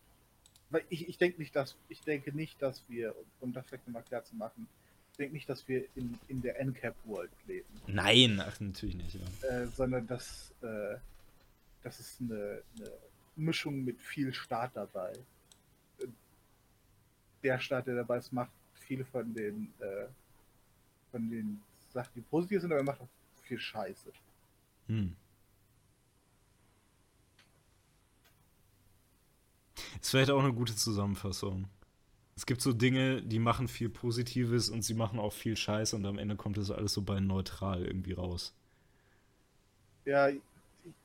[0.70, 4.04] weil ich, ich denke nicht, dass ich denke nicht, dass wir, um das vielleicht nochmal
[4.04, 4.68] klar zu machen,
[5.12, 7.68] ich denke nicht, dass wir in, in der NCAP World leben.
[7.86, 9.16] Nein, ach, natürlich nicht.
[9.16, 9.48] Ja.
[9.48, 10.96] Äh, sondern dass äh,
[11.82, 12.90] das ist eine, eine,
[13.36, 15.12] Mischung mit viel Staat dabei.
[17.42, 20.06] Der Staat, der dabei ist, macht viele von den äh,
[21.10, 21.60] von den
[21.92, 23.08] Sachen, die positiv sind, aber er macht auch
[23.42, 24.12] viel Scheiße.
[24.88, 25.16] Hm.
[30.00, 31.68] Ist vielleicht auch eine gute Zusammenfassung.
[32.36, 36.06] Es gibt so Dinge, die machen viel Positives und sie machen auch viel Scheiß und
[36.06, 38.54] am Ende kommt das alles so bei neutral irgendwie raus.
[40.06, 40.30] Ja,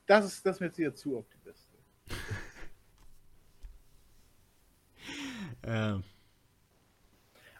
[0.06, 1.82] das ist, das ist mir jetzt hier zu optimistisch.
[5.62, 5.96] äh.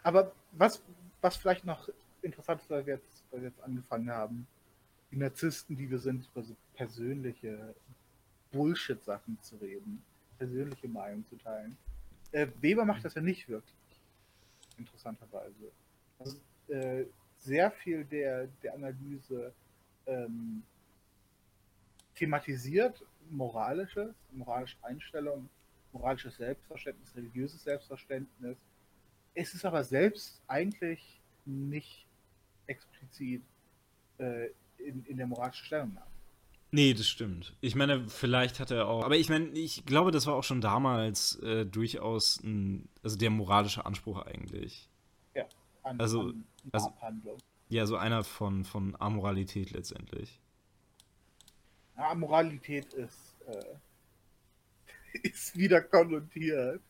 [0.01, 0.81] Aber was,
[1.21, 1.87] was vielleicht noch
[2.23, 4.47] interessant ist, weil wir, jetzt, weil wir jetzt angefangen haben,
[5.11, 7.75] die Narzissten, die wir sind, über so persönliche
[8.51, 10.01] Bullshit-Sachen zu reden
[10.37, 11.77] persönliche Meinung zu teilen.
[12.31, 13.75] Äh, Weber macht das ja nicht wirklich,
[14.77, 15.71] interessanterweise.
[16.19, 16.37] Also,
[16.67, 17.05] äh,
[17.37, 19.53] sehr viel der, der Analyse
[20.05, 20.63] ähm,
[22.15, 25.49] thematisiert moralisches, moralische Einstellung,
[25.91, 28.57] moralisches Selbstverständnis, religiöses Selbstverständnis.
[29.33, 32.07] Es ist aber selbst eigentlich nicht
[32.65, 33.43] explizit
[34.17, 36.16] äh, in, in der moralischen Stellungnahme.
[36.71, 37.55] Nee, das stimmt.
[37.61, 39.05] Ich meine, vielleicht hat er auch.
[39.05, 43.29] Aber ich meine, ich glaube, das war auch schon damals äh, durchaus ein, also der
[43.29, 44.89] moralische Anspruch eigentlich.
[45.33, 45.45] Ja,
[45.83, 46.93] an, also, an also
[47.69, 50.41] Ja, so einer von, von Amoralität letztendlich.
[51.95, 56.81] Ja, Amoralität ist, äh, ist wieder konnotiert.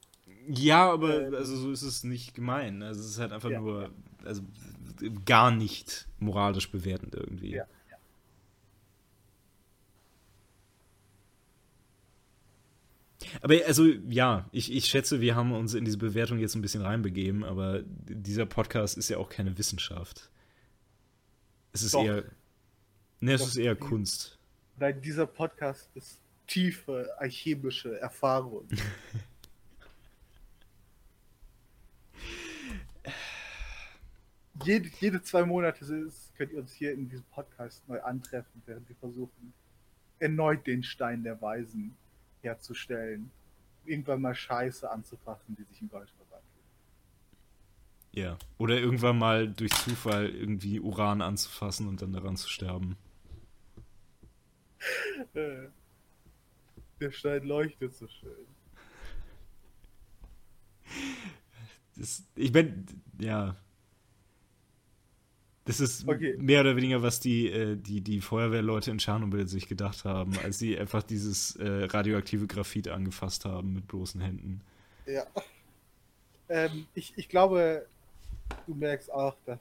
[0.48, 2.82] Ja, aber äh, also so ist es nicht gemein.
[2.82, 3.92] Also es ist halt einfach ja, nur,
[4.26, 4.42] also
[5.24, 7.52] gar nicht moralisch bewertend irgendwie.
[7.52, 7.66] Ja.
[13.42, 16.82] Aber also ja, ich, ich schätze, wir haben uns in diese Bewertung jetzt ein bisschen
[16.82, 20.30] reinbegeben, aber dieser Podcast ist ja auch keine Wissenschaft.
[21.74, 22.04] Es ist Doch.
[22.04, 22.24] eher.
[23.20, 23.48] Ne, es Doch.
[23.50, 24.38] ist eher Kunst.
[24.78, 28.68] Nein, dieser Podcast ist tiefe alchemische Erfahrung.
[34.64, 38.88] jede, jede zwei Monate ist, könnt ihr uns hier in diesem Podcast neu antreffen, während
[38.88, 39.54] wir versuchen,
[40.20, 41.96] erneut den Stein der Weisen
[42.42, 43.32] herzustellen.
[43.86, 46.44] Irgendwann mal Scheiße anzufassen, die sich in Gold verwandelt.
[48.12, 48.38] Ja.
[48.58, 52.98] Oder irgendwann mal durch Zufall irgendwie Uran anzufassen und dann daran zu sterben.
[55.34, 55.70] Äh,
[57.00, 58.48] Der Stein leuchtet so schön.
[61.96, 62.86] Das, ich bin,
[63.20, 63.56] ja.
[65.68, 66.36] Das ist Okay.
[66.40, 70.58] mehr oder weniger, was die, äh, die, die Feuerwehrleute in Tschernobyl sich gedacht haben, als
[70.60, 74.62] sie einfach dieses äh, radioaktive Graphit angefasst haben mit bloßen Händen.
[75.06, 75.26] Ja.
[76.50, 77.86] Ähm, ich, ich glaube,
[78.66, 79.60] du merkst auch, dass,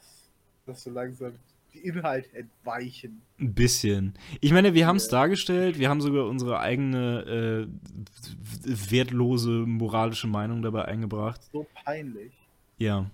[0.67, 1.33] dass so langsam
[1.75, 3.21] die Inhalte entweichen.
[3.41, 4.15] Ein bisschen.
[4.41, 5.11] Ich meine, wir haben es Ja.
[5.19, 11.41] dargestellt, wir haben sogar unsere eigene äh, wertlose moralische Meinung dabei eingebracht.
[11.53, 12.33] So peinlich.
[12.79, 13.11] Ja,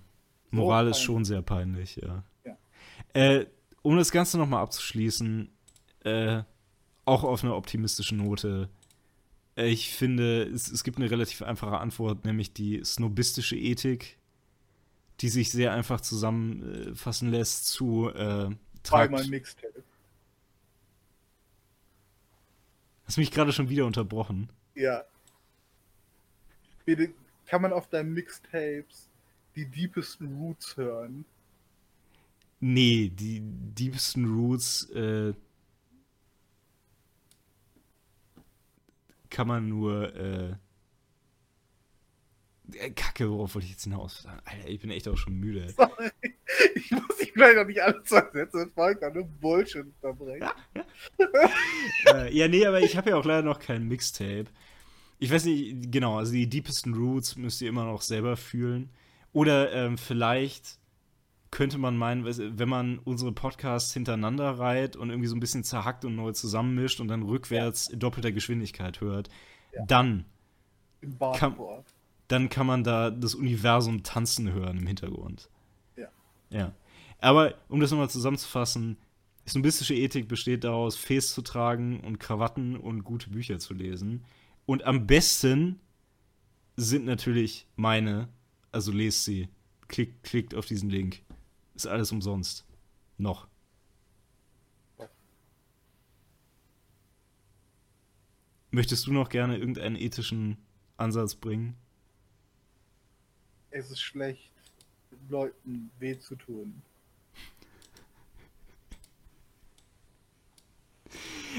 [0.51, 1.05] Moral ist peinlich.
[1.05, 2.23] schon sehr peinlich, ja.
[3.13, 3.45] Äh,
[3.81, 5.51] um das Ganze nochmal abzuschließen,
[6.03, 6.43] äh,
[7.05, 8.69] auch auf einer optimistischen Note.
[9.55, 14.17] Äh, ich finde, es, es gibt eine relativ einfache Antwort, nämlich die snobistische Ethik,
[15.21, 18.49] die sich sehr einfach zusammenfassen lässt zu äh,
[18.83, 19.29] Zweimal tragt.
[19.29, 19.83] Mixtape.
[23.05, 24.49] Hast mich gerade schon wieder unterbrochen.
[24.75, 25.03] Ja.
[26.85, 27.13] Bitte,
[27.45, 29.09] kann man auf deinen Mixtapes
[29.55, 31.25] die deepesten Roots hören?
[32.65, 35.33] Nee, die deepsten Roots äh,
[39.29, 40.55] kann man nur äh,
[42.71, 44.25] äh, Kacke, worauf wollte ich jetzt hinaus?
[44.45, 45.67] Alter, ich bin echt auch schon müde.
[45.75, 46.09] Sorry.
[46.75, 50.47] Ich muss dich vielleicht noch nicht alle zwei Sätze mit Volker nur Bullshit unterbrechen.
[52.13, 54.45] äh, ja, nee, aber ich habe ja auch leider noch kein Mixtape.
[55.19, 58.89] Ich weiß nicht, genau, also die deepesten Roots müsst ihr immer noch selber fühlen.
[59.33, 60.79] Oder ähm, vielleicht
[61.53, 66.03] könnte man meinen, wenn man unsere Podcasts hintereinander reiht und irgendwie so ein bisschen zerhackt
[66.03, 69.29] und neu zusammenmischt und dann rückwärts in doppelter Geschwindigkeit hört,
[69.71, 69.85] Ja.
[69.85, 70.25] dann,
[71.35, 71.55] Kann-
[72.27, 75.49] dann kann man da das Universum tanzen hören im Hintergrund.
[75.95, 76.07] Ja.
[76.49, 76.73] Ja.
[77.19, 78.97] Aber um das nochmal zusammenzufassen,
[79.47, 84.23] snobistische Ethik besteht daraus, Fes zu tragen und Krawatten und gute Bücher zu lesen.
[84.65, 85.79] Und am besten
[86.77, 88.27] sind natürlich meine,
[88.71, 89.49] also lest sie.
[89.87, 91.21] Klickt, klickt auf diesen Link.
[91.75, 92.65] Ist alles umsonst.
[93.17, 93.47] Noch.
[98.73, 100.57] Möchtest du noch gerne irgendeinen ethischen
[100.97, 101.75] Ansatz bringen?
[103.69, 104.51] Es ist schlecht,
[105.29, 106.81] Leuten weh zu tun.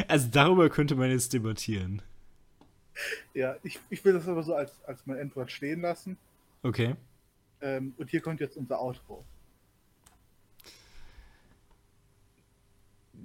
[0.09, 2.03] Also darüber könnte man jetzt debattieren.
[3.33, 6.17] Ja, ich, ich will das aber so als, als mein Endwort stehen lassen.
[6.65, 6.97] Okay.
[7.61, 9.25] Ähm, und hier kommt jetzt unser Outro.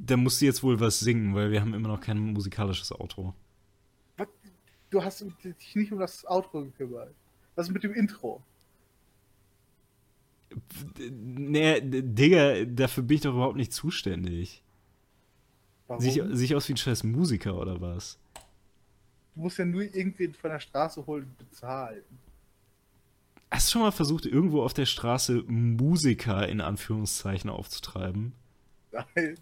[0.01, 3.33] Da musst du jetzt wohl was singen, weil wir haben immer noch kein musikalisches Outro.
[4.17, 4.27] Was?
[4.89, 7.13] Du hast dich nicht um das Outro gekümmert.
[7.55, 8.41] Was ist mit dem Intro?
[10.97, 14.63] Nee, Digga, dafür bin ich doch überhaupt nicht zuständig.
[15.87, 16.01] Warum?
[16.01, 18.17] Sich, sich aus wie ein scheiß Musiker oder was?
[19.35, 22.03] Du musst ja nur irgendwen von der Straße holen und bezahlen.
[23.51, 28.33] Hast du schon mal versucht, irgendwo auf der Straße Musiker in Anführungszeichen aufzutreiben?
[28.91, 29.37] Nein.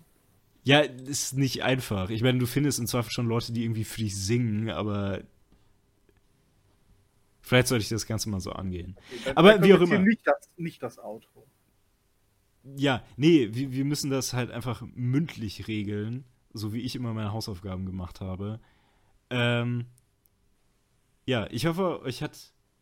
[0.68, 2.10] Ja, ist nicht einfach.
[2.10, 5.22] Ich meine, du findest im Zweifel schon Leute, die irgendwie für dich singen, aber
[7.39, 8.98] vielleicht sollte ich das Ganze mal so angehen.
[9.23, 9.99] Dann- Aber wie auch immer.
[9.99, 11.48] Nicht das, nicht das Outro.
[12.76, 17.31] Ja, nee, wir, wir müssen das halt einfach mündlich regeln, so wie ich immer meine
[17.31, 18.60] Hausaufgaben gemacht habe.
[19.30, 19.85] Ähm,
[21.26, 22.38] ja, ich hoffe, euch hat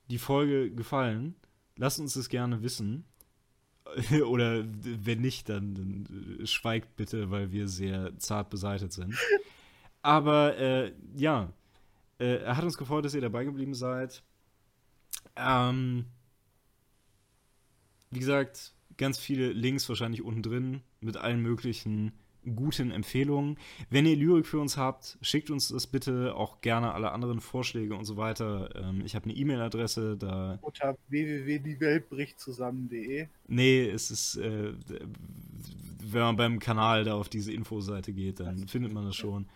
[0.10, 1.36] die Folge gefallen.
[1.78, 3.06] Lasst uns das gerne wissen.
[4.28, 9.16] Oder wenn nicht, dann, dann äh, schweigt bitte, weil wir sehr zart beseitet sind.
[10.02, 11.52] Aber äh, ja,
[12.20, 14.24] äh, er hat uns gefreut, dass ihr dabei geblieben seid.
[15.36, 16.06] Ähm,
[18.12, 22.14] wie gesagt, ganz viele Links wahrscheinlich unten drin mit allen möglichen
[22.56, 23.58] guten Empfehlungen.
[23.90, 27.96] Wenn ihr Lyrik für uns habt, schickt uns das bitte auch gerne alle anderen Vorschläge
[27.96, 28.70] und so weiter.
[28.76, 30.60] Ähm, ich habe eine E-Mail-Adresse, da.
[30.62, 33.28] Unter www.dieweltbrichtzusammen.de.
[33.48, 34.74] Nee, es ist, äh,
[36.04, 39.48] wenn man beim Kanal da auf diese Infoseite geht, dann Also, findet man das schon.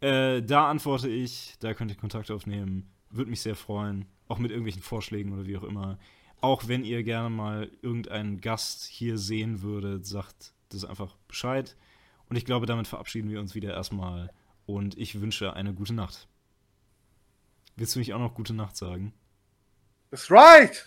[0.00, 2.88] Äh, da antworte ich, da könnt ihr Kontakt aufnehmen.
[3.10, 4.06] Würde mich sehr freuen.
[4.28, 5.98] Auch mit irgendwelchen Vorschlägen oder wie auch immer.
[6.40, 11.76] Auch wenn ihr gerne mal irgendeinen Gast hier sehen würdet, sagt das einfach Bescheid.
[12.32, 14.32] Und ich glaube, damit verabschieden wir uns wieder erstmal.
[14.64, 16.28] Und ich wünsche eine gute Nacht.
[17.76, 19.12] Willst du nicht auch noch gute Nacht sagen?
[20.10, 20.82] That's right!